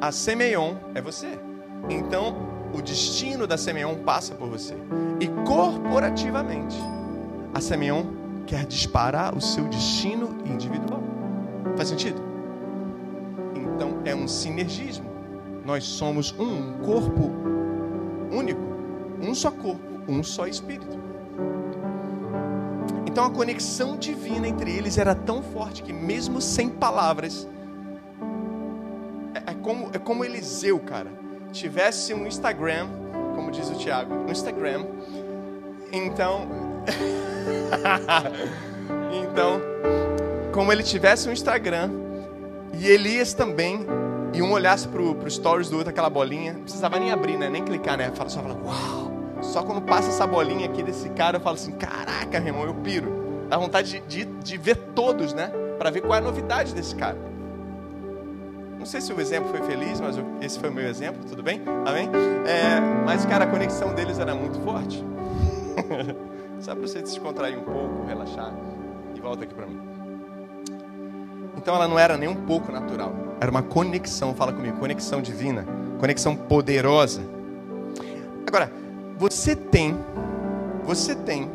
a 0.00 0.12
Semeion 0.12 0.74
é 0.94 1.00
você. 1.00 1.38
Então, 1.88 2.36
o 2.72 2.80
destino 2.80 3.46
da 3.46 3.56
Semeion 3.56 3.96
passa 4.04 4.34
por 4.34 4.48
você. 4.48 4.74
E 5.18 5.28
corporativamente, 5.46 6.76
a 7.54 7.60
Semeion 7.60 8.04
quer 8.46 8.66
disparar 8.66 9.36
o 9.36 9.40
seu 9.40 9.64
destino 9.64 10.36
individual. 10.44 11.02
Faz 11.76 11.88
sentido? 11.88 12.20
Então 13.54 14.00
é 14.04 14.14
um 14.14 14.28
sinergismo. 14.28 15.10
Nós 15.64 15.84
somos 15.84 16.34
um 16.38 16.78
corpo 16.84 17.30
único, 18.30 18.60
um 19.20 19.34
só 19.34 19.50
corpo, 19.50 19.80
um 20.08 20.22
só 20.22 20.46
espírito. 20.46 20.98
Então 23.06 23.24
a 23.24 23.30
conexão 23.30 23.96
divina 23.96 24.46
entre 24.46 24.70
eles 24.70 24.98
era 24.98 25.14
tão 25.14 25.42
forte 25.42 25.82
que 25.82 25.92
mesmo 25.92 26.40
sem 26.40 26.68
palavras, 26.68 27.46
é, 29.50 29.54
como, 29.54 29.90
é 29.92 29.98
como 29.98 30.24
Eliseu, 30.24 30.78
cara, 30.78 31.10
tivesse 31.52 32.14
um 32.14 32.26
Instagram, 32.26 32.88
como 33.34 33.50
diz 33.50 33.68
o 33.68 33.74
Tiago, 33.74 34.14
um 34.14 34.30
Instagram. 34.30 34.86
Então, 35.92 36.48
então, 39.10 39.60
como 40.52 40.72
ele 40.72 40.82
tivesse 40.82 41.28
um 41.28 41.32
Instagram 41.32 41.90
e 42.74 42.86
Elias 42.86 43.34
também, 43.34 43.84
e 44.32 44.40
um 44.40 44.52
olhasse 44.52 44.86
pro, 44.86 45.16
pro 45.16 45.28
stories 45.28 45.68
do 45.68 45.76
outro, 45.76 45.90
aquela 45.90 46.08
bolinha, 46.08 46.52
não 46.52 46.62
precisava 46.62 47.00
nem 47.00 47.10
abrir, 47.10 47.36
né? 47.36 47.48
Nem 47.48 47.64
clicar, 47.64 47.98
né? 47.98 48.12
Fala, 48.14 48.30
só 48.30 48.40
fala, 48.40 48.56
uau! 48.64 49.10
Só 49.42 49.62
quando 49.62 49.82
passa 49.82 50.10
essa 50.10 50.26
bolinha 50.26 50.66
aqui 50.66 50.82
desse 50.82 51.08
cara, 51.10 51.38
eu 51.38 51.40
falo 51.40 51.56
assim, 51.56 51.72
caraca, 51.72 52.38
meu 52.38 52.54
irmão, 52.54 52.66
eu 52.66 52.74
piro. 52.74 53.46
Dá 53.48 53.56
vontade 53.56 54.00
de, 54.06 54.24
de, 54.24 54.26
de 54.40 54.56
ver 54.56 54.76
todos, 54.94 55.32
né? 55.32 55.50
Para 55.78 55.90
ver 55.90 56.02
qual 56.02 56.14
é 56.14 56.18
a 56.18 56.20
novidade 56.20 56.72
desse 56.72 56.94
cara. 56.94 57.29
Não 58.80 58.86
sei 58.86 59.02
se 59.02 59.12
o 59.12 59.20
exemplo 59.20 59.50
foi 59.50 59.60
feliz, 59.60 60.00
mas 60.00 60.16
esse 60.40 60.58
foi 60.58 60.70
o 60.70 60.72
meu 60.72 60.88
exemplo, 60.88 61.22
tudo 61.28 61.42
bem? 61.42 61.60
Amém? 61.84 62.08
É, 62.46 62.80
mas, 63.04 63.26
cara, 63.26 63.44
a 63.44 63.46
conexão 63.46 63.94
deles 63.94 64.18
era 64.18 64.34
muito 64.34 64.58
forte. 64.60 65.04
Só 66.60 66.74
para 66.74 66.80
você 66.80 67.02
descontrair 67.02 67.58
um 67.58 67.62
pouco, 67.62 68.06
relaxar 68.06 68.54
e 69.14 69.20
volta 69.20 69.44
aqui 69.44 69.52
para 69.52 69.66
mim. 69.66 69.78
Então 71.58 71.74
ela 71.74 71.86
não 71.86 71.98
era 71.98 72.16
nem 72.16 72.26
um 72.26 72.34
pouco 72.34 72.72
natural. 72.72 73.12
Era 73.38 73.50
uma 73.50 73.62
conexão, 73.62 74.34
fala 74.34 74.50
comigo, 74.50 74.78
conexão 74.78 75.20
divina, 75.20 75.66
conexão 75.98 76.34
poderosa. 76.34 77.20
Agora, 78.46 78.72
você 79.18 79.54
tem, 79.54 79.94
você 80.84 81.14
tem 81.14 81.50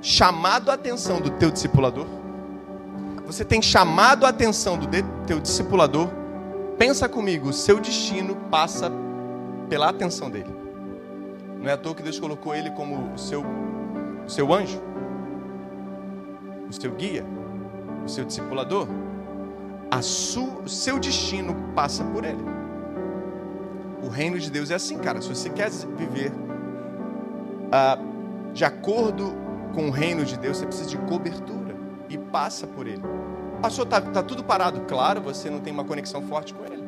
chamado 0.00 0.70
a 0.70 0.74
atenção 0.74 1.20
do 1.20 1.30
teu 1.30 1.50
discipulador? 1.50 2.06
Você 3.26 3.44
tem 3.44 3.60
chamado 3.60 4.24
a 4.24 4.28
atenção 4.28 4.78
do 4.78 4.86
teu 5.26 5.40
discipulador? 5.40 6.08
Pensa 6.78 7.08
comigo, 7.08 7.48
o 7.48 7.52
seu 7.52 7.80
destino 7.80 8.36
passa 8.48 8.90
pela 9.68 9.88
atenção 9.88 10.30
dele. 10.30 10.54
Não 11.60 11.68
é 11.68 11.72
à 11.72 11.76
toa 11.76 11.92
que 11.92 12.04
Deus 12.04 12.20
colocou 12.20 12.54
ele 12.54 12.70
como 12.70 13.12
o 13.12 13.18
seu, 13.18 13.44
o 14.24 14.30
seu 14.30 14.54
anjo, 14.54 14.80
o 16.70 16.72
seu 16.72 16.92
guia, 16.92 17.24
o 18.04 18.08
seu 18.08 18.24
discipulador. 18.24 18.86
A 19.90 20.00
su, 20.02 20.44
o 20.64 20.68
seu 20.68 20.98
destino 21.00 21.54
passa 21.74 22.04
por 22.04 22.24
ele. 22.24 22.44
O 24.04 24.08
reino 24.08 24.38
de 24.38 24.50
Deus 24.52 24.70
é 24.70 24.76
assim, 24.76 24.98
cara. 24.98 25.20
Se 25.20 25.28
você 25.28 25.50
quer 25.50 25.70
viver 25.70 26.32
ah, 27.72 27.98
de 28.52 28.64
acordo 28.64 29.34
com 29.74 29.88
o 29.88 29.90
reino 29.90 30.24
de 30.24 30.38
Deus, 30.38 30.58
você 30.58 30.66
precisa 30.66 30.90
de 30.90 30.98
cobertura 30.98 31.65
e 32.08 32.18
passa 32.18 32.66
por 32.66 32.86
ele. 32.86 33.02
Pastor, 33.60 33.84
está 33.84 34.00
tá 34.00 34.22
tudo 34.22 34.44
parado. 34.44 34.82
Claro, 34.82 35.20
você 35.20 35.50
não 35.50 35.60
tem 35.60 35.72
uma 35.72 35.84
conexão 35.84 36.22
forte 36.22 36.54
com 36.54 36.64
ele. 36.64 36.84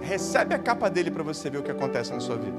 Recebe 0.00 0.54
a 0.54 0.58
capa 0.58 0.90
dele 0.90 1.10
para 1.10 1.22
você 1.22 1.48
ver 1.48 1.58
o 1.58 1.62
que 1.62 1.70
acontece 1.70 2.12
na 2.12 2.20
sua 2.20 2.36
vida. 2.36 2.56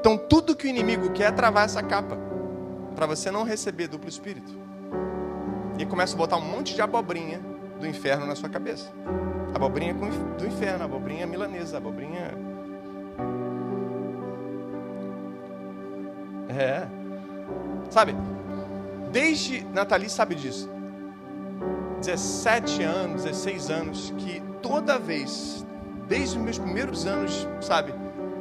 Então, 0.00 0.18
tudo 0.18 0.56
que 0.56 0.66
o 0.66 0.68
inimigo 0.68 1.10
quer 1.12 1.28
é 1.28 1.30
travar 1.30 1.64
essa 1.64 1.82
capa, 1.82 2.18
para 2.94 3.06
você 3.06 3.30
não 3.30 3.44
receber 3.44 3.86
duplo 3.86 4.08
espírito. 4.08 4.52
E 5.78 5.86
começa 5.86 6.14
a 6.14 6.18
botar 6.18 6.36
um 6.36 6.40
monte 6.40 6.74
de 6.74 6.82
abobrinha 6.82 7.40
do 7.80 7.86
inferno 7.86 8.26
na 8.26 8.34
sua 8.34 8.48
cabeça. 8.48 8.90
Abobrinha 9.54 9.94
do 9.94 10.46
inferno, 10.46 10.84
abobrinha 10.84 11.26
milanesa, 11.26 11.76
abobrinha. 11.76 12.32
É. 16.48 17.01
Sabe? 17.92 18.16
Desde 19.10 19.62
Nathalie 19.64 20.08
sabe 20.08 20.34
disso. 20.34 20.66
17 22.00 22.82
anos, 22.82 23.24
16 23.24 23.70
anos, 23.70 24.14
que 24.16 24.42
toda 24.62 24.98
vez, 24.98 25.64
desde 26.08 26.38
os 26.38 26.42
meus 26.42 26.58
primeiros 26.58 27.06
anos, 27.06 27.46
sabe, 27.60 27.92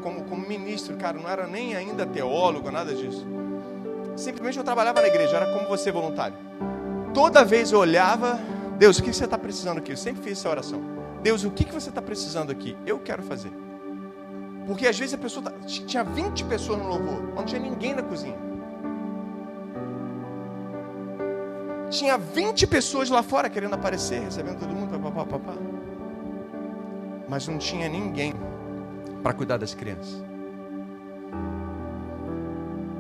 como, 0.02 0.24
como 0.24 0.47
ministro, 0.47 0.95
cara, 0.95 1.20
não 1.20 1.30
era 1.30 1.45
nem 1.47 1.76
ainda 1.76 2.06
teólogo, 2.06 2.72
nada 2.72 2.95
disso. 2.95 3.28
Simplesmente 4.16 4.58
eu 4.58 4.64
trabalhava 4.64 5.02
na 5.02 5.08
igreja, 5.10 5.36
era 5.36 5.54
como 5.54 5.68
você 5.68 5.91
voluntário. 5.91 6.38
Toda 7.14 7.43
vez 7.43 7.74
eu 7.74 7.80
olhava, 7.80 8.39
Deus, 8.80 8.99
o 8.99 9.04
que 9.04 9.12
você 9.12 9.26
está 9.26 9.38
precisando 9.38 9.80
aqui? 9.80 9.91
Eu 9.91 9.97
sempre 9.97 10.24
fiz 10.24 10.39
essa 10.39 10.49
oração. 10.49 10.82
Deus, 11.22 11.43
o 11.43 11.52
que 11.52 11.66
você 11.66 11.89
está 11.89 12.02
precisando 12.02 12.52
aqui? 12.52 12.78
Eu 12.86 12.99
quero 12.99 13.22
fazer. 13.22 13.52
Porque 14.66 14.88
às 14.88 14.97
vezes 14.97 15.14
a 15.14 15.18
pessoa 15.18 15.43
tá, 15.43 15.52
tinha 15.66 16.06
20 16.06 16.45
pessoas 16.45 16.80
no 16.80 16.88
louvor, 16.88 17.22
não 17.36 17.43
tinha 17.43 17.60
ninguém 17.60 17.93
na 17.93 18.02
cozinha. 18.02 18.51
Tinha 21.92 22.18
20 22.18 22.66
pessoas 22.68 23.10
lá 23.10 23.22
fora 23.22 23.50
querendo 23.50 23.74
aparecer, 23.74 24.22
recebendo 24.22 24.60
todo 24.60 24.74
mundo, 24.74 24.98
papá, 24.98 25.26
papá. 25.26 25.54
Mas 27.28 27.46
não 27.50 27.58
tinha 27.58 27.89
ninguém 27.89 28.34
para 29.22 29.34
cuidar 29.34 29.58
das 29.58 29.74
crianças. 29.74 30.24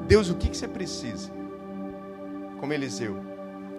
Deus, 0.07 0.29
o 0.29 0.35
que, 0.35 0.49
que 0.49 0.57
você 0.57 0.67
precisa? 0.67 1.31
Como 2.59 2.73
Eliseu, 2.73 3.17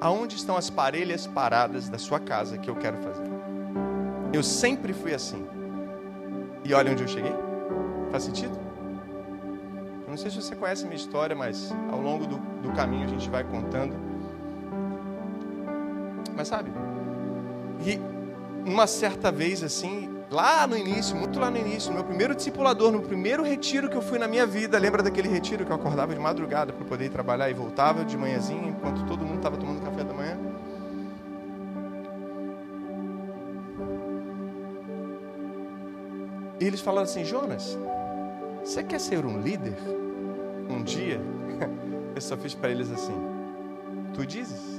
aonde 0.01 0.37
estão 0.37 0.57
as 0.57 0.71
parelhas 0.71 1.27
paradas 1.27 1.91
da 1.91 1.99
sua 1.99 2.19
casa 2.19 2.57
que 2.57 2.71
eu 2.71 2.77
quero 2.77 2.97
fazer? 2.97 3.31
Eu 4.33 4.43
sempre 4.43 4.95
fui 4.95 5.13
assim. 5.13 5.47
E 6.65 6.73
olha 6.73 6.91
onde 6.91 7.03
eu 7.03 7.09
cheguei. 7.09 7.35
Faz 8.11 8.25
sentido? 8.25 8.59
Eu 10.07 10.11
não 10.11 10.17
sei 10.17 10.31
se 10.31 10.41
você 10.41 10.57
conhece 10.57 10.85
a 10.85 10.87
minha 10.87 10.97
história, 10.97 11.37
mas 11.37 11.71
ao 11.91 12.01
longo 12.01 12.27
do, 12.27 12.39
do 12.63 12.73
caminho 12.73 13.05
a 13.05 13.09
gente 13.09 13.29
vai 13.29 13.45
contando. 13.45 14.12
Mas 16.35 16.49
sabe? 16.49 16.73
E 17.85 18.01
uma 18.65 18.87
certa 18.87 19.31
vez 19.33 19.63
assim, 19.63 20.09
lá 20.31 20.67
no 20.67 20.77
início, 20.77 21.17
muito 21.17 21.39
lá 21.39 21.51
no 21.51 21.59
início, 21.59 21.91
no 21.91 21.97
meu 21.97 22.05
primeiro 22.05 22.35
discipulador, 22.35 22.93
no 22.93 23.03
primeiro 23.03 23.43
retiro 23.43 23.89
que 23.89 23.97
eu 23.97 24.03
fui 24.03 24.19
na 24.19 24.29
minha 24.29 24.47
vida, 24.47 24.79
lembra 24.79 25.03
daquele 25.03 25.29
retiro 25.29 25.65
que 25.65 25.71
eu 25.71 25.77
acordava 25.77 26.15
de 26.15 26.21
madrugada 26.21 26.73
para 26.73 26.85
poder 26.85 27.07
ir 27.07 27.11
trabalhar 27.11 27.51
e 27.51 27.55
voltava 27.55 28.05
de 28.05 28.17
manhãzinha, 28.17 28.69
enquanto 28.69 29.05
todo 29.07 29.25
mundo 29.25 29.37
estava 29.37 29.57
tomando 29.57 29.83
café 29.83 30.05
da 30.05 30.15
manhã? 30.15 30.39
E 36.63 36.65
eles 36.65 36.81
falaram 36.81 37.03
assim: 37.03 37.25
Jonas, 37.25 37.77
você 38.65 38.85
quer 38.85 39.01
ser 39.01 39.27
um 39.27 39.41
líder? 39.41 39.77
Um 40.71 40.81
dia? 40.85 41.21
Eu 42.15 42.21
só 42.21 42.37
fiz 42.37 42.55
para 42.55 42.71
eles 42.71 42.89
assim: 42.89 43.15
Tu 44.15 44.25
dizes? 44.25 44.72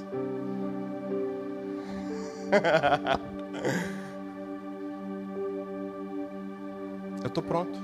Eu 7.22 7.28
estou 7.28 7.44
pronto. 7.44 7.80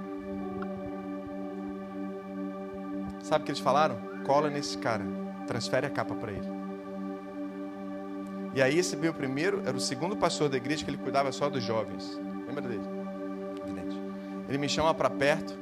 Sabe 3.22 3.41
o 3.41 3.45
que 3.45 3.51
eles 3.51 3.61
falaram? 3.61 3.97
Cola 4.26 4.49
nesse 4.49 4.78
cara, 4.78 5.05
transfere 5.47 5.86
a 5.86 5.89
capa 5.89 6.13
para 6.15 6.32
ele. 6.32 6.59
E 8.53 8.61
aí 8.61 8.78
esse 8.78 8.95
meu 8.97 9.13
primeiro 9.13 9.61
era 9.65 9.76
o 9.76 9.80
segundo 9.80 10.17
pastor 10.17 10.49
da 10.49 10.57
igreja 10.57 10.84
que 10.84 10.89
ele 10.89 10.97
cuidava 10.97 11.32
só 11.32 11.49
dos 11.49 11.63
jovens. 11.63 12.20
Lembra 12.47 12.61
dele? 12.67 12.84
Evidente. 13.63 13.97
Ele 14.47 14.57
me 14.57 14.67
chama 14.67 14.93
para 14.93 15.09
perto 15.09 15.57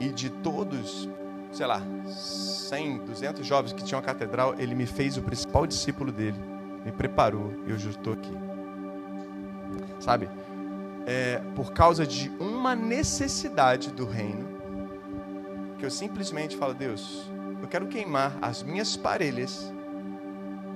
e 0.00 0.08
de 0.08 0.30
todos, 0.30 1.08
sei 1.52 1.66
lá, 1.66 1.82
100, 2.06 2.98
200 2.98 3.46
jovens 3.46 3.72
que 3.72 3.82
tinham 3.82 3.98
a 3.98 4.02
catedral, 4.02 4.54
ele 4.58 4.74
me 4.74 4.86
fez 4.86 5.16
o 5.16 5.22
principal 5.22 5.66
discípulo 5.66 6.12
dele 6.12 6.38
me 6.84 6.92
preparou 6.92 7.52
e 7.66 7.70
eu 7.70 7.78
já 7.78 7.90
estou 7.90 8.12
aqui. 8.12 8.32
Sabe? 10.00 10.28
É, 11.06 11.40
por 11.54 11.72
causa 11.72 12.06
de 12.06 12.30
uma 12.38 12.74
necessidade 12.74 13.90
do 13.90 14.04
reino, 14.04 14.46
que 15.78 15.84
eu 15.84 15.90
simplesmente 15.90 16.56
falo, 16.56 16.74
Deus, 16.74 17.30
eu 17.62 17.68
quero 17.68 17.86
queimar 17.86 18.36
as 18.42 18.62
minhas 18.62 18.96
parelhas, 18.96 19.72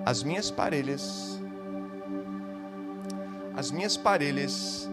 as 0.05 0.23
minhas 0.23 0.51
parelhas, 0.51 1.41
as 3.55 3.71
minhas 3.71 3.97
parelhas 3.97 4.91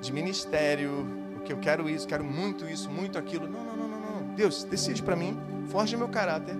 de 0.00 0.12
ministério, 0.12 1.06
o 1.36 1.40
que 1.40 1.52
eu 1.52 1.58
quero 1.58 1.88
isso, 1.88 2.06
quero 2.06 2.24
muito 2.24 2.68
isso, 2.68 2.90
muito 2.90 3.18
aquilo. 3.18 3.48
Não, 3.48 3.64
não, 3.64 3.76
não, 3.76 3.88
não, 3.88 4.00
não. 4.00 4.34
Deus, 4.34 4.64
decide 4.64 5.02
para 5.02 5.16
mim, 5.16 5.38
forge 5.66 5.96
meu 5.96 6.08
caráter, 6.08 6.56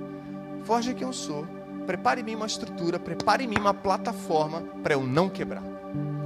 forge 0.65 0.95
quem 0.95 1.07
eu 1.07 1.13
sou 1.13 1.47
Prepare 1.87 2.21
em 2.21 2.25
mim 2.25 2.35
uma 2.35 2.47
estrutura, 2.47 2.99
prepare 2.99 3.45
em 3.45 3.49
mim 3.49 3.59
uma 3.59 3.75
plataforma 3.75 4.63
para 4.83 4.95
eu 4.95 5.03
não 5.03 5.29
quebrar, 5.29 5.63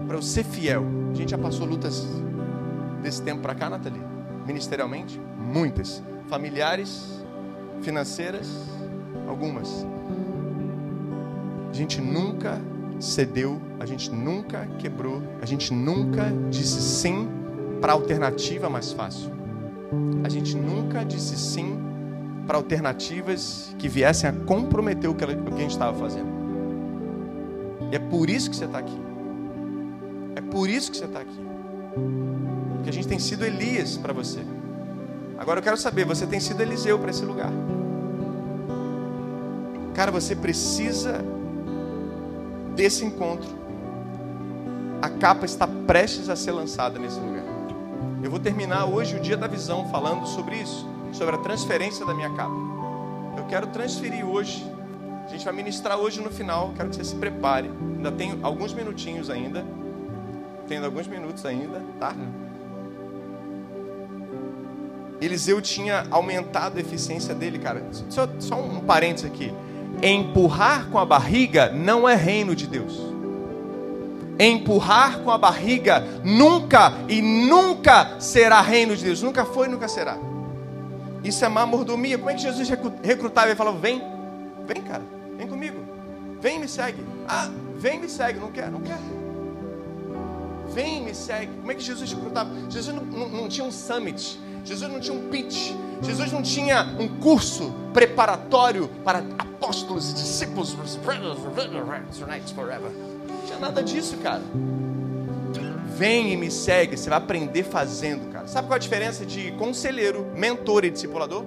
para 0.06 0.16
eu 0.16 0.22
ser 0.22 0.44
fiel. 0.44 0.84
A 1.12 1.14
gente 1.14 1.30
já 1.30 1.38
passou 1.38 1.66
lutas 1.66 2.06
desse 3.02 3.22
tempo 3.22 3.40
para 3.40 3.54
cá, 3.54 3.70
Nathalie? 3.70 4.02
Ministerialmente? 4.46 5.20
Muitas. 5.38 6.02
Familiares, 6.28 7.24
financeiras, 7.82 8.48
algumas. 9.28 9.86
A 11.70 11.72
gente 11.72 12.00
nunca 12.00 12.60
cedeu, 12.98 13.60
a 13.78 13.86
gente 13.86 14.10
nunca 14.10 14.66
quebrou, 14.78 15.22
a 15.40 15.46
gente 15.46 15.72
nunca 15.72 16.32
disse 16.50 16.80
sim 16.80 17.28
para 17.80 17.92
a 17.92 17.94
alternativa 17.94 18.68
mais 18.68 18.92
fácil. 18.92 19.30
A 20.24 20.28
gente 20.28 20.56
nunca 20.56 21.04
disse 21.04 21.36
sim 21.36 21.78
para 22.46 22.56
alternativas 22.56 23.74
que 23.78 23.88
viessem 23.88 24.30
a 24.30 24.32
comprometer 24.32 25.10
o 25.10 25.14
que 25.14 25.24
a 25.24 25.28
gente 25.28 25.72
estava 25.72 25.98
fazendo. 25.98 26.28
E 27.90 27.96
é 27.96 27.98
por 27.98 28.30
isso 28.30 28.48
que 28.48 28.56
você 28.56 28.66
está 28.66 28.78
aqui. 28.78 28.98
É 30.36 30.40
por 30.40 30.68
isso 30.68 30.90
que 30.90 30.96
você 30.96 31.06
está 31.06 31.20
aqui. 31.20 31.40
Porque 32.74 32.90
a 32.90 32.92
gente 32.92 33.08
tem 33.08 33.18
sido 33.18 33.44
Elias 33.44 33.96
para 33.96 34.12
você. 34.12 34.40
Agora 35.38 35.58
eu 35.58 35.62
quero 35.62 35.76
saber, 35.76 36.04
você 36.04 36.26
tem 36.26 36.40
sido 36.40 36.60
Eliseu 36.60 36.98
para 36.98 37.10
esse 37.10 37.24
lugar. 37.24 37.50
Cara, 39.94 40.10
você 40.10 40.36
precisa 40.36 41.24
desse 42.74 43.04
encontro. 43.04 43.48
A 45.02 45.08
capa 45.08 45.44
está 45.44 45.66
prestes 45.66 46.28
a 46.28 46.36
ser 46.36 46.52
lançada 46.52 46.98
nesse 46.98 47.18
lugar. 47.18 47.44
Eu 48.22 48.30
vou 48.30 48.38
terminar 48.40 48.86
hoje 48.86 49.16
o 49.16 49.20
dia 49.20 49.36
da 49.36 49.46
visão 49.46 49.88
falando 49.90 50.26
sobre 50.26 50.56
isso 50.56 50.95
sobre 51.12 51.34
a 51.34 51.38
transferência 51.38 52.04
da 52.04 52.14
minha 52.14 52.30
capa. 52.30 52.54
Eu 53.36 53.44
quero 53.44 53.66
transferir 53.68 54.26
hoje. 54.26 54.66
A 55.26 55.28
gente 55.28 55.44
vai 55.44 55.54
ministrar 55.54 55.98
hoje 55.98 56.20
no 56.20 56.30
final. 56.30 56.72
Quero 56.76 56.88
que 56.88 56.96
você 56.96 57.04
se 57.04 57.14
prepare. 57.16 57.70
Ainda 57.96 58.12
tem 58.12 58.38
alguns 58.42 58.72
minutinhos 58.72 59.28
ainda. 59.28 59.64
Tem 60.68 60.78
alguns 60.78 61.06
minutos 61.06 61.44
ainda, 61.44 61.82
tá? 61.98 62.14
Eliseu 65.20 65.60
tinha 65.62 66.06
aumentado 66.10 66.78
a 66.78 66.80
eficiência 66.80 67.34
dele, 67.34 67.58
cara. 67.58 67.84
Só, 68.08 68.28
só 68.38 68.60
um 68.60 68.80
parênteses 68.80 69.30
aqui. 69.30 69.52
Empurrar 70.02 70.88
com 70.90 70.98
a 70.98 71.06
barriga 71.06 71.70
não 71.70 72.08
é 72.08 72.14
reino 72.14 72.54
de 72.54 72.66
Deus. 72.66 73.00
Empurrar 74.38 75.20
com 75.20 75.30
a 75.30 75.38
barriga 75.38 76.04
nunca 76.22 76.92
e 77.08 77.22
nunca 77.22 78.20
será 78.20 78.60
reino 78.60 78.94
de 78.94 79.04
Deus. 79.04 79.22
Nunca 79.22 79.44
foi, 79.44 79.68
nunca 79.68 79.88
será. 79.88 80.18
Isso 81.26 81.44
é 81.44 81.48
má 81.48 81.66
mordomia. 81.66 82.16
Como 82.16 82.30
é 82.30 82.34
que 82.34 82.42
Jesus 82.42 82.68
recrutava? 83.02 83.48
Ele 83.48 83.56
falava: 83.56 83.76
Vem, 83.78 84.00
vem, 84.64 84.82
cara, 84.82 85.02
vem 85.36 85.48
comigo. 85.48 85.78
Vem, 86.40 86.60
me 86.60 86.68
segue. 86.68 87.04
Ah, 87.26 87.50
vem, 87.76 87.98
me 87.98 88.08
segue. 88.08 88.38
Não 88.38 88.52
quer, 88.52 88.70
não 88.70 88.80
quer. 88.80 88.98
Vem, 90.72 91.02
me 91.02 91.14
segue. 91.14 91.52
Como 91.56 91.72
é 91.72 91.74
que 91.74 91.82
Jesus 91.82 92.12
recrutava? 92.12 92.50
Jesus 92.70 92.94
não, 92.94 93.02
não, 93.04 93.28
não 93.28 93.48
tinha 93.48 93.66
um 93.66 93.72
summit. 93.72 94.38
Jesus 94.64 94.90
não 94.90 95.00
tinha 95.00 95.16
um 95.16 95.28
pitch. 95.28 95.72
Jesus 96.02 96.30
não 96.30 96.42
tinha 96.42 96.94
um 96.98 97.08
curso 97.08 97.74
preparatório 97.92 98.88
para 99.02 99.24
apóstolos 99.38 100.10
e 100.10 100.14
discípulos. 100.14 100.76
Não 103.28 103.46
tinha 103.46 103.58
nada 103.58 103.82
disso, 103.82 104.16
cara. 104.18 104.42
Vem 105.96 106.32
e 106.32 106.36
me 106.36 106.50
segue. 106.50 106.96
Você 106.96 107.08
vai 107.08 107.18
aprender 107.18 107.62
fazendo, 107.62 108.30
cara. 108.30 108.35
Sabe 108.46 108.68
qual 108.68 108.74
é 108.74 108.76
a 108.76 108.80
diferença 108.80 109.26
de 109.26 109.52
conselheiro, 109.52 110.26
mentor 110.34 110.84
e 110.84 110.90
discipulador? 110.90 111.44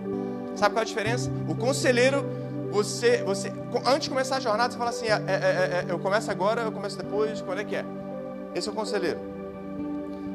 Sabe 0.56 0.76
qual 0.76 0.82
é 0.82 0.86
a 0.86 0.86
diferença? 0.86 1.32
O 1.48 1.56
conselheiro, 1.56 2.24
você, 2.72 3.24
você 3.24 3.52
antes 3.86 4.04
de 4.04 4.10
começar 4.10 4.38
a 4.38 4.40
jornada, 4.40 4.72
você 4.72 4.78
fala 4.78 4.90
assim: 4.90 5.06
é, 5.06 5.14
é, 5.14 5.16
é, 5.16 5.86
é 5.88 5.92
eu 5.92 6.00
começo 6.00 6.30
agora, 6.30 6.62
eu 6.62 6.72
começo 6.72 6.98
depois, 6.98 7.42
quando 7.42 7.60
é 7.60 7.64
que 7.64 7.76
é? 7.76 7.86
Esse 8.54 8.68
é 8.68 8.72
o 8.72 8.76
conselheiro. 8.76 9.20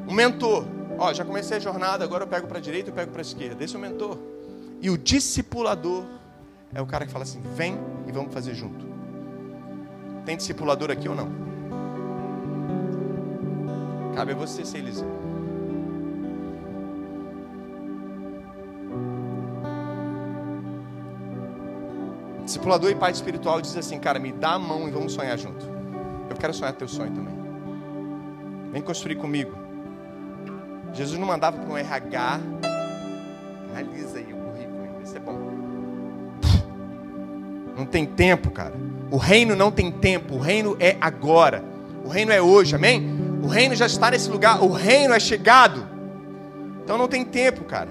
O 0.07 0.13
mentor, 0.13 0.65
ó, 0.99 1.13
já 1.13 1.25
comecei 1.25 1.57
a 1.57 1.61
jornada, 1.61 2.05
agora 2.05 2.25
eu 2.25 2.29
pego 2.29 2.47
para 2.47 2.59
a 2.59 2.61
direita, 2.61 2.91
eu 2.91 2.95
pego 2.95 3.11
para 3.11 3.21
a 3.21 3.23
esquerda. 3.23 3.63
Esse 3.63 3.75
é 3.75 3.79
o 3.79 3.81
mentor. 3.81 4.19
E 4.81 4.91
o 4.91 4.99
discipulador 4.99 6.05
é 6.75 6.81
o 6.81 6.87
cara 6.87 7.07
que 7.07 7.13
fala 7.13 7.25
assim: 7.25 7.41
vem 7.55 7.79
e 8.07 8.13
vamos 8.13 8.33
fazer 8.33 8.55
junto. 8.55 8.85
Tem 10.25 10.37
discipulador 10.37 10.91
aqui 10.91 11.09
ou 11.09 11.15
não? 11.15 11.31
Cabe 14.15 14.33
a 14.33 14.35
você 14.35 14.65
ser 14.65 14.79
Eliseu. 14.79 15.24
Discipulador 22.65 22.91
e 22.91 22.95
pai 22.95 23.13
espiritual 23.13 23.61
diz 23.61 23.77
assim: 23.77 23.99
Cara, 23.99 24.19
me 24.19 24.33
dá 24.33 24.53
a 24.53 24.59
mão 24.59 24.89
e 24.89 24.91
vamos 24.91 25.13
sonhar 25.13 25.39
junto. 25.39 25.67
Eu 26.31 26.35
quero 26.35 26.55
sonhar 26.55 26.73
teu 26.73 26.89
sonho 26.89 27.11
também. 27.11 27.35
Vem 28.73 28.81
construir 28.81 29.17
comigo. 29.17 29.53
Jesus 30.95 31.21
não 31.21 31.27
mandava 31.27 31.59
para 31.59 31.71
um 31.71 31.77
RH. 31.77 32.41
Analisa 33.71 34.17
aí 34.17 34.33
o 34.33 34.37
currículo, 34.37 35.03
isso 35.05 35.15
é 35.15 35.21
bom. 35.21 35.39
Não 37.77 37.85
tem 37.85 38.07
tempo, 38.07 38.51
cara. 38.51 38.73
O 39.11 39.19
reino 39.19 39.55
não 39.55 39.71
tem 39.71 39.93
tempo, 39.93 40.37
o 40.37 40.39
reino 40.39 40.75
é 40.81 40.97
agora. 41.03 41.63
O 42.03 42.09
reino 42.09 42.33
é 42.33 42.41
hoje, 42.41 42.75
amém? 42.75 43.07
O 43.43 43.47
reino 43.47 43.75
já 43.75 43.85
está 43.85 44.11
nesse 44.11 44.31
lugar, 44.31 44.65
o 44.65 44.73
reino 44.73 45.13
é 45.13 45.21
chegado. 45.21 45.87
Então 46.83 46.97
não 46.97 47.09
tem 47.09 47.27
tempo, 47.27 47.63
cara. 47.65 47.91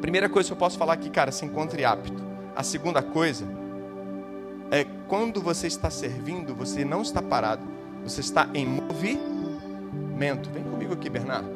Primeira 0.00 0.28
coisa 0.28 0.48
que 0.48 0.52
eu 0.52 0.58
posso 0.58 0.76
falar 0.76 0.94
aqui, 0.94 1.08
cara, 1.08 1.30
se 1.30 1.44
encontre 1.44 1.84
apto. 1.84 2.27
A 2.58 2.64
segunda 2.64 3.00
coisa 3.00 3.46
é 4.68 4.84
quando 5.06 5.40
você 5.40 5.68
está 5.68 5.88
servindo, 5.90 6.56
você 6.56 6.84
não 6.84 7.02
está 7.02 7.22
parado, 7.22 7.62
você 8.02 8.20
está 8.20 8.48
em 8.52 8.66
movimento. 8.66 10.50
Vem 10.50 10.64
comigo 10.64 10.92
aqui, 10.92 11.08
Bernardo. 11.08 11.48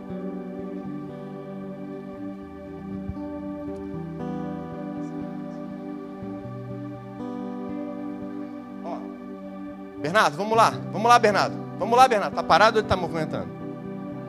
Bernardo, 10.00 10.36
vamos 10.36 10.56
lá. 10.56 10.70
Vamos 10.92 11.08
lá, 11.08 11.18
Bernardo. 11.18 11.56
Vamos 11.80 11.98
lá, 11.98 12.06
Bernardo. 12.06 12.32
Está 12.34 12.44
parado 12.44 12.76
ou 12.76 12.80
ele 12.80 12.86
está 12.86 12.96
movimentando? 12.96 13.48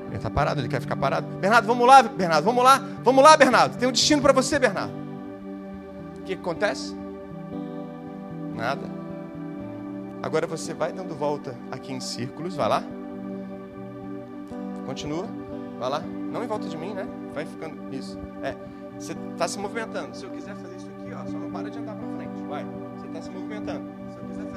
Ele 0.08 0.16
está 0.16 0.30
parado, 0.32 0.60
ele 0.60 0.68
quer 0.68 0.82
ficar 0.82 0.96
parado. 0.96 1.28
Bernardo, 1.38 1.68
vamos 1.68 1.86
lá, 1.86 2.02
Bernardo. 2.02 2.44
Vamos 2.44 2.64
lá. 2.64 2.82
Vamos 3.04 3.24
lá, 3.24 3.38
Bernardo. 3.38 3.78
Tem 3.78 3.88
um 3.88 3.92
destino 3.92 4.24
para 4.24 4.34
você, 4.34 4.58
Bernardo. 4.58 5.03
O 6.24 6.26
que 6.26 6.36
acontece? 6.36 6.96
Nada. 8.56 8.90
Agora 10.22 10.48
você 10.48 10.74
vai 10.74 10.94
dando 10.94 11.14
volta 11.14 11.54
aqui 11.70 11.92
em 11.92 12.00
círculos. 12.00 12.56
Vai 12.56 12.70
lá. 12.70 12.84
Continua. 14.86 15.28
Vai 15.78 15.90
lá. 15.90 16.00
Não 16.00 16.42
em 16.42 16.48
volta 16.48 16.70
de 16.70 16.78
mim, 16.78 16.94
né? 16.94 17.06
Vai 17.34 17.46
ficando. 17.46 17.94
Isso. 17.94 18.18
É. 18.42 18.56
Você 18.98 19.12
está 19.34 19.50
se 19.50 19.60
movimentando. 19.60 20.16
Se 20.16 20.24
eu 20.24 20.30
quiser 20.30 20.56
fazer 20.56 20.78
isso 20.78 20.88
aqui, 20.88 21.14
ó, 21.14 21.30
só 21.30 21.38
não 21.38 21.52
para 21.52 21.70
de 21.70 21.78
andar 21.78 21.96
para 21.96 22.08
frente. 22.16 22.42
Vai. 22.48 22.66
Você 22.98 23.08
está 23.08 23.22
se 23.22 23.30
movimentando 23.30 24.04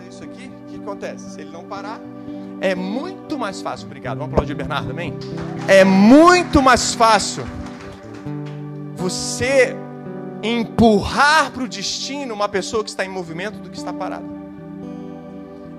isso 0.09 0.25
aqui, 0.25 0.51
o 0.63 0.67
que 0.67 0.77
acontece? 0.77 1.31
Se 1.31 1.41
ele 1.41 1.51
não 1.51 1.65
parar, 1.65 2.01
é 2.61 2.75
muito 2.75 3.39
mais 3.39 3.61
fácil. 3.61 3.87
Obrigado. 3.87 4.19
Vamos 4.19 4.33
aplaudir 4.33 4.55
Bernardo 4.55 4.89
também? 4.89 5.15
É 5.69 5.85
muito 5.85 6.63
mais 6.63 6.95
fácil 6.95 7.45
você 8.95 9.77
empurrar 10.47 11.51
para 11.51 11.65
o 11.65 11.69
destino 11.69 12.35
uma 12.35 12.49
pessoa 12.49 12.85
que 12.85 12.91
está 12.91 13.05
em 13.05 13.09
movimento 13.09 13.59
do 13.59 13.71
que 13.71 13.77
está 13.77 13.93
parada. 13.93 14.25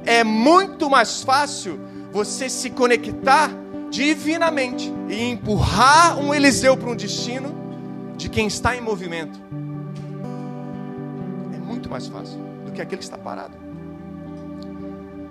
É 0.06 0.24
muito 0.24 0.90
mais 0.90 1.22
fácil 1.22 1.80
você 2.12 2.50
se 2.50 2.70
conectar 2.70 3.52
divinamente 3.90 4.92
e 5.10 5.24
empurrar 5.24 6.18
um 6.20 6.34
Eliseu 6.34 6.76
para 6.76 6.90
um 6.90 6.96
destino 6.96 7.56
de 8.18 8.30
quem 8.30 8.48
está 8.48 8.76
em 8.76 8.82
movimento. 8.82 9.40
É 11.54 11.58
muito 11.58 11.90
mais 11.90 12.08
fácil 12.08 12.40
do 12.66 12.72
que 12.72 12.82
aquele 12.82 13.00
que 13.00 13.04
está 13.04 13.18
parado. 13.18 13.56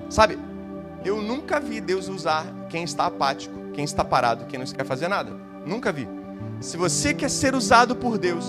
Sabe, 0.09 0.39
eu 1.05 1.21
nunca 1.21 1.59
vi 1.59 1.81
Deus 1.81 2.09
usar 2.09 2.47
quem 2.69 2.85
está 2.85 3.07
apático, 3.07 3.55
quem 3.73 3.85
está 3.85 4.05
parado, 4.05 4.47
quem 4.47 4.59
não 4.59 4.67
quer 4.67 4.85
fazer 4.85 5.09
nada. 5.09 5.33
Nunca 5.65 5.93
vi. 5.93 6.09
Se 6.61 6.77
você 6.77 7.13
quer 7.13 7.29
ser 7.29 7.55
usado 7.55 7.95
por 7.97 8.17
Deus, 8.19 8.45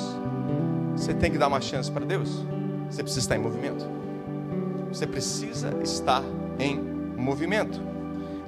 você 0.97 1.13
tem 1.13 1.31
que 1.31 1.37
dar 1.37 1.47
uma 1.47 1.61
chance 1.61 1.91
para 1.91 2.03
Deus. 2.03 2.43
Você 2.89 3.03
precisa 3.03 3.19
estar 3.19 3.35
em 3.35 3.39
movimento. 3.39 3.85
Você 4.91 5.05
precisa 5.05 5.69
estar 5.83 6.23
em 6.59 6.79
movimento. 7.15 7.79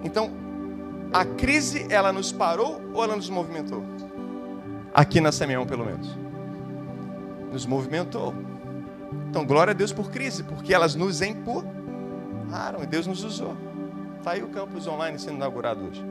Então, 0.04 0.32
a 1.14 1.24
crise, 1.24 1.86
ela 1.90 2.12
nos 2.12 2.32
parou 2.32 2.82
ou 2.94 3.04
ela 3.04 3.16
nos 3.16 3.30
movimentou? 3.30 3.84
Aqui 4.94 5.22
na 5.22 5.32
Semeão, 5.32 5.66
pelo 5.66 5.86
menos. 5.86 6.18
Nos 7.52 7.66
movimentou. 7.66 8.34
Então, 9.30 9.46
glória 9.46 9.72
a 9.72 9.76
Deus 9.76 9.94
por 9.94 10.10
crise, 10.10 10.44
porque 10.44 10.74
elas 10.74 10.96
nos 10.96 11.22
empurram 11.22 11.70
e 12.82 12.88
Deus 12.88 13.06
nos 13.06 13.24
usou. 13.24 13.56
Está 14.18 14.32
aí 14.32 14.44
o 14.44 14.50
campus 14.50 14.88
online 14.88 15.20
sendo 15.20 15.36
inaugurado 15.36 15.86
hoje. 15.86 16.04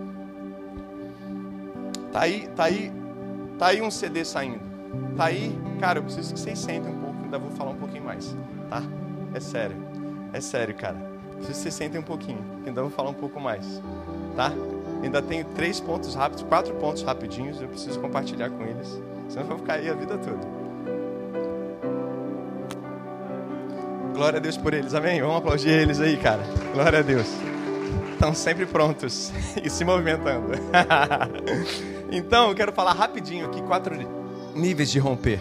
Está 2.07 2.21
aí, 2.21 2.49
tá 2.55 2.65
aí, 2.65 2.93
tá 3.59 3.67
aí 3.67 3.83
um 3.83 3.91
CD 3.91 4.25
saindo. 4.25 4.68
Está 5.11 5.27
aí, 5.27 5.59
cara, 5.81 5.99
eu 5.99 6.03
preciso 6.03 6.35
que 6.35 6.41
vocês 6.41 6.59
sentem 6.59 6.91
um 6.91 6.99
pouco, 6.99 7.17
ainda 7.25 7.39
vou 7.39 7.51
falar 7.51 7.71
um 7.71 7.77
pouquinho 7.77 8.05
mais, 8.05 8.37
tá? 8.71 8.83
É 9.35 9.41
sério, 9.41 9.77
é 10.33 10.41
sério, 10.41 10.75
cara. 10.75 10.97
Preciso 11.37 11.53
que 11.53 11.63
vocês 11.63 11.75
sentem 11.75 12.01
um 12.01 12.05
pouquinho, 12.05 12.45
ainda 12.67 12.81
vou 12.81 12.91
falar 12.91 13.11
um 13.11 13.15
pouco 13.15 13.41
mais, 13.41 13.83
tá? 14.37 14.53
Ainda 15.03 15.23
tenho 15.23 15.45
três 15.55 15.81
pontos 15.81 16.15
rápidos, 16.15 16.43
quatro 16.45 16.75
pontos 16.75 17.03
rapidinhos, 17.03 17.61
eu 17.61 17.69
preciso 17.69 18.01
compartilhar 18.01 18.51
com 18.51 18.65
eles, 18.65 19.01
senão 19.29 19.43
eu 19.45 19.49
vou 19.49 19.59
ficar 19.59 19.75
aí 19.75 19.89
a 19.89 19.95
vida 19.95 20.17
toda. 20.19 20.59
Glória 24.19 24.39
a 24.39 24.41
Deus 24.41 24.57
por 24.57 24.75
eles, 24.75 24.95
amém? 24.95 25.21
Vamos 25.21 25.37
aplaudir 25.37 25.69
eles 25.69 26.01
aí, 26.01 26.17
cara. 26.17 26.43
Glória 26.75 26.99
a 26.99 27.03
Deus. 27.03 27.29
Estão 28.13 28.35
sempre 28.35 28.67
prontos 28.67 29.33
e 29.63 29.71
se 29.71 29.85
movimentando. 29.85 30.49
então, 32.11 32.49
eu 32.49 32.55
quero 32.57 32.73
falar 32.73 32.95
rapidinho 32.95 33.47
aqui 33.47 33.63
quatro 33.63 33.95
níveis 34.55 34.91
de 34.91 34.99
romper. 34.99 35.41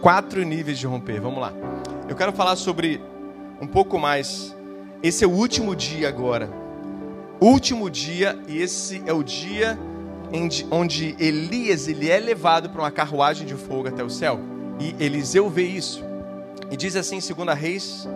Quatro 0.00 0.42
níveis 0.42 0.78
de 0.78 0.86
romper. 0.86 1.20
Vamos 1.20 1.40
lá. 1.40 1.52
Eu 2.08 2.14
quero 2.14 2.32
falar 2.32 2.56
sobre 2.56 3.00
um 3.60 3.66
pouco 3.66 3.98
mais. 3.98 4.54
Esse 5.02 5.24
é 5.24 5.26
o 5.26 5.30
último 5.30 5.74
dia 5.74 6.08
agora. 6.08 6.50
Último 7.40 7.90
dia 7.90 8.38
e 8.48 8.58
esse 8.58 9.02
é 9.06 9.12
o 9.12 9.22
dia 9.22 9.78
onde 10.70 11.14
Elias 11.18 11.86
ele 11.86 12.08
é 12.08 12.18
levado 12.18 12.70
para 12.70 12.82
uma 12.82 12.90
carruagem 12.90 13.46
de 13.46 13.54
fogo 13.54 13.88
até 13.88 14.02
o 14.02 14.10
céu. 14.10 14.40
E 14.80 14.94
Eliseu 15.02 15.48
vê 15.48 15.64
isso. 15.64 16.04
E 16.70 16.76
diz 16.76 16.96
assim, 16.96 17.20
segunda 17.20 17.54
Reis, 17.54 18.08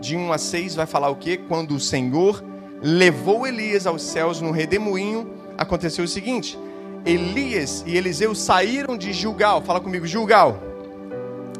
de 0.00 0.16
1 0.16 0.32
a 0.32 0.38
6, 0.38 0.74
vai 0.74 0.86
falar 0.86 1.08
o 1.08 1.16
que? 1.16 1.36
Quando 1.36 1.74
o 1.74 1.80
Senhor 1.80 2.42
levou 2.82 3.46
Elias 3.46 3.86
aos 3.86 4.02
céus 4.02 4.40
no 4.40 4.50
redemoinho, 4.50 5.30
aconteceu 5.56 6.04
o 6.04 6.08
seguinte: 6.08 6.58
Elias 7.06 7.84
e 7.86 7.96
Eliseu 7.96 8.34
saíram 8.34 8.96
de 8.96 9.12
Gilgal, 9.12 9.62
fala 9.62 9.80
comigo, 9.80 10.04
Gilgal. 10.04 10.58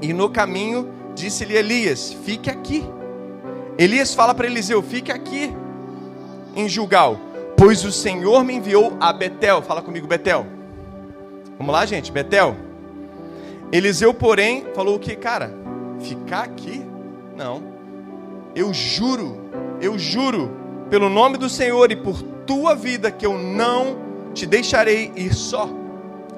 E 0.03 0.13
no 0.13 0.29
caminho 0.29 0.89
disse-lhe 1.15 1.57
Elias: 1.57 2.13
Fique 2.25 2.51
aqui. 2.51 2.85
Elias 3.79 4.13
fala 4.13 4.35
para 4.35 4.49
Eliseu: 4.49 4.83
Fique 4.83 5.13
aqui 5.13 5.55
em 6.57 6.69
Gilgal, 6.69 7.21
pois 7.57 7.85
o 7.85 7.93
Senhor 7.93 8.43
me 8.43 8.55
enviou 8.55 8.97
a 8.99 9.13
Betel. 9.13 9.63
Fala 9.63 9.81
comigo, 9.81 10.09
Betel. 10.09 10.45
Vamos 11.57 11.73
lá, 11.73 11.87
gente, 11.87 12.11
Betel. 12.11 12.57
Eliseu, 13.71 14.13
porém, 14.13 14.67
falou 14.75 14.97
o 14.97 14.99
que, 14.99 15.15
cara? 15.15 15.55
Ficar 16.01 16.43
aqui? 16.43 16.85
Não. 17.37 17.63
Eu 18.55 18.75
juro, 18.75 19.39
eu 19.81 19.99
juro, 19.99 20.51
pelo 20.91 21.09
nome 21.09 21.37
do 21.39 21.49
Senhor 21.49 21.93
e 21.93 21.97
por 21.97 22.21
tua 22.47 22.75
vida, 22.75 23.11
que 23.11 23.27
eu 23.27 23.39
não 23.39 24.06
te 24.37 24.45
deixarei 24.45 25.11
ir 25.17 25.35
só. 25.35 25.69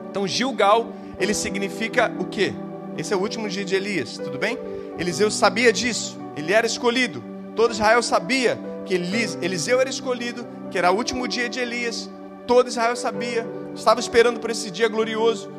Então, 0.09 0.27
Gilgal, 0.27 0.93
ele 1.19 1.35
significa 1.35 2.15
o 2.19 2.25
quê? 2.25 2.55
Esse 2.97 3.13
é 3.13 3.17
o 3.17 3.21
último 3.21 3.49
dia 3.49 3.65
de 3.65 3.75
Elias, 3.75 4.17
tudo 4.17 4.39
bem? 4.39 4.57
Eliseu 4.99 5.31
sabia 5.31 5.73
disso, 5.73 6.17
ele 6.37 6.53
era 6.53 6.67
escolhido. 6.67 7.23
Todo 7.57 7.73
Israel 7.73 8.03
sabia 8.03 8.59
que 8.87 8.95
Eliseu 8.95 9.81
era 9.81 9.91
escolhido, 9.91 10.47
que 10.71 10.79
era 10.79 10.93
o 10.93 10.97
último 10.97 11.27
dia 11.27 11.49
de 11.49 11.59
Elias. 11.59 12.09
Todo 12.47 12.69
Israel 12.69 12.95
sabia, 12.95 13.45
estava 13.75 13.99
esperando 13.99 14.39
por 14.39 14.49
esse 14.49 14.71
dia 14.71 14.89
glorioso. 14.89 15.51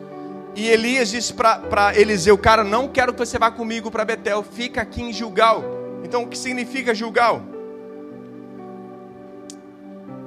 E 0.56 0.70
Elias 0.70 1.10
disse 1.10 1.34
para 1.34 1.94
Eliseu: 1.96 2.38
Cara, 2.38 2.64
não 2.64 2.88
quero 2.88 3.14
que 3.14 3.20
você 3.20 3.38
vá 3.38 3.52
comigo 3.52 3.92
para 3.92 4.06
Betel, 4.06 4.44
fica 4.44 4.82
aqui 4.82 5.02
em 5.02 5.12
Gilgal. 5.12 5.64
Então, 6.04 6.24
o 6.24 6.28
que 6.28 6.38
significa 6.38 6.96
Gilgal? 6.96 7.44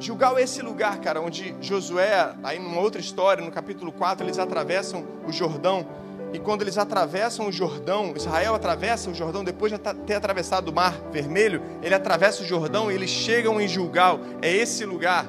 Gilgal 0.02 0.36
é 0.36 0.42
esse 0.42 0.60
lugar, 0.60 0.98
cara, 0.98 1.20
onde 1.20 1.54
Josué, 1.60 2.34
aí 2.42 2.58
numa 2.58 2.80
outra 2.80 3.00
história, 3.00 3.44
no 3.44 3.52
capítulo 3.52 3.92
4, 3.92 4.26
eles 4.26 4.36
atravessam 4.36 5.04
o 5.24 5.30
Jordão. 5.30 5.86
E 6.32 6.40
quando 6.40 6.62
eles 6.62 6.76
atravessam 6.76 7.46
o 7.46 7.52
Jordão, 7.52 8.12
Israel 8.16 8.56
atravessa 8.56 9.10
o 9.10 9.14
Jordão, 9.14 9.44
depois 9.44 9.70
de 9.70 9.78
ter 9.78 10.14
atravessado 10.14 10.70
o 10.70 10.72
Mar 10.72 10.98
Vermelho, 11.12 11.62
ele 11.80 11.94
atravessa 11.94 12.42
o 12.42 12.44
Jordão 12.44 12.90
e 12.90 12.96
eles 12.96 13.10
chegam 13.10 13.60
em 13.60 13.68
Gilgal. 13.68 14.18
É 14.40 14.50
esse 14.50 14.84
lugar 14.84 15.24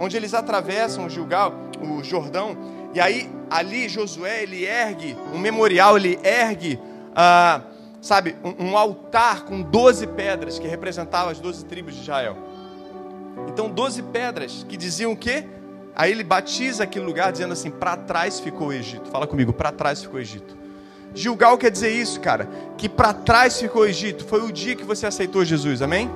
onde 0.00 0.16
eles 0.16 0.32
atravessam 0.32 1.04
o 1.04 1.10
Gilgal, 1.10 1.52
o 1.78 2.02
Jordão. 2.02 2.56
E 2.94 3.00
aí, 3.00 3.30
ali, 3.50 3.90
Josué, 3.90 4.42
ele 4.42 4.64
ergue 4.64 5.18
um 5.34 5.38
memorial, 5.38 5.98
ele 5.98 6.18
ergue, 6.22 6.80
ah, 7.14 7.60
sabe, 8.00 8.36
um, 8.42 8.70
um 8.70 8.78
altar 8.78 9.44
com 9.44 9.60
12 9.60 10.06
pedras 10.06 10.58
que 10.58 10.66
representavam 10.66 11.30
as 11.30 11.40
12 11.40 11.66
tribos 11.66 11.94
de 11.94 12.00
Israel. 12.00 12.47
Então, 13.46 13.70
12 13.70 14.02
pedras 14.04 14.64
que 14.68 14.76
diziam 14.76 15.12
o 15.12 15.16
quê? 15.16 15.44
Aí 15.98 16.12
ele 16.12 16.22
batiza 16.22 16.84
aquele 16.84 17.04
lugar 17.04 17.32
dizendo 17.32 17.52
assim: 17.52 17.72
para 17.72 17.96
trás 17.96 18.38
ficou 18.38 18.68
o 18.68 18.72
Egito. 18.72 19.10
Fala 19.10 19.26
comigo, 19.26 19.52
para 19.52 19.72
trás 19.72 20.00
ficou 20.00 20.18
o 20.18 20.22
Egito. 20.22 20.56
Gilgal 21.12 21.58
quer 21.58 21.72
dizer 21.72 21.90
isso, 21.90 22.20
cara, 22.20 22.48
que 22.76 22.88
para 22.88 23.12
trás 23.12 23.60
ficou 23.60 23.82
o 23.82 23.84
Egito. 23.84 24.24
Foi 24.24 24.40
o 24.42 24.52
dia 24.52 24.76
que 24.76 24.84
você 24.84 25.06
aceitou 25.06 25.44
Jesus, 25.44 25.82
amém? 25.82 26.08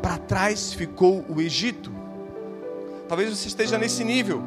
Para 0.00 0.16
trás 0.16 0.72
ficou 0.72 1.22
o 1.28 1.42
Egito. 1.42 1.92
Talvez 3.06 3.28
você 3.28 3.48
esteja 3.48 3.76
nesse 3.76 4.02
nível. 4.02 4.42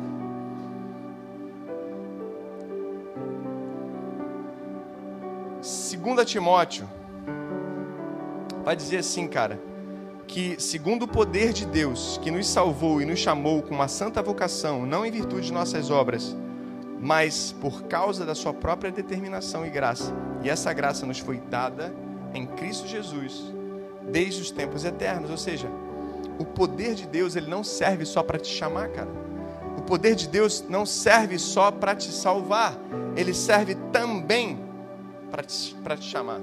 Segunda 5.62 6.26
Timóteo 6.26 6.90
vai 8.64 8.76
dizer 8.76 8.98
assim, 8.98 9.28
cara 9.28 9.69
que, 10.30 10.62
segundo 10.62 11.04
o 11.04 11.08
poder 11.08 11.52
de 11.52 11.66
Deus, 11.66 12.20
que 12.22 12.30
nos 12.30 12.48
salvou 12.48 13.02
e 13.02 13.06
nos 13.06 13.18
chamou 13.18 13.64
com 13.64 13.74
uma 13.74 13.88
santa 13.88 14.22
vocação, 14.22 14.86
não 14.86 15.04
em 15.04 15.10
virtude 15.10 15.48
de 15.48 15.52
nossas 15.52 15.90
obras, 15.90 16.38
mas 17.02 17.52
por 17.60 17.84
causa 17.84 18.26
da 18.28 18.36
sua 18.36 18.54
própria 18.54 18.92
determinação 18.92 19.66
e 19.66 19.72
graça. 19.72 20.14
E 20.44 20.50
essa 20.50 20.72
graça 20.72 21.04
nos 21.04 21.18
foi 21.18 21.38
dada 21.50 21.92
em 22.34 22.46
Cristo 22.46 22.88
Jesus 22.88 23.52
desde 24.12 24.42
os 24.42 24.52
tempos 24.52 24.86
eternos, 24.86 25.32
ou 25.32 25.38
seja, 25.38 25.68
o 26.38 26.46
poder 26.46 26.94
de 26.94 27.08
Deus, 27.08 27.36
ele 27.36 27.50
não 27.50 27.64
serve 27.64 28.06
só 28.06 28.22
para 28.22 28.38
te 28.38 28.50
chamar, 28.50 28.90
cara. 28.90 29.10
O 29.78 29.82
poder 29.82 30.14
de 30.14 30.28
Deus 30.28 30.64
não 30.70 30.86
serve 30.86 31.40
só 31.40 31.72
para 31.72 31.96
te 31.96 32.12
salvar, 32.12 32.78
ele 33.16 33.34
serve 33.34 33.76
também 33.92 34.60
para 35.32 35.42
te, 35.42 35.76
te 35.76 36.06
chamar 36.06 36.40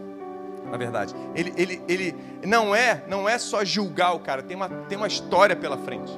na 0.77 0.85
verdade. 0.85 1.15
Ele, 1.35 1.53
ele, 1.57 1.83
ele 1.89 2.15
não 2.45 2.75
é 2.75 3.03
não 3.09 3.29
é 3.29 3.39
só 3.39 3.65
julgar 3.65 4.13
o 4.13 4.21
cara, 4.21 4.43
tem 4.43 4.57
uma, 4.57 4.69
tem 4.69 4.97
uma 4.97 5.07
história 5.07 5.57
pela 5.57 5.79
frente. 5.79 6.13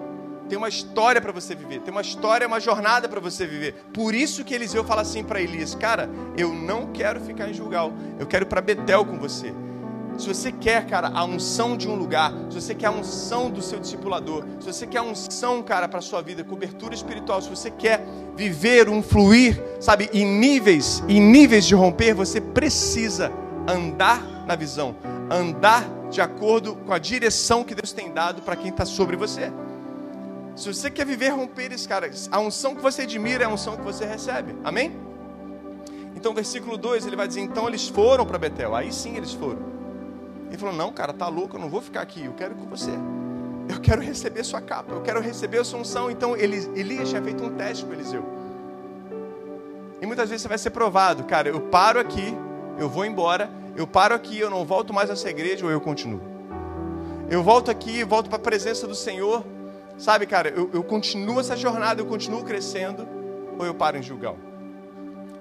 Tem 0.49 0.57
uma 0.57 0.69
história 0.69 1.21
para 1.21 1.31
você 1.31 1.55
viver, 1.55 1.81
tem 1.81 1.93
uma 1.93 2.01
história, 2.01 2.47
uma 2.47 2.59
jornada 2.59 3.07
para 3.07 3.21
você 3.21 3.47
viver. 3.47 3.75
Por 3.93 4.15
isso 4.15 4.43
que 4.43 4.55
Eliseu 4.55 4.83
fala 4.83 5.03
assim 5.03 5.23
para 5.23 5.43
Elias: 5.43 5.75
Cara, 5.75 6.09
eu 6.39 6.55
não 6.55 6.87
quero 6.87 7.21
ficar 7.21 7.51
em 7.51 7.55
Gilgal, 7.55 7.93
eu 8.19 8.27
quero 8.27 8.45
ir 8.45 8.49
para 8.49 8.63
Betel 8.63 9.05
com 9.05 9.19
você. 9.19 9.55
Se 10.17 10.27
você 10.27 10.51
quer, 10.51 10.85
cara, 10.87 11.13
a 11.15 11.25
unção 11.25 11.77
de 11.77 11.87
um 11.87 11.95
lugar, 11.95 12.33
se 12.51 12.61
você 12.61 12.75
quer 12.75 12.87
a 12.87 12.91
unção 12.91 13.51
do 13.51 13.63
seu 13.63 13.79
discipulador, 13.79 14.43
se 14.59 14.67
você 14.67 14.85
quer 14.85 14.99
a 14.99 15.03
unção, 15.03 15.63
cara, 15.63 15.87
para 15.87 16.01
sua 16.01 16.21
vida, 16.23 16.43
cobertura 16.43 16.93
espiritual, 16.93 17.41
se 17.41 17.49
você 17.49 17.71
quer 17.71 18.05
viver 18.35 18.89
um 18.89 19.01
fluir, 19.01 19.63
sabe, 19.79 20.11
em 20.13 20.25
níveis, 20.25 21.05
em 21.07 21.21
níveis 21.21 21.67
de 21.67 21.75
romper, 21.77 22.15
você 22.15 22.41
precisa 22.41 23.31
andar 23.69 24.23
na 24.47 24.57
visão, 24.57 24.97
andar 25.31 25.85
de 26.11 26.21
acordo 26.21 26.75
com 26.75 26.93
a 26.93 26.99
direção 26.99 27.63
que 27.63 27.75
Deus 27.75 27.93
tem 27.93 28.13
dado 28.13 28.43
para 28.43 28.57
quem 28.57 28.71
está 28.71 28.87
sobre 28.87 29.17
você. 29.17 29.53
Se 30.57 30.73
você 30.73 30.91
quer 30.91 31.07
viver 31.07 31.29
romperes, 31.29 31.87
cara, 31.87 32.11
a 32.33 32.41
unção 32.41 32.75
que 32.75 32.83
você 32.83 33.03
admira 33.03 33.45
é 33.45 33.47
a 33.47 33.51
unção 33.51 33.77
que 33.77 33.83
você 33.83 34.05
recebe. 34.05 34.57
Amém? 34.65 34.97
Então, 36.17 36.35
versículo 36.35 36.77
2, 36.77 37.07
ele 37.07 37.15
vai 37.15 37.29
dizer: 37.29 37.43
Então 37.43 37.69
eles 37.69 37.87
foram 37.87 38.27
para 38.27 38.39
Betel. 38.39 38.75
Aí 38.75 38.93
sim 38.93 39.17
eles 39.17 39.33
foram. 39.33 39.61
Ele 40.49 40.59
falou: 40.59 40.75
Não, 40.75 40.91
cara, 40.91 41.13
tá 41.13 41.29
louco, 41.29 41.57
eu 41.57 41.61
não 41.61 41.69
vou 41.69 41.81
ficar 41.81 42.01
aqui, 42.01 42.25
eu 42.25 42.33
quero 42.33 42.57
com 42.57 42.67
você. 42.67 42.91
Eu 43.69 43.81
quero 43.81 44.01
receber 44.01 44.43
sua 44.43 44.63
capa, 44.63 44.95
eu 44.95 45.03
quero 45.03 45.21
receber 45.21 45.59
a 45.59 45.65
sua 45.65 45.79
unção. 45.79 46.11
Então, 46.11 46.35
Elias 46.35 47.09
tinha 47.09 47.23
feito 47.23 47.45
um 47.45 47.51
teste 47.51 47.85
com 47.85 47.93
Eliseu. 47.93 48.25
E 50.01 50.07
muitas 50.07 50.31
vezes 50.31 50.43
você 50.43 50.49
vai 50.49 50.59
ser 50.59 50.71
provado, 50.71 51.25
cara, 51.25 51.49
eu 51.49 51.61
paro 51.61 52.01
aqui, 52.01 52.35
eu 52.79 52.89
vou 52.89 53.05
embora, 53.05 53.51
eu 53.77 53.87
paro 53.87 54.15
aqui, 54.15 54.39
eu 54.39 54.49
não 54.49 54.65
volto 54.65 54.93
mais 54.93 55.09
nessa 55.09 55.29
igreja 55.29 55.65
ou 55.65 55.71
eu 55.71 55.81
continuo. 55.81 56.21
Eu 57.29 57.43
volto 57.43 57.71
aqui, 57.71 58.05
volto 58.05 58.29
para 58.29 58.37
a 58.37 58.41
presença 58.41 58.87
do 58.87 58.95
Senhor, 58.95 59.45
sabe, 59.99 60.27
cara, 60.27 60.49
eu, 60.49 60.71
eu 60.73 60.83
continuo 60.83 61.41
essa 61.41 61.57
jornada, 61.57 62.01
eu 62.01 62.07
continuo 62.07 62.43
crescendo, 62.43 63.07
ou 63.59 63.67
eu 63.67 63.75
paro 63.75 63.99
em 63.99 64.03
Gilgal. 64.03 64.37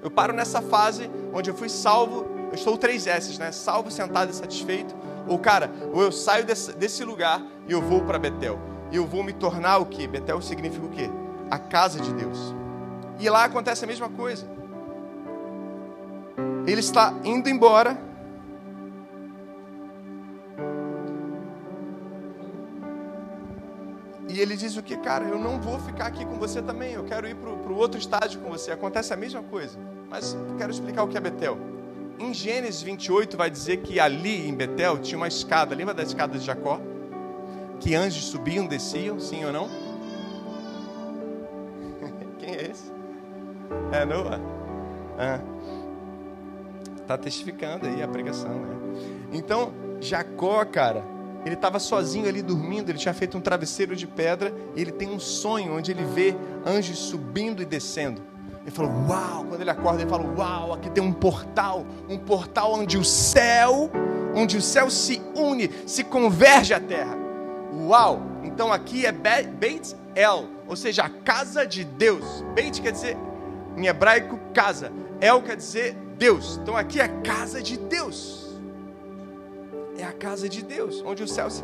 Eu 0.01 0.11
paro 0.11 0.33
nessa 0.33 0.61
fase 0.61 1.09
onde 1.33 1.49
eu 1.49 1.55
fui 1.55 1.69
salvo, 1.69 2.25
eu 2.49 2.55
estou 2.55 2.77
três 2.77 3.07
S, 3.07 3.39
né? 3.39 3.51
Salvo, 3.51 3.91
sentado 3.91 4.31
e 4.31 4.33
satisfeito. 4.33 4.95
Ou, 5.27 5.38
cara, 5.38 5.69
ou 5.93 6.01
eu 6.01 6.11
saio 6.11 6.45
desse, 6.45 6.71
desse 6.73 7.03
lugar 7.03 7.41
e 7.67 7.71
eu 7.71 7.81
vou 7.81 8.01
para 8.01 8.17
Betel. 8.17 8.59
E 8.91 8.95
eu 8.95 9.05
vou 9.05 9.23
me 9.23 9.33
tornar 9.33 9.77
o 9.77 9.85
quê? 9.85 10.07
Betel 10.07 10.41
significa 10.41 10.85
o 10.85 10.89
quê? 10.89 11.09
A 11.51 11.59
casa 11.59 11.99
de 11.99 12.13
Deus. 12.13 12.55
E 13.19 13.29
lá 13.29 13.43
acontece 13.43 13.83
a 13.83 13.88
mesma 13.88 14.09
coisa. 14.09 14.47
Ele 16.67 16.81
está 16.81 17.13
indo 17.23 17.49
embora. 17.49 17.97
E 24.29 24.39
ele 24.39 24.55
diz 24.55 24.77
o 24.77 24.83
que, 24.83 24.95
cara, 24.97 25.25
eu 25.25 25.39
não 25.39 25.59
vou 25.59 25.79
ficar 25.79 26.07
aqui 26.07 26.25
com 26.25 26.38
você 26.38 26.61
também, 26.61 26.93
eu 26.93 27.03
quero 27.03 27.27
ir 27.27 27.35
para 27.35 27.49
o 27.49 27.75
outro 27.75 27.97
estágio 27.97 28.39
com 28.41 28.49
você. 28.49 28.71
Acontece 28.71 29.13
a 29.13 29.17
mesma 29.17 29.41
coisa, 29.41 29.79
mas 30.09 30.33
eu 30.33 30.55
quero 30.57 30.69
explicar 30.69 31.03
o 31.03 31.07
que 31.07 31.17
é 31.17 31.21
Betel. 31.21 31.57
Em 32.19 32.33
Gênesis 32.33 32.81
28 32.81 33.38
vai 33.38 33.49
dizer 33.49 33.77
que 33.77 33.99
ali 33.99 34.47
em 34.47 34.53
Betel 34.53 34.99
tinha 34.99 35.17
uma 35.17 35.27
escada, 35.27 35.73
lembra 35.73 35.93
da 35.93 36.03
escada 36.03 36.38
de 36.38 36.43
Jacó? 36.43 36.81
Que 37.79 37.95
anjos 37.95 38.25
subiam, 38.25 38.67
desciam, 38.67 39.19
sim 39.19 39.45
ou 39.45 39.53
não? 39.53 39.69
Quem 42.38 42.55
é 42.55 42.69
esse? 42.69 42.91
É 43.91 44.03
Noah? 44.03 44.41
Ah. 45.17 45.57
Está 47.08 47.18
testificando 47.18 47.88
aí 47.88 48.03
a 48.03 48.08
pregação, 48.10 48.51
né? 48.51 48.76
Então, 49.32 49.72
Jacó, 50.01 50.66
cara, 50.66 51.05
ele 51.45 51.55
estava 51.55 51.80
sozinho 51.80 52.28
ali 52.28 52.41
dormindo, 52.41 52.89
ele 52.89 52.97
tinha 52.97 53.14
feito 53.14 53.38
um 53.38 53.39
travesseiro 53.39 53.95
de 53.95 54.05
pedra, 54.05 54.53
e 54.76 54.82
ele 54.82 54.91
tem 54.91 55.10
um 55.10 55.18
sonho 55.18 55.78
onde 55.78 55.89
ele 55.89 56.03
vê 56.03 56.36
anjos 56.66 56.97
subindo 56.97 57.62
e 57.62 57.66
descendo. 57.66 58.22
Ele 58.62 58.72
falou: 58.72 58.91
Uau! 59.08 59.45
Quando 59.45 59.62
ele 59.62 59.70
acorda, 59.70 60.01
ele 60.01 60.10
fala: 60.10 60.26
Uau, 60.38 60.74
aqui 60.74 60.89
tem 60.89 61.01
um 61.01 61.14
portal, 61.14 61.86
um 62.10 62.18
portal 62.18 62.74
onde 62.74 62.97
o 62.97 63.05
céu, 63.05 63.89
onde 64.36 64.58
o 64.58 64.62
céu 64.62 64.89
se 64.89 65.22
une, 65.34 65.72
se 65.86 66.03
converge 66.03 66.74
à 66.74 66.80
terra. 66.82 67.18
Uau! 67.88 68.22
Então 68.43 68.74
aqui 68.74 69.05
é 69.05 69.14
Beit 69.14 69.95
El, 70.14 70.43
ou 70.68 70.76
seja, 70.76 71.03
a 71.03 71.10
casa 71.10 71.66
de 71.66 71.86
Deus. 71.86 72.43
Beit 72.53 72.82
quer 72.82 72.91
dizer, 72.91 73.16
em 73.78 73.88
hebraico, 73.88 74.38
casa. 74.53 74.91
El 75.22 75.41
quer 75.41 75.55
dizer 75.55 75.95
Deus. 76.18 76.59
Então 76.61 76.76
aqui 76.76 76.99
é 76.99 77.07
casa 77.07 77.61
de 77.61 77.78
Deus. 77.78 78.47
É 79.97 80.03
a 80.03 80.11
casa 80.11 80.47
de 80.47 80.63
Deus, 80.63 81.03
onde 81.05 81.24
o 81.24 81.28
céu 81.28 81.49
se 81.49 81.63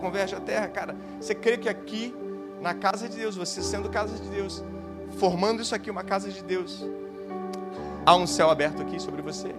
converge 0.00 0.34
à 0.34 0.40
terra, 0.40 0.68
cara. 0.68 0.94
Você 1.20 1.34
crê 1.34 1.56
que 1.56 1.68
aqui, 1.68 2.14
na 2.60 2.74
casa 2.74 3.08
de 3.08 3.16
Deus, 3.16 3.36
você 3.36 3.62
sendo 3.62 3.88
casa 3.88 4.18
de 4.18 4.28
Deus, 4.28 4.62
formando 5.18 5.62
isso 5.62 5.74
aqui 5.74 5.90
uma 5.90 6.04
casa 6.04 6.30
de 6.30 6.44
Deus, 6.44 6.84
há 8.04 8.14
um 8.16 8.26
céu 8.26 8.50
aberto 8.50 8.82
aqui 8.82 9.00
sobre 9.00 9.22
você. 9.22 9.54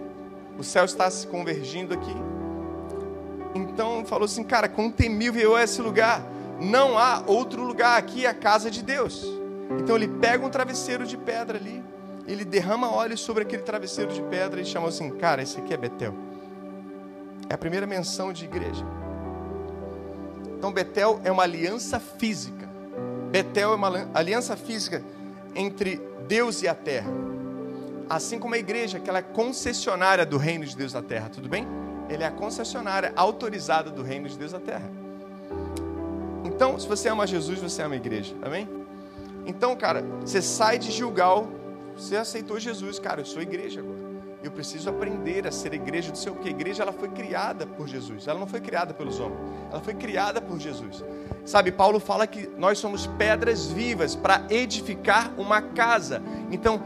O 0.56 0.62
céu 0.62 0.84
está 0.84 1.10
se 1.10 1.26
convergindo 1.26 1.94
aqui. 1.94 2.14
Então 3.54 4.04
falou 4.04 4.26
assim, 4.26 4.44
cara, 4.44 4.68
quão 4.68 4.90
temível 4.90 5.56
é 5.58 5.64
esse 5.64 5.82
lugar. 5.82 6.24
Não 6.60 6.96
há 6.96 7.24
outro 7.26 7.64
lugar 7.64 7.98
aqui, 7.98 8.24
é 8.24 8.28
a 8.28 8.34
casa 8.34 8.70
de 8.70 8.82
Deus. 8.82 9.26
Então 9.80 9.96
ele 9.96 10.06
pega 10.06 10.46
um 10.46 10.50
travesseiro 10.50 11.04
de 11.04 11.16
pedra 11.16 11.58
ali, 11.58 11.82
ele 12.26 12.44
derrama 12.44 12.90
óleo 12.90 13.16
sobre 13.18 13.42
aquele 13.42 13.62
travesseiro 13.62 14.12
de 14.12 14.22
pedra 14.22 14.60
e 14.60 14.64
chamou 14.64 14.88
assim: 14.88 15.10
Cara, 15.10 15.42
esse 15.42 15.58
aqui 15.58 15.74
é 15.74 15.76
Betel. 15.76 16.14
É 17.48 17.54
a 17.54 17.58
primeira 17.58 17.86
menção 17.86 18.32
de 18.32 18.44
igreja. 18.44 18.84
Então, 20.56 20.72
Betel 20.72 21.20
é 21.24 21.32
uma 21.32 21.42
aliança 21.42 21.98
física. 21.98 22.68
Betel 23.30 23.72
é 23.72 23.74
uma 23.74 24.08
aliança 24.14 24.56
física 24.56 25.02
entre 25.54 26.00
Deus 26.28 26.62
e 26.62 26.68
a 26.68 26.74
terra. 26.74 27.10
Assim 28.08 28.38
como 28.38 28.54
a 28.54 28.58
igreja, 28.58 29.00
que 29.00 29.08
ela 29.08 29.18
é 29.18 29.22
concessionária 29.22 30.24
do 30.24 30.36
reino 30.36 30.64
de 30.64 30.76
Deus 30.76 30.92
na 30.92 31.02
terra, 31.02 31.28
tudo 31.28 31.48
bem? 31.48 31.66
Ele 32.08 32.22
é 32.22 32.26
a 32.26 32.30
concessionária 32.30 33.12
autorizada 33.16 33.90
do 33.90 34.02
reino 34.02 34.28
de 34.28 34.38
Deus 34.38 34.52
na 34.52 34.60
terra. 34.60 34.88
Então, 36.44 36.78
se 36.78 36.86
você 36.86 37.08
ama 37.08 37.26
Jesus, 37.26 37.58
você 37.58 37.82
ama 37.82 37.94
a 37.94 37.96
igreja, 37.96 38.34
amém? 38.42 38.68
Então, 39.46 39.74
cara, 39.74 40.04
você 40.20 40.40
sai 40.40 40.78
de 40.78 40.92
Gilgal 40.92 41.48
você 41.96 42.16
aceitou 42.16 42.58
Jesus, 42.58 42.98
cara, 42.98 43.20
eu 43.20 43.24
sou 43.24 43.42
igreja 43.42 43.80
agora. 43.80 44.12
Eu 44.42 44.50
preciso 44.50 44.90
aprender 44.90 45.46
a 45.46 45.52
ser 45.52 45.72
igreja 45.72 46.10
do 46.10 46.18
Senhor, 46.18 46.34
porque 46.34 46.48
a 46.48 46.52
igreja 46.52 46.82
ela 46.82 46.92
foi 46.92 47.08
criada 47.08 47.64
por 47.64 47.86
Jesus. 47.86 48.26
Ela 48.26 48.40
não 48.40 48.46
foi 48.46 48.60
criada 48.60 48.92
pelos 48.92 49.20
homens. 49.20 49.38
Ela 49.70 49.80
foi 49.80 49.94
criada 49.94 50.40
por 50.40 50.58
Jesus. 50.58 51.04
Sabe, 51.44 51.70
Paulo 51.70 52.00
fala 52.00 52.26
que 52.26 52.50
nós 52.58 52.78
somos 52.78 53.06
pedras 53.06 53.68
vivas 53.68 54.16
para 54.16 54.44
edificar 54.50 55.32
uma 55.38 55.62
casa. 55.62 56.20
Então, 56.50 56.82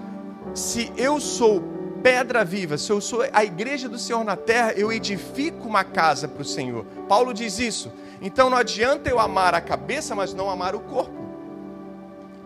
se 0.55 0.93
eu 0.99 1.19
sou 1.19 1.63
pedra 2.03 2.45
viva, 2.45 2.77
se 2.77 2.93
eu 2.93 3.01
sou 3.01 3.25
a 3.33 3.45
igreja 3.45 3.89
do 3.89 3.99
Senhor 3.99 4.23
na 4.23 4.37
terra, 4.37 4.73
eu 4.73 4.93
edifico 4.93 5.67
uma 5.67 5.83
casa 5.83 6.29
para 6.29 6.43
o 6.43 6.45
Senhor. 6.45 6.85
Paulo 7.09 7.33
diz 7.33 7.59
isso. 7.59 7.91
Então 8.21 8.49
não 8.49 8.57
adianta 8.57 9.09
eu 9.09 9.19
amar 9.19 9.55
a 9.55 9.61
cabeça, 9.61 10.15
mas 10.15 10.33
não 10.33 10.51
amar 10.51 10.75
o 10.75 10.81
corpo. 10.81 11.16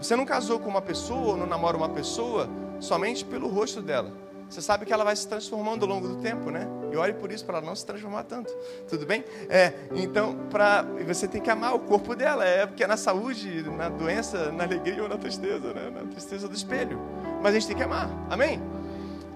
Você 0.01 0.17
não 0.17 0.25
casou 0.25 0.59
com 0.59 0.69
uma 0.69 0.81
pessoa 0.81 1.33
ou 1.33 1.37
não 1.37 1.47
namora 1.47 1.77
uma 1.77 1.89
pessoa 1.89 2.49
somente 2.81 3.25
pelo 3.25 3.49
rosto 3.49 3.83
dela. 3.83 4.13
Você 4.49 4.61
sabe 4.61 4.85
que 4.85 4.93
ela 4.93 5.05
vai 5.05 5.15
se 5.15 5.29
transformando 5.29 5.85
ao 5.85 5.89
longo 5.89 6.09
do 6.09 6.17
tempo, 6.17 6.51
né? 6.51 6.67
E 6.91 6.97
ore 6.97 7.13
por 7.13 7.31
isso 7.31 7.45
para 7.45 7.59
ela 7.59 7.67
não 7.67 7.77
se 7.77 7.87
transformar 7.87 8.25
tanto. 8.25 8.53
Tudo 8.89 9.07
bem? 9.07 9.25
É, 9.49 9.73
então, 9.95 10.37
para 10.51 10.83
você 11.07 11.29
tem 11.29 11.41
que 11.41 11.49
amar 11.49 11.73
o 11.73 11.79
corpo 11.79 12.17
dela, 12.17 12.45
é 12.45 12.67
porque 12.67 12.83
é 12.83 12.87
na 12.87 12.97
saúde, 12.97 13.63
na 13.71 13.89
doença, 13.89 14.51
na 14.51 14.65
alegria 14.65 15.05
ou 15.05 15.09
na 15.09 15.17
tristeza, 15.17 15.73
né? 15.73 15.93
Na 15.95 16.03
tristeza 16.11 16.49
do 16.49 16.55
espelho. 16.55 16.99
Mas 17.41 17.53
a 17.53 17.61
gente 17.61 17.69
tem 17.69 17.77
que 17.77 17.83
amar. 17.85 18.11
Amém? 18.29 18.61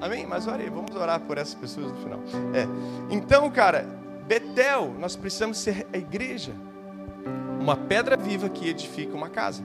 Amém? 0.01 0.27
Mas 0.27 0.49
ore, 0.49 0.69
vamos 0.69 0.97
orar 0.97 1.21
por 1.21 1.39
essas 1.39 1.55
pessoas 1.55 1.93
no 1.93 1.97
final. 1.99 2.19
É. 2.53 2.67
Então, 3.09 3.49
cara, 3.51 3.87
Betel, 4.27 4.95
nós 4.99 5.15
precisamos 5.15 5.59
ser 5.59 5.87
a 5.93 5.97
igreja. 5.97 6.53
Uma 7.61 7.77
pedra 7.77 8.17
viva 8.17 8.49
que 8.49 8.69
edifica 8.69 9.15
uma 9.15 9.29
casa. 9.29 9.62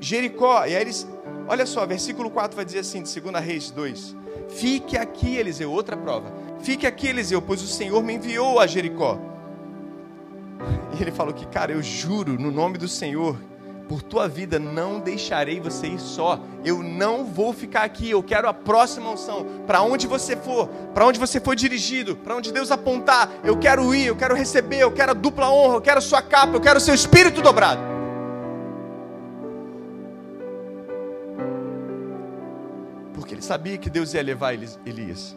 Jericó, 0.00 0.64
e 0.66 0.76
aí 0.76 0.82
eles, 0.82 1.06
olha 1.48 1.66
só, 1.66 1.84
versículo 1.86 2.30
4 2.30 2.54
vai 2.54 2.64
dizer 2.64 2.80
assim, 2.80 3.02
de 3.02 3.20
2 3.20 3.44
Reis 3.44 3.70
2: 3.70 4.16
Fique 4.48 4.96
aqui, 4.96 5.36
Eliseu, 5.36 5.70
outra 5.70 5.96
prova. 5.96 6.32
Fique 6.60 6.86
aqui, 6.86 7.08
Eliseu, 7.08 7.42
pois 7.42 7.62
o 7.62 7.66
Senhor 7.66 8.02
me 8.02 8.14
enviou 8.14 8.60
a 8.60 8.66
Jericó. 8.66 9.18
E 10.98 11.02
ele 11.02 11.12
falou 11.12 11.32
que, 11.32 11.46
cara, 11.46 11.70
eu 11.70 11.82
juro 11.82 12.32
no 12.40 12.50
nome 12.50 12.78
do 12.78 12.88
Senhor 12.88 13.38
por 13.88 14.02
tua 14.02 14.28
vida, 14.28 14.58
não 14.58 15.00
deixarei 15.00 15.58
você 15.58 15.86
ir 15.86 15.98
só. 15.98 16.40
Eu 16.64 16.82
não 16.82 17.24
vou 17.24 17.52
ficar 17.52 17.82
aqui. 17.82 18.10
Eu 18.10 18.22
quero 18.22 18.48
a 18.48 18.52
próxima 18.52 19.10
unção. 19.10 19.46
Para 19.66 19.80
onde 19.80 20.06
você 20.06 20.36
for, 20.36 20.68
para 20.92 21.06
onde 21.06 21.18
você 21.18 21.40
for 21.40 21.56
dirigido, 21.56 22.14
para 22.14 22.36
onde 22.36 22.52
Deus 22.52 22.70
apontar, 22.70 23.30
eu 23.42 23.56
quero 23.56 23.94
ir, 23.94 24.06
eu 24.06 24.16
quero 24.16 24.34
receber, 24.34 24.80
eu 24.80 24.92
quero 24.92 25.12
a 25.12 25.14
dupla 25.14 25.50
honra, 25.50 25.76
eu 25.76 25.80
quero 25.80 25.98
a 25.98 26.02
sua 26.02 26.20
capa, 26.20 26.54
eu 26.54 26.60
quero 26.60 26.78
o 26.78 26.80
seu 26.80 26.94
espírito 26.94 27.40
dobrado. 27.40 27.97
Ele 33.38 33.44
sabia 33.44 33.78
que 33.78 33.88
Deus 33.88 34.14
ia 34.14 34.22
levar 34.22 34.52
Elias. 34.52 35.36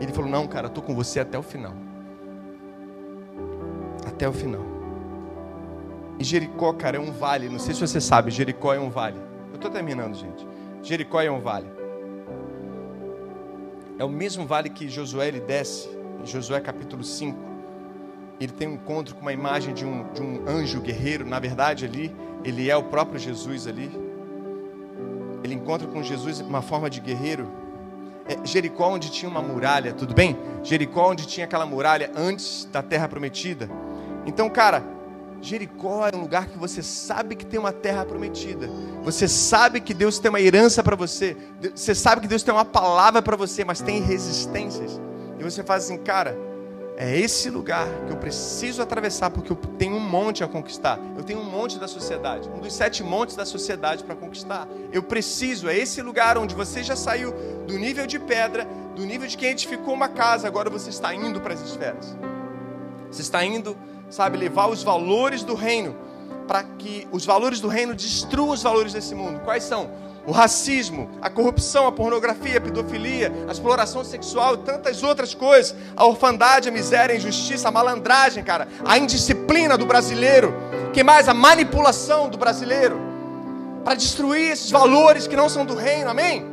Ele 0.00 0.12
falou: 0.12 0.30
Não, 0.30 0.46
cara, 0.46 0.68
estou 0.68 0.82
com 0.82 0.94
você 0.94 1.18
até 1.18 1.36
o 1.36 1.42
final. 1.42 1.74
Até 4.06 4.28
o 4.28 4.32
final. 4.32 4.62
E 6.16 6.22
Jericó, 6.22 6.72
cara, 6.72 6.96
é 6.96 7.00
um 7.00 7.10
vale. 7.10 7.48
Não 7.48 7.58
sei 7.58 7.74
se 7.74 7.80
você 7.80 8.00
sabe, 8.00 8.30
Jericó 8.30 8.72
é 8.72 8.78
um 8.78 8.88
vale. 8.88 9.18
Eu 9.50 9.56
estou 9.56 9.68
terminando, 9.68 10.14
gente. 10.14 10.46
Jericó 10.80 11.20
é 11.20 11.28
um 11.28 11.40
vale. 11.40 11.66
É 13.98 14.04
o 14.04 14.08
mesmo 14.08 14.46
vale 14.46 14.70
que 14.70 14.88
Josué 14.88 15.26
ele 15.26 15.40
desce, 15.40 15.88
em 16.22 16.26
Josué 16.26 16.60
capítulo 16.60 17.02
5. 17.02 17.36
Ele 18.40 18.52
tem 18.52 18.68
um 18.68 18.74
encontro 18.74 19.16
com 19.16 19.22
uma 19.22 19.32
imagem 19.32 19.74
de 19.74 19.84
um, 19.84 20.12
de 20.12 20.22
um 20.22 20.44
anjo 20.46 20.80
guerreiro. 20.80 21.26
Na 21.26 21.40
verdade, 21.40 21.84
ali, 21.84 22.14
ele 22.44 22.70
é 22.70 22.76
o 22.76 22.84
próprio 22.84 23.18
Jesus 23.18 23.66
ali. 23.66 24.03
Ele 25.44 25.54
encontra 25.54 25.86
com 25.86 26.02
Jesus 26.02 26.40
uma 26.40 26.62
forma 26.62 26.88
de 26.88 27.00
guerreiro. 27.00 27.46
É 28.26 28.38
Jericó, 28.46 28.88
onde 28.88 29.10
tinha 29.10 29.30
uma 29.30 29.42
muralha, 29.42 29.92
tudo 29.92 30.14
bem? 30.14 30.38
Jericó, 30.62 31.10
onde 31.10 31.26
tinha 31.26 31.44
aquela 31.44 31.66
muralha 31.66 32.10
antes 32.16 32.66
da 32.72 32.82
terra 32.82 33.06
prometida. 33.06 33.68
Então, 34.24 34.48
cara, 34.48 34.82
Jericó 35.42 36.08
é 36.08 36.16
um 36.16 36.20
lugar 36.22 36.46
que 36.46 36.56
você 36.56 36.82
sabe 36.82 37.36
que 37.36 37.44
tem 37.44 37.60
uma 37.60 37.72
terra 37.72 38.06
prometida. 38.06 38.70
Você 39.02 39.28
sabe 39.28 39.82
que 39.82 39.92
Deus 39.92 40.18
tem 40.18 40.30
uma 40.30 40.40
herança 40.40 40.82
para 40.82 40.96
você. 40.96 41.36
Você 41.74 41.94
sabe 41.94 42.22
que 42.22 42.28
Deus 42.28 42.42
tem 42.42 42.54
uma 42.54 42.64
palavra 42.64 43.20
para 43.20 43.36
você, 43.36 43.62
mas 43.66 43.82
tem 43.82 44.00
resistências. 44.00 44.98
E 45.38 45.44
você 45.44 45.62
faz 45.62 45.84
assim, 45.84 45.98
cara, 45.98 46.38
é 46.96 47.18
esse 47.18 47.50
lugar 47.50 47.88
que 48.06 48.12
eu 48.12 48.16
preciso 48.16 48.80
atravessar 48.80 49.30
porque 49.30 49.50
eu 49.50 49.56
tenho 49.56 49.96
um 49.96 50.00
monte 50.00 50.44
a 50.44 50.48
conquistar. 50.48 50.98
Eu 51.16 51.24
tenho 51.24 51.40
um 51.40 51.44
monte 51.44 51.78
da 51.78 51.88
sociedade, 51.88 52.48
um 52.48 52.60
dos 52.60 52.72
sete 52.72 53.02
montes 53.02 53.34
da 53.34 53.44
sociedade 53.44 54.04
para 54.04 54.14
conquistar. 54.14 54.68
Eu 54.92 55.02
preciso, 55.02 55.68
é 55.68 55.76
esse 55.76 56.00
lugar 56.02 56.38
onde 56.38 56.54
você 56.54 56.82
já 56.82 56.94
saiu 56.94 57.34
do 57.66 57.76
nível 57.76 58.06
de 58.06 58.18
pedra, 58.18 58.66
do 58.94 59.04
nível 59.04 59.26
de 59.26 59.36
quem 59.36 59.50
edificou 59.50 59.92
uma 59.92 60.08
casa, 60.08 60.46
agora 60.46 60.70
você 60.70 60.90
está 60.90 61.14
indo 61.14 61.40
para 61.40 61.54
as 61.54 61.60
esferas. 61.62 62.16
Você 63.10 63.22
está 63.22 63.44
indo 63.44 63.76
sabe, 64.10 64.38
levar 64.38 64.68
os 64.68 64.82
valores 64.82 65.42
do 65.42 65.54
reino 65.54 65.96
para 66.46 66.62
que 66.62 67.08
os 67.10 67.24
valores 67.24 67.60
do 67.60 67.68
reino 67.68 67.94
destruam 67.94 68.50
os 68.50 68.62
valores 68.62 68.92
desse 68.92 69.14
mundo. 69.14 69.40
Quais 69.40 69.64
são? 69.64 69.90
O 70.26 70.32
racismo, 70.32 71.10
a 71.20 71.28
corrupção, 71.28 71.86
a 71.86 71.92
pornografia, 71.92 72.56
a 72.56 72.60
pedofilia, 72.60 73.30
a 73.46 73.52
exploração 73.52 74.02
sexual 74.02 74.54
e 74.54 74.58
tantas 74.58 75.02
outras 75.02 75.34
coisas. 75.34 75.74
A 75.94 76.06
orfandade, 76.06 76.68
a 76.68 76.72
miséria, 76.72 77.14
a 77.14 77.18
injustiça, 77.18 77.68
a 77.68 77.70
malandragem, 77.70 78.42
cara. 78.42 78.66
A 78.84 78.96
indisciplina 78.96 79.76
do 79.76 79.84
brasileiro. 79.84 80.54
Que 80.92 81.02
mais? 81.02 81.28
A 81.28 81.34
manipulação 81.34 82.30
do 82.30 82.38
brasileiro. 82.38 82.98
Para 83.84 83.94
destruir 83.94 84.52
esses 84.52 84.70
valores 84.70 85.26
que 85.26 85.36
não 85.36 85.48
são 85.48 85.66
do 85.66 85.74
reino, 85.74 86.08
amém? 86.08 86.46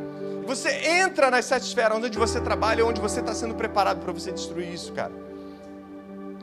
Você 0.46 0.68
entra 0.86 1.30
nas 1.30 1.46
sete 1.46 1.62
esferas 1.62 1.96
onde 1.96 2.18
você 2.18 2.40
trabalha, 2.40 2.84
onde 2.84 3.00
você 3.00 3.20
está 3.20 3.32
sendo 3.32 3.54
preparado 3.54 4.00
para 4.00 4.12
você 4.12 4.30
destruir 4.32 4.70
isso, 4.70 4.92
cara. 4.92 5.12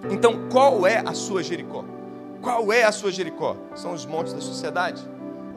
Então, 0.09 0.47
qual 0.49 0.87
é 0.87 1.03
a 1.05 1.13
sua 1.13 1.43
Jericó? 1.43 1.85
Qual 2.41 2.73
é 2.73 2.85
a 2.85 2.91
sua 2.91 3.11
Jericó? 3.11 3.55
São 3.75 3.93
os 3.93 4.05
montes 4.05 4.33
da 4.33 4.41
sociedade? 4.41 5.03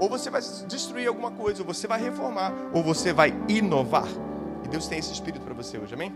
Ou 0.02 0.08
você 0.08 0.30
vai 0.30 0.42
destruir 0.66 1.06
alguma 1.06 1.30
coisa, 1.30 1.62
ou 1.62 1.64
você 1.64 1.86
vai 1.86 2.02
reformar, 2.02 2.52
ou 2.74 2.82
você 2.82 3.12
vai 3.12 3.32
inovar. 3.48 4.08
E 4.64 4.68
Deus 4.68 4.88
tem 4.88 4.98
esse 4.98 5.12
espírito 5.12 5.44
para 5.44 5.54
você 5.54 5.78
hoje, 5.78 5.94
amém? 5.94 6.12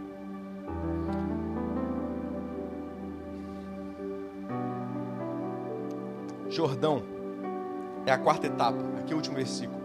Jordão 6.48 7.04
é 8.04 8.10
a 8.10 8.18
quarta 8.18 8.48
etapa, 8.48 8.76
aqui 8.98 9.12
é 9.12 9.14
o 9.14 9.18
último 9.18 9.36
versículo. 9.36 9.80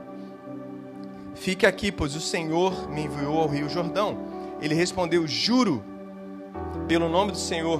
Fique 1.36 1.68
aqui, 1.68 1.91
pois 1.91 2.16
o 2.16 2.20
Senhor 2.20 2.89
me 2.89 3.04
enviou 3.04 3.38
ao 3.38 3.47
rio 3.47 3.70
Jordão. 3.70 4.18
Ele 4.60 4.74
respondeu: 4.74 5.28
Juro, 5.28 5.84
pelo 6.88 7.08
nome 7.08 7.34
do 7.34 7.38
Senhor, 7.38 7.80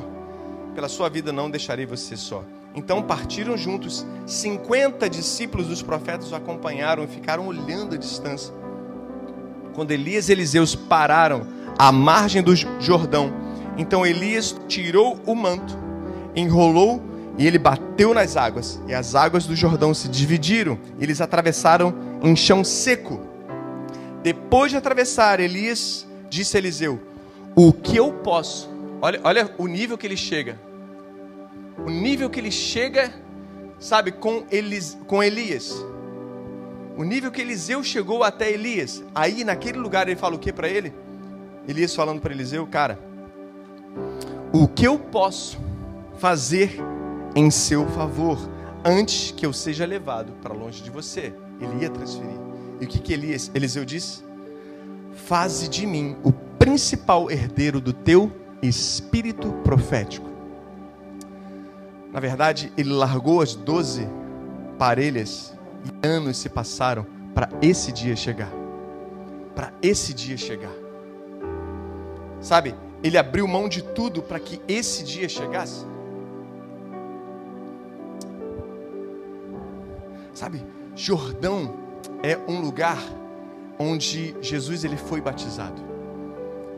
pela 0.76 0.88
sua 0.88 1.10
vida 1.10 1.34
não 1.34 1.50
deixarei 1.50 1.88
você 1.88 2.16
só. 2.16 2.44
Então 2.74 3.02
partiram 3.02 3.58
juntos, 3.58 4.06
50 4.26 5.10
discípulos 5.10 5.68
dos 5.68 5.82
profetas 5.82 6.32
o 6.32 6.36
acompanharam 6.36 7.04
e 7.04 7.08
ficaram 7.08 7.48
olhando 7.48 7.96
a 7.96 7.98
distância. 7.98 8.54
Quando 9.74 9.92
Elias 9.92 10.30
e 10.30 10.32
Eliseus 10.32 10.76
pararam 10.76 11.46
à 11.78 11.92
margem 11.92 12.42
do 12.42 12.56
Jordão, 12.56 13.34
então 13.78 14.06
Elias 14.06 14.56
tirou 14.68 15.20
o 15.26 15.36
manto, 15.36 15.78
enrolou 16.36 17.02
e 17.38 17.48
ele 17.48 17.58
bateu 17.58 18.14
nas 18.14 18.36
águas, 18.36 18.82
e 18.88 18.94
as 18.94 19.16
águas 19.16 19.46
do 19.46 19.56
Jordão 19.56 19.94
se 19.94 20.08
dividiram, 20.08 20.78
e 21.00 21.04
eles 21.04 21.22
atravessaram 21.22 21.94
em 22.22 22.36
chão 22.36 22.64
seco. 22.64 23.20
Depois 24.22 24.72
de 24.72 24.78
atravessar, 24.78 25.40
Elias 25.40 26.06
disse 26.30 26.58
a 26.58 26.60
Eliseu: 26.60 27.00
O 27.56 27.72
que 27.74 27.96
eu 27.96 28.12
posso 28.12 28.72
Olha, 29.02 29.20
olha 29.24 29.52
o 29.58 29.66
nível 29.66 29.98
que 29.98 30.06
ele 30.06 30.16
chega. 30.16 30.60
O 31.86 31.90
nível 31.90 32.30
que 32.30 32.40
ele 32.40 32.52
chega, 32.52 33.12
sabe, 33.80 34.12
com, 34.12 34.44
Elis, 34.52 34.98
com 35.08 35.24
Elias. 35.24 35.74
O 36.98 37.04
nível 37.04 37.32
que 37.32 37.42
Eliseu 37.42 37.84
chegou 37.84 38.24
até 38.24 38.52
Elias. 38.52 39.04
Aí, 39.16 39.44
naquele 39.44 39.80
lugar, 39.80 40.08
ele 40.08 40.16
fala 40.16 40.36
o 40.36 40.40
que 40.40 40.54
para 40.54 40.68
ele? 40.68 40.94
Elias 41.68 41.96
falando 41.96 42.20
para 42.20 42.34
Eliseu, 42.34 42.66
cara, 42.68 43.00
o 44.52 44.68
que 44.68 44.86
eu 44.86 44.98
posso 44.98 45.60
fazer 46.18 46.78
em 47.36 47.50
seu 47.50 47.88
favor 47.88 48.38
antes 48.84 49.32
que 49.32 49.46
eu 49.46 49.54
seja 49.54 49.86
levado 49.86 50.34
para 50.42 50.54
longe 50.54 50.84
de 50.84 50.90
você? 50.90 51.34
Ele 51.60 51.82
ia 51.82 51.90
transferir. 51.90 52.38
E 52.80 52.86
o 52.86 52.88
que, 52.88 53.00
que 53.00 53.14
Elias, 53.14 53.52
Eliseu 53.54 53.86
disse? 53.86 54.24
Faze 55.14 55.68
de 55.68 55.86
mim 55.86 56.16
o 56.24 56.32
principal 56.32 57.30
herdeiro 57.30 57.80
do 57.80 57.94
teu 57.94 58.32
espírito 58.62 59.52
profético. 59.64 60.31
Na 62.12 62.20
verdade, 62.20 62.72
ele 62.78 62.92
largou 62.92 63.42
as 63.42 63.56
doze 63.56 64.08
parelhas 64.78 65.54
e 65.86 66.08
anos 66.08 66.38
se 66.38 66.50
passaram 66.50 67.06
para 67.34 67.50
esse 67.62 67.92
dia 67.92 68.16
chegar. 68.16 68.52
Para 69.56 69.72
esse 69.82 70.14
dia 70.14 70.38
chegar. 70.38 70.74
Sabe, 72.40 72.76
ele 73.04 73.18
abriu 73.18 73.48
mão 73.48 73.70
de 73.70 73.82
tudo 73.82 74.22
para 74.22 74.40
que 74.40 74.60
esse 74.68 75.04
dia 75.04 75.30
chegasse. 75.30 75.86
Sabe, 80.34 80.66
Jordão 80.96 81.76
é 82.24 82.38
um 82.48 82.60
lugar 82.62 82.98
onde 83.78 84.36
Jesus 84.42 84.84
ele 84.84 84.98
foi 84.98 85.22
batizado. 85.22 85.82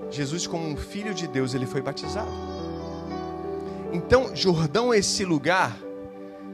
Jesus, 0.09 0.45
como 0.45 0.67
um 0.67 0.77
filho 0.77 1.13
de 1.13 1.27
Deus, 1.27 1.53
ele 1.53 1.65
foi 1.65 1.81
batizado. 1.81 2.52
Então, 3.93 4.35
Jordão 4.35 4.91
é 4.91 4.97
esse 4.97 5.23
lugar 5.23 5.77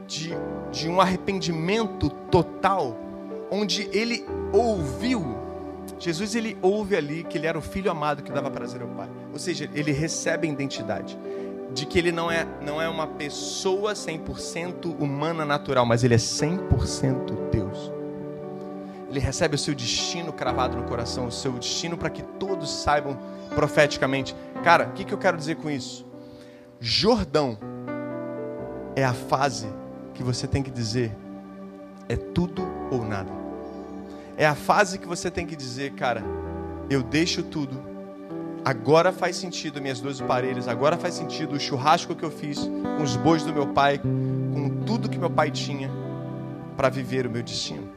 de, 0.06 0.34
de 0.72 0.90
um 0.90 1.00
arrependimento 1.00 2.10
total, 2.30 2.98
onde 3.50 3.90
ele 3.94 4.26
ouviu. 4.52 5.38
Jesus 5.98 6.36
ele 6.36 6.58
ouve 6.62 6.98
ali 6.98 7.24
que 7.24 7.38
ele 7.38 7.48
era 7.48 7.58
o 7.58 7.62
filho 7.62 7.90
amado 7.90 8.22
que 8.22 8.32
dava 8.32 8.52
prazer 8.52 8.82
ao 8.82 8.90
Pai. 8.90 9.10
Ou 9.32 9.40
seja, 9.40 9.70
ele 9.74 9.94
recebe 9.94 10.50
a 10.50 10.52
identidade 10.52 11.18
de 11.74 11.86
que 11.86 11.98
ele 11.98 12.12
não 12.12 12.30
é, 12.30 12.46
não 12.62 12.82
é 12.82 12.90
uma 12.90 13.08
pessoa 13.08 13.94
100% 13.94 15.00
humana 15.00 15.46
natural, 15.46 15.86
mas 15.86 16.04
ele 16.04 16.16
é 16.16 16.18
100% 16.18 17.50
Deus. 17.52 17.92
Ele 19.10 19.20
recebe 19.20 19.56
o 19.56 19.58
seu 19.58 19.74
destino 19.74 20.34
cravado 20.34 20.76
no 20.76 20.84
coração, 20.84 21.28
o 21.28 21.32
seu 21.32 21.54
destino 21.54 21.98
para 21.98 22.10
que 22.10 22.22
todos 22.22 22.70
saibam 22.70 23.18
profeticamente. 23.56 24.36
Cara, 24.64 24.88
o 24.88 24.92
que, 24.92 25.06
que 25.06 25.14
eu 25.14 25.18
quero 25.18 25.38
dizer 25.38 25.56
com 25.56 25.70
isso? 25.70 26.09
Jordão 26.80 27.58
é 28.96 29.04
a 29.04 29.14
fase 29.14 29.68
que 30.14 30.24
você 30.24 30.48
tem 30.48 30.64
que 30.64 30.72
dizer 30.72 31.16
é 32.08 32.16
tudo 32.16 32.64
ou 32.90 33.06
nada. 33.06 33.32
É 34.38 34.48
a 34.48 34.56
fase 34.56 34.98
que 34.98 35.06
você 35.06 35.30
tem 35.30 35.46
que 35.46 35.56
dizer, 35.56 35.92
cara, 35.92 36.24
eu 36.90 37.04
deixo 37.04 37.44
tudo. 37.44 37.80
Agora 38.64 39.12
faz 39.12 39.36
sentido 39.36 39.82
minhas 39.82 40.00
duas 40.00 40.22
parelhas, 40.22 40.68
agora 40.68 40.98
faz 40.98 41.14
sentido 41.14 41.56
o 41.56 41.60
churrasco 41.60 42.16
que 42.16 42.24
eu 42.24 42.32
fiz 42.32 42.60
com 42.60 43.04
os 43.04 43.16
bois 43.16 43.44
do 43.44 43.54
meu 43.54 43.68
pai, 43.68 44.00
com 44.00 44.84
tudo 44.86 45.10
que 45.10 45.18
meu 45.18 45.30
pai 45.30 45.52
tinha 45.52 45.90
para 46.78 46.90
viver 46.90 47.28
o 47.28 47.30
meu 47.30 47.44
destino. 47.44 47.90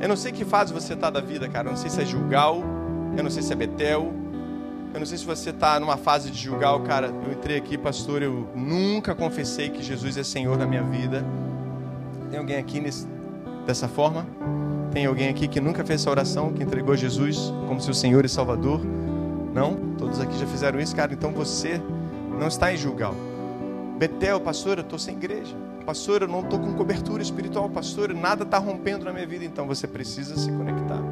Eu 0.00 0.08
não 0.08 0.16
sei 0.16 0.32
que 0.32 0.44
fase 0.44 0.72
você 0.72 0.92
está 0.92 1.10
da 1.10 1.20
vida, 1.20 1.48
cara. 1.48 1.68
Eu 1.68 1.72
não 1.72 1.78
sei 1.78 1.90
se 1.90 2.00
é 2.00 2.04
Gilgal, 2.04 2.62
eu 3.16 3.22
não 3.22 3.30
sei 3.30 3.42
se 3.42 3.52
é 3.52 3.56
Betel, 3.56 4.12
eu 4.92 5.00
não 5.00 5.06
sei 5.06 5.18
se 5.18 5.24
você 5.24 5.50
está 5.50 5.78
numa 5.78 5.96
fase 5.96 6.30
de 6.30 6.38
julgar, 6.38 6.78
cara. 6.80 7.08
Eu 7.24 7.32
entrei 7.32 7.56
aqui, 7.56 7.76
pastor. 7.76 8.22
Eu 8.22 8.48
nunca 8.54 9.14
confessei 9.14 9.68
que 9.68 9.82
Jesus 9.82 10.16
é 10.16 10.22
Senhor 10.22 10.56
da 10.56 10.66
minha 10.66 10.82
vida. 10.82 11.24
Tem 12.30 12.38
alguém 12.38 12.56
aqui 12.56 12.80
nesse, 12.80 13.06
dessa 13.66 13.88
forma? 13.88 14.26
Tem 14.92 15.06
alguém 15.06 15.28
aqui 15.28 15.46
que 15.46 15.60
nunca 15.60 15.84
fez 15.84 16.00
essa 16.00 16.10
oração, 16.10 16.52
que 16.52 16.62
entregou 16.62 16.96
Jesus 16.96 17.52
como 17.66 17.80
seu 17.80 17.94
Senhor 17.94 18.24
e 18.24 18.28
Salvador? 18.28 18.80
Não? 19.54 19.76
Todos 19.98 20.20
aqui 20.20 20.38
já 20.38 20.46
fizeram 20.46 20.80
isso, 20.80 20.96
cara. 20.96 21.12
Então 21.12 21.32
você 21.32 21.80
não 22.38 22.48
está 22.48 22.72
em 22.72 22.76
julgar. 22.76 23.12
Betel, 23.98 24.40
pastor, 24.40 24.78
eu 24.78 24.82
estou 24.82 24.98
sem 24.98 25.16
igreja. 25.16 25.54
Pastor, 25.84 26.22
eu 26.22 26.28
não 26.28 26.40
estou 26.40 26.58
com 26.58 26.72
cobertura 26.74 27.22
espiritual. 27.22 27.68
Pastor, 27.68 28.14
nada 28.14 28.44
está 28.44 28.58
rompendo 28.58 29.04
na 29.04 29.12
minha 29.12 29.26
vida. 29.26 29.44
Então 29.44 29.66
você 29.66 29.86
precisa 29.86 30.36
se 30.36 30.50
conectar 30.50 31.02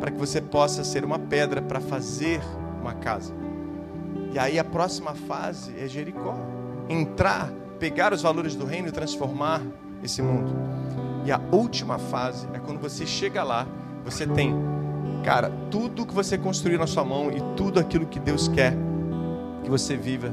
para 0.00 0.10
que 0.10 0.18
você 0.18 0.40
possa 0.40 0.84
ser 0.84 1.02
uma 1.02 1.18
pedra 1.18 1.62
para 1.62 1.80
fazer 1.80 2.40
uma 2.84 2.94
casa. 2.94 3.34
E 4.32 4.38
aí 4.38 4.58
a 4.58 4.64
próxima 4.64 5.14
fase 5.14 5.74
é 5.78 5.88
Jericó. 5.88 6.36
Entrar, 6.88 7.50
pegar 7.78 8.12
os 8.12 8.20
valores 8.20 8.54
do 8.54 8.66
reino 8.66 8.88
e 8.88 8.92
transformar 8.92 9.62
esse 10.02 10.20
mundo. 10.20 10.52
E 11.24 11.32
a 11.32 11.40
última 11.50 11.98
fase 11.98 12.46
é 12.52 12.58
quando 12.58 12.78
você 12.78 13.06
chega 13.06 13.42
lá, 13.42 13.66
você 14.04 14.26
tem, 14.26 14.54
cara, 15.24 15.50
tudo 15.70 16.04
que 16.04 16.12
você 16.12 16.36
construiu 16.36 16.78
na 16.78 16.86
sua 16.86 17.04
mão 17.04 17.30
e 17.30 17.40
tudo 17.56 17.80
aquilo 17.80 18.06
que 18.06 18.20
Deus 18.20 18.48
quer 18.48 18.74
que 19.62 19.70
você 19.70 19.96
viva 19.96 20.30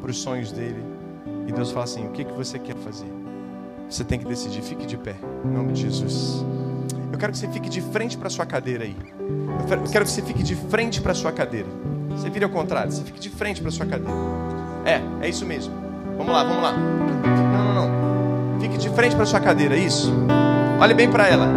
para 0.00 0.10
os 0.10 0.18
sonhos 0.18 0.52
dele. 0.52 0.84
E 1.46 1.52
Deus 1.52 1.70
fala 1.70 1.84
assim: 1.84 2.06
o 2.06 2.10
que, 2.10 2.24
que 2.24 2.32
você 2.32 2.58
quer 2.58 2.76
fazer? 2.76 3.10
Você 3.88 4.04
tem 4.04 4.18
que 4.18 4.26
decidir, 4.26 4.60
fique 4.62 4.84
de 4.84 4.98
pé, 4.98 5.16
em 5.44 5.48
nome 5.48 5.72
de 5.72 5.82
Jesus. 5.82 6.44
Eu 7.16 7.18
quero 7.18 7.32
que 7.32 7.38
você 7.38 7.48
fique 7.48 7.70
de 7.70 7.80
frente 7.80 8.14
para 8.14 8.28
sua 8.28 8.44
cadeira 8.44 8.84
aí. 8.84 8.94
Eu 9.70 9.90
quero 9.90 10.04
que 10.04 10.10
você 10.10 10.20
fique 10.20 10.42
de 10.42 10.54
frente 10.54 11.00
para 11.00 11.14
sua 11.14 11.32
cadeira. 11.32 11.66
Você 12.10 12.28
vira 12.28 12.44
ao 12.44 12.52
contrário, 12.52 12.92
você 12.92 13.02
fique 13.02 13.18
de 13.18 13.30
frente 13.30 13.62
para 13.62 13.70
sua 13.70 13.86
cadeira. 13.86 14.12
É, 14.84 15.00
é 15.22 15.28
isso 15.30 15.46
mesmo. 15.46 15.72
Vamos 16.18 16.30
lá, 16.30 16.44
vamos 16.44 16.62
lá. 16.62 16.72
Não, 16.72 17.74
não, 17.74 17.88
não. 17.88 18.60
Fique 18.60 18.76
de 18.76 18.90
frente 18.90 19.16
para 19.16 19.24
sua 19.24 19.40
cadeira, 19.40 19.74
isso. 19.78 20.12
Olhe 20.78 20.92
bem 20.92 21.10
para 21.10 21.26
ela. 21.26 21.48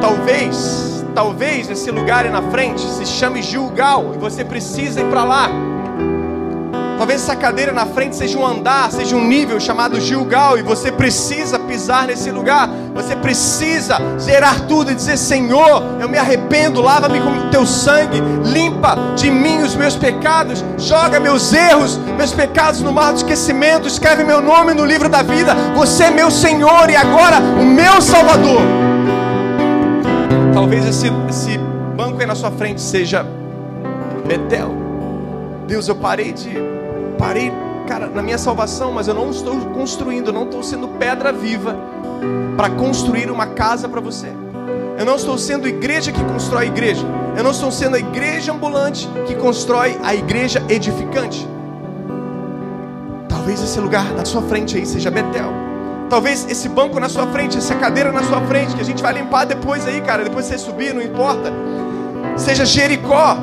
Talvez, 0.00 1.06
talvez 1.14 1.70
esse 1.70 1.92
lugar 1.92 2.24
aí 2.24 2.30
na 2.32 2.42
frente 2.50 2.80
se 2.80 3.06
chame 3.06 3.40
Gilgal 3.40 4.16
e 4.16 4.18
você 4.18 4.44
precisa 4.44 5.00
ir 5.00 5.08
para 5.08 5.22
lá. 5.22 5.48
Talvez 7.00 7.22
essa 7.22 7.34
cadeira 7.34 7.72
na 7.72 7.86
frente 7.86 8.14
seja 8.14 8.36
um 8.36 8.46
andar, 8.46 8.92
seja 8.92 9.16
um 9.16 9.26
nível 9.26 9.58
chamado 9.58 9.98
Gilgal, 9.98 10.58
e 10.58 10.62
você 10.62 10.92
precisa 10.92 11.58
pisar 11.58 12.06
nesse 12.06 12.30
lugar. 12.30 12.68
Você 12.94 13.16
precisa 13.16 13.96
zerar 14.18 14.66
tudo 14.66 14.92
e 14.92 14.94
dizer: 14.94 15.16
Senhor, 15.16 15.82
eu 15.98 16.10
me 16.10 16.18
arrependo, 16.18 16.82
lava-me 16.82 17.18
com 17.18 17.48
teu 17.48 17.64
sangue, 17.64 18.20
limpa 18.44 18.98
de 19.16 19.30
mim 19.30 19.62
os 19.62 19.74
meus 19.74 19.96
pecados, 19.96 20.62
joga 20.76 21.18
meus 21.18 21.54
erros, 21.54 21.96
meus 22.18 22.34
pecados 22.34 22.82
no 22.82 22.92
mar 22.92 23.12
do 23.12 23.16
esquecimento, 23.16 23.88
escreve 23.88 24.22
meu 24.22 24.42
nome 24.42 24.74
no 24.74 24.84
livro 24.84 25.08
da 25.08 25.22
vida. 25.22 25.54
Você 25.74 26.04
é 26.04 26.10
meu 26.10 26.30
Senhor 26.30 26.90
e 26.90 26.96
agora 26.96 27.38
o 27.38 27.64
meu 27.64 28.02
Salvador. 28.02 28.60
Talvez 30.52 30.84
esse, 30.84 31.10
esse 31.30 31.56
banco 31.96 32.20
aí 32.20 32.26
na 32.26 32.34
sua 32.34 32.50
frente 32.50 32.82
seja 32.82 33.26
Betel. 34.26 34.74
Deus, 35.66 35.88
eu 35.88 35.94
parei 35.94 36.32
de 36.32 36.79
parei, 37.20 37.52
cara, 37.86 38.06
na 38.06 38.22
minha 38.22 38.38
salvação, 38.38 38.92
mas 38.92 39.06
eu 39.06 39.12
não 39.12 39.30
estou 39.30 39.54
construindo, 39.66 40.32
não 40.32 40.44
estou 40.44 40.62
sendo 40.62 40.88
pedra 40.88 41.30
viva 41.30 41.76
para 42.56 42.70
construir 42.70 43.30
uma 43.30 43.46
casa 43.46 43.86
para 43.86 44.00
você. 44.00 44.28
Eu 44.98 45.04
não 45.04 45.16
estou 45.16 45.36
sendo 45.36 45.68
igreja 45.68 46.10
que 46.10 46.24
constrói 46.24 46.66
igreja. 46.66 47.06
Eu 47.36 47.44
não 47.44 47.50
estou 47.50 47.70
sendo 47.70 47.96
a 47.96 47.98
igreja 47.98 48.52
ambulante 48.52 49.06
que 49.26 49.34
constrói 49.34 49.98
a 50.02 50.14
igreja 50.14 50.64
edificante. 50.68 51.46
Talvez 53.28 53.62
esse 53.62 53.78
lugar 53.78 54.12
na 54.14 54.24
sua 54.24 54.42
frente 54.42 54.76
aí 54.76 54.86
seja 54.86 55.10
Betel. 55.10 55.50
Talvez 56.08 56.46
esse 56.50 56.68
banco 56.68 56.98
na 56.98 57.08
sua 57.08 57.26
frente, 57.28 57.56
essa 57.56 57.74
cadeira 57.76 58.10
na 58.10 58.22
sua 58.24 58.40
frente, 58.42 58.74
que 58.74 58.80
a 58.80 58.84
gente 58.84 59.02
vai 59.02 59.12
limpar 59.12 59.44
depois 59.44 59.86
aí, 59.86 60.00
cara, 60.00 60.24
depois 60.24 60.46
você 60.46 60.58
subir, 60.58 60.92
não 60.92 61.00
importa. 61.00 61.52
Seja 62.36 62.64
Jericó, 62.64 63.36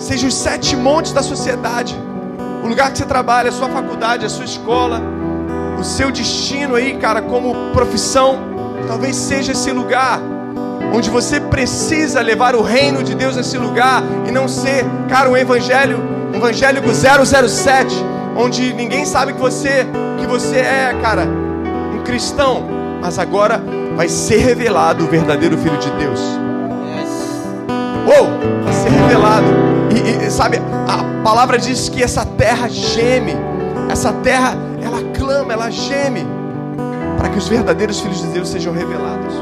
seja 0.00 0.26
os 0.26 0.34
sete 0.34 0.74
montes 0.74 1.12
da 1.12 1.22
sociedade, 1.22 1.96
o 2.64 2.66
lugar 2.66 2.90
que 2.90 2.98
você 2.98 3.04
trabalha, 3.04 3.50
a 3.50 3.52
sua 3.52 3.68
faculdade, 3.68 4.24
a 4.24 4.28
sua 4.28 4.44
escola, 4.44 5.00
o 5.78 5.84
seu 5.84 6.10
destino 6.10 6.74
aí, 6.74 6.96
cara, 6.96 7.22
como 7.22 7.54
profissão, 7.72 8.38
talvez 8.88 9.14
seja 9.14 9.52
esse 9.52 9.70
lugar 9.70 10.20
onde 10.92 11.10
você 11.10 11.38
precisa 11.38 12.20
levar 12.20 12.56
o 12.56 12.62
reino 12.62 13.04
de 13.04 13.14
Deus 13.14 13.36
nesse 13.36 13.56
lugar 13.58 14.02
e 14.26 14.30
não 14.30 14.48
ser, 14.48 14.84
cara, 15.08 15.30
um 15.30 15.36
evangelho, 15.36 15.98
um 16.32 16.36
evangélico 16.36 16.88
007, 16.88 17.94
onde 18.36 18.72
ninguém 18.72 19.04
sabe 19.04 19.34
que 19.34 19.38
você, 19.38 19.86
que 20.18 20.26
você 20.26 20.56
é, 20.56 20.96
cara, 21.02 21.28
um 21.94 22.02
cristão, 22.02 22.64
mas 23.00 23.18
agora 23.18 23.62
vai 23.96 24.08
ser 24.08 24.38
revelado 24.38 25.04
o 25.04 25.08
verdadeiro 25.08 25.56
filho 25.58 25.78
de 25.78 25.90
Deus. 25.90 26.20
Ou 28.06 28.64
vai 28.64 28.72
ser 28.72 28.88
revelado. 28.88 29.69
E, 30.00 30.30
sabe, 30.30 30.58
a 30.88 31.22
palavra 31.22 31.58
diz 31.58 31.88
que 31.88 32.02
essa 32.02 32.24
terra 32.24 32.68
geme. 32.68 33.36
Essa 33.90 34.12
terra, 34.12 34.56
ela 34.82 35.02
clama, 35.16 35.52
ela 35.52 35.70
geme. 35.70 36.26
Para 37.18 37.28
que 37.28 37.38
os 37.38 37.48
verdadeiros 37.48 38.00
filhos 38.00 38.20
de 38.20 38.28
Deus 38.28 38.48
sejam 38.48 38.72
revelados. 38.72 39.34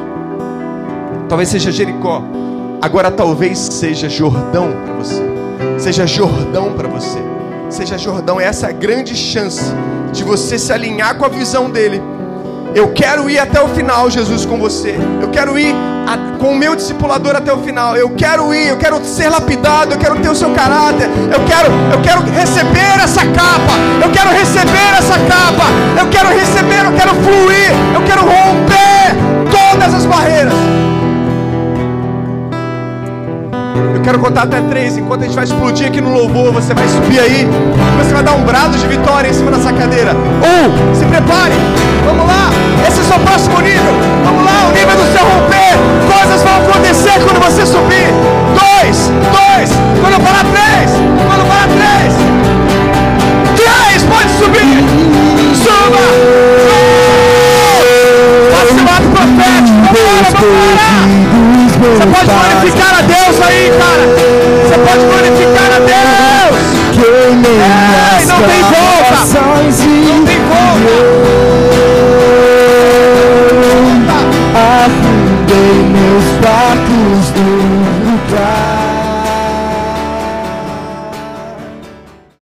Talvez 1.28 1.48
seja 1.48 1.70
Jericó. 1.70 2.22
Agora 2.80 3.10
talvez 3.10 3.58
seja 3.58 4.08
Jordão 4.08 4.72
para 4.84 4.94
você. 4.94 5.22
Seja 5.78 6.06
Jordão 6.06 6.72
para 6.72 6.88
você. 6.88 7.18
Seja 7.68 7.98
Jordão. 7.98 8.40
Essa 8.40 8.68
é 8.68 8.72
grande 8.72 9.14
chance 9.14 9.72
de 10.12 10.24
você 10.24 10.58
se 10.58 10.72
alinhar 10.72 11.16
com 11.16 11.24
a 11.24 11.28
visão 11.28 11.70
dele. 11.70 12.02
Eu 12.74 12.92
quero 12.92 13.28
ir 13.28 13.38
até 13.38 13.60
o 13.60 13.68
final, 13.68 14.10
Jesus, 14.10 14.44
com 14.46 14.58
você. 14.58 14.96
Eu 15.20 15.28
quero 15.30 15.58
ir 15.58 15.74
com 16.38 16.52
o 16.52 16.56
meu 16.56 16.74
discipulador 16.74 17.36
até 17.36 17.52
o 17.52 17.58
final. 17.58 17.96
Eu 17.96 18.10
quero 18.10 18.54
ir, 18.54 18.68
eu 18.68 18.76
quero 18.76 19.04
ser 19.04 19.28
lapidado, 19.28 19.94
eu 19.94 19.98
quero 19.98 20.16
ter 20.20 20.28
o 20.28 20.34
seu 20.34 20.50
caráter. 20.50 21.08
Eu 21.32 21.44
quero, 21.44 21.70
eu 21.92 22.00
quero 22.02 22.22
receber 22.30 23.02
essa 23.02 23.24
capa. 23.26 23.74
Eu 24.02 24.10
quero 24.10 24.30
receber 24.30 24.94
essa 24.96 25.18
capa. 25.18 25.64
Eu 25.98 26.08
quero 26.08 26.28
receber, 26.28 26.84
eu 26.84 26.92
quero 26.92 27.14
fluir, 27.16 27.70
eu 27.94 28.02
quero 28.02 28.22
romper 28.22 29.16
todas 29.50 29.94
as 29.94 30.06
barreiras. 30.06 30.97
Eu 33.94 34.00
quero 34.02 34.18
contar 34.18 34.42
até 34.42 34.60
três. 34.60 34.96
Enquanto 34.96 35.22
a 35.22 35.24
gente 35.24 35.34
vai 35.34 35.44
explodir 35.44 35.86
aqui 35.86 36.00
no 36.00 36.12
louvor, 36.12 36.52
você 36.52 36.74
vai 36.74 36.88
subir 36.88 37.20
aí. 37.20 37.48
Você 37.98 38.12
vai 38.12 38.22
dar 38.22 38.32
um 38.32 38.42
brado 38.42 38.76
de 38.76 38.86
vitória 38.86 39.28
em 39.28 39.32
cima 39.32 39.50
dessa 39.50 39.72
cadeira. 39.72 40.12
Um, 40.14 40.94
se 40.94 41.04
prepare. 41.04 41.54
Vamos 42.06 42.26
lá. 42.26 42.50
Esse 42.86 42.98
é 42.98 43.02
o 43.02 43.04
seu 43.04 43.18
próximo 43.20 43.60
nível. 43.60 43.94
Vamos 44.24 44.44
lá, 44.44 44.68
o 44.68 44.72
nível 44.72 44.96
do 44.96 45.12
seu 45.12 45.24
romper. 45.24 45.76
Coisas 46.10 46.42
vão 46.42 46.56
acontecer 46.56 47.20
quando 47.24 47.40
você 47.44 47.66
subir. 47.66 48.08
Dois, 48.54 49.10
dois. 49.32 49.70
Quando 50.00 50.22
falar 50.24 50.44
três. 50.52 50.90
Quando 51.26 51.46
falar 51.46 51.68
três. 51.68 52.14
Três, 53.56 54.02
pode 54.04 54.30
subir. 54.38 54.84
Suba. 55.54 56.04
Faça 58.52 58.74
o 58.74 58.88
ato 58.96 59.08
profético. 59.10 59.78
Vamos 59.84 60.02
lá, 60.04 60.40
vamos 60.40 61.52
lá. 61.52 61.57
Você 61.78 62.06
pode 62.06 62.26
glorificar 62.26 62.98
a 62.98 63.02
Deus 63.02 63.40
aí, 63.40 63.70
cara. 63.78 64.04
Você 64.66 64.78
pode 64.78 64.98
glorificar 65.06 65.70
a 65.76 65.78
Deus. 65.78 66.58
Ei, 66.98 67.30
é, 67.30 68.26
não 68.26 68.40
tem 68.42 68.62
volta. 68.62 69.16
Não 70.08 70.24
tem 70.24 70.40
volta. 70.48 70.98
Afundei 74.54 75.76
meus 75.88 76.26
barcos. 76.42 76.97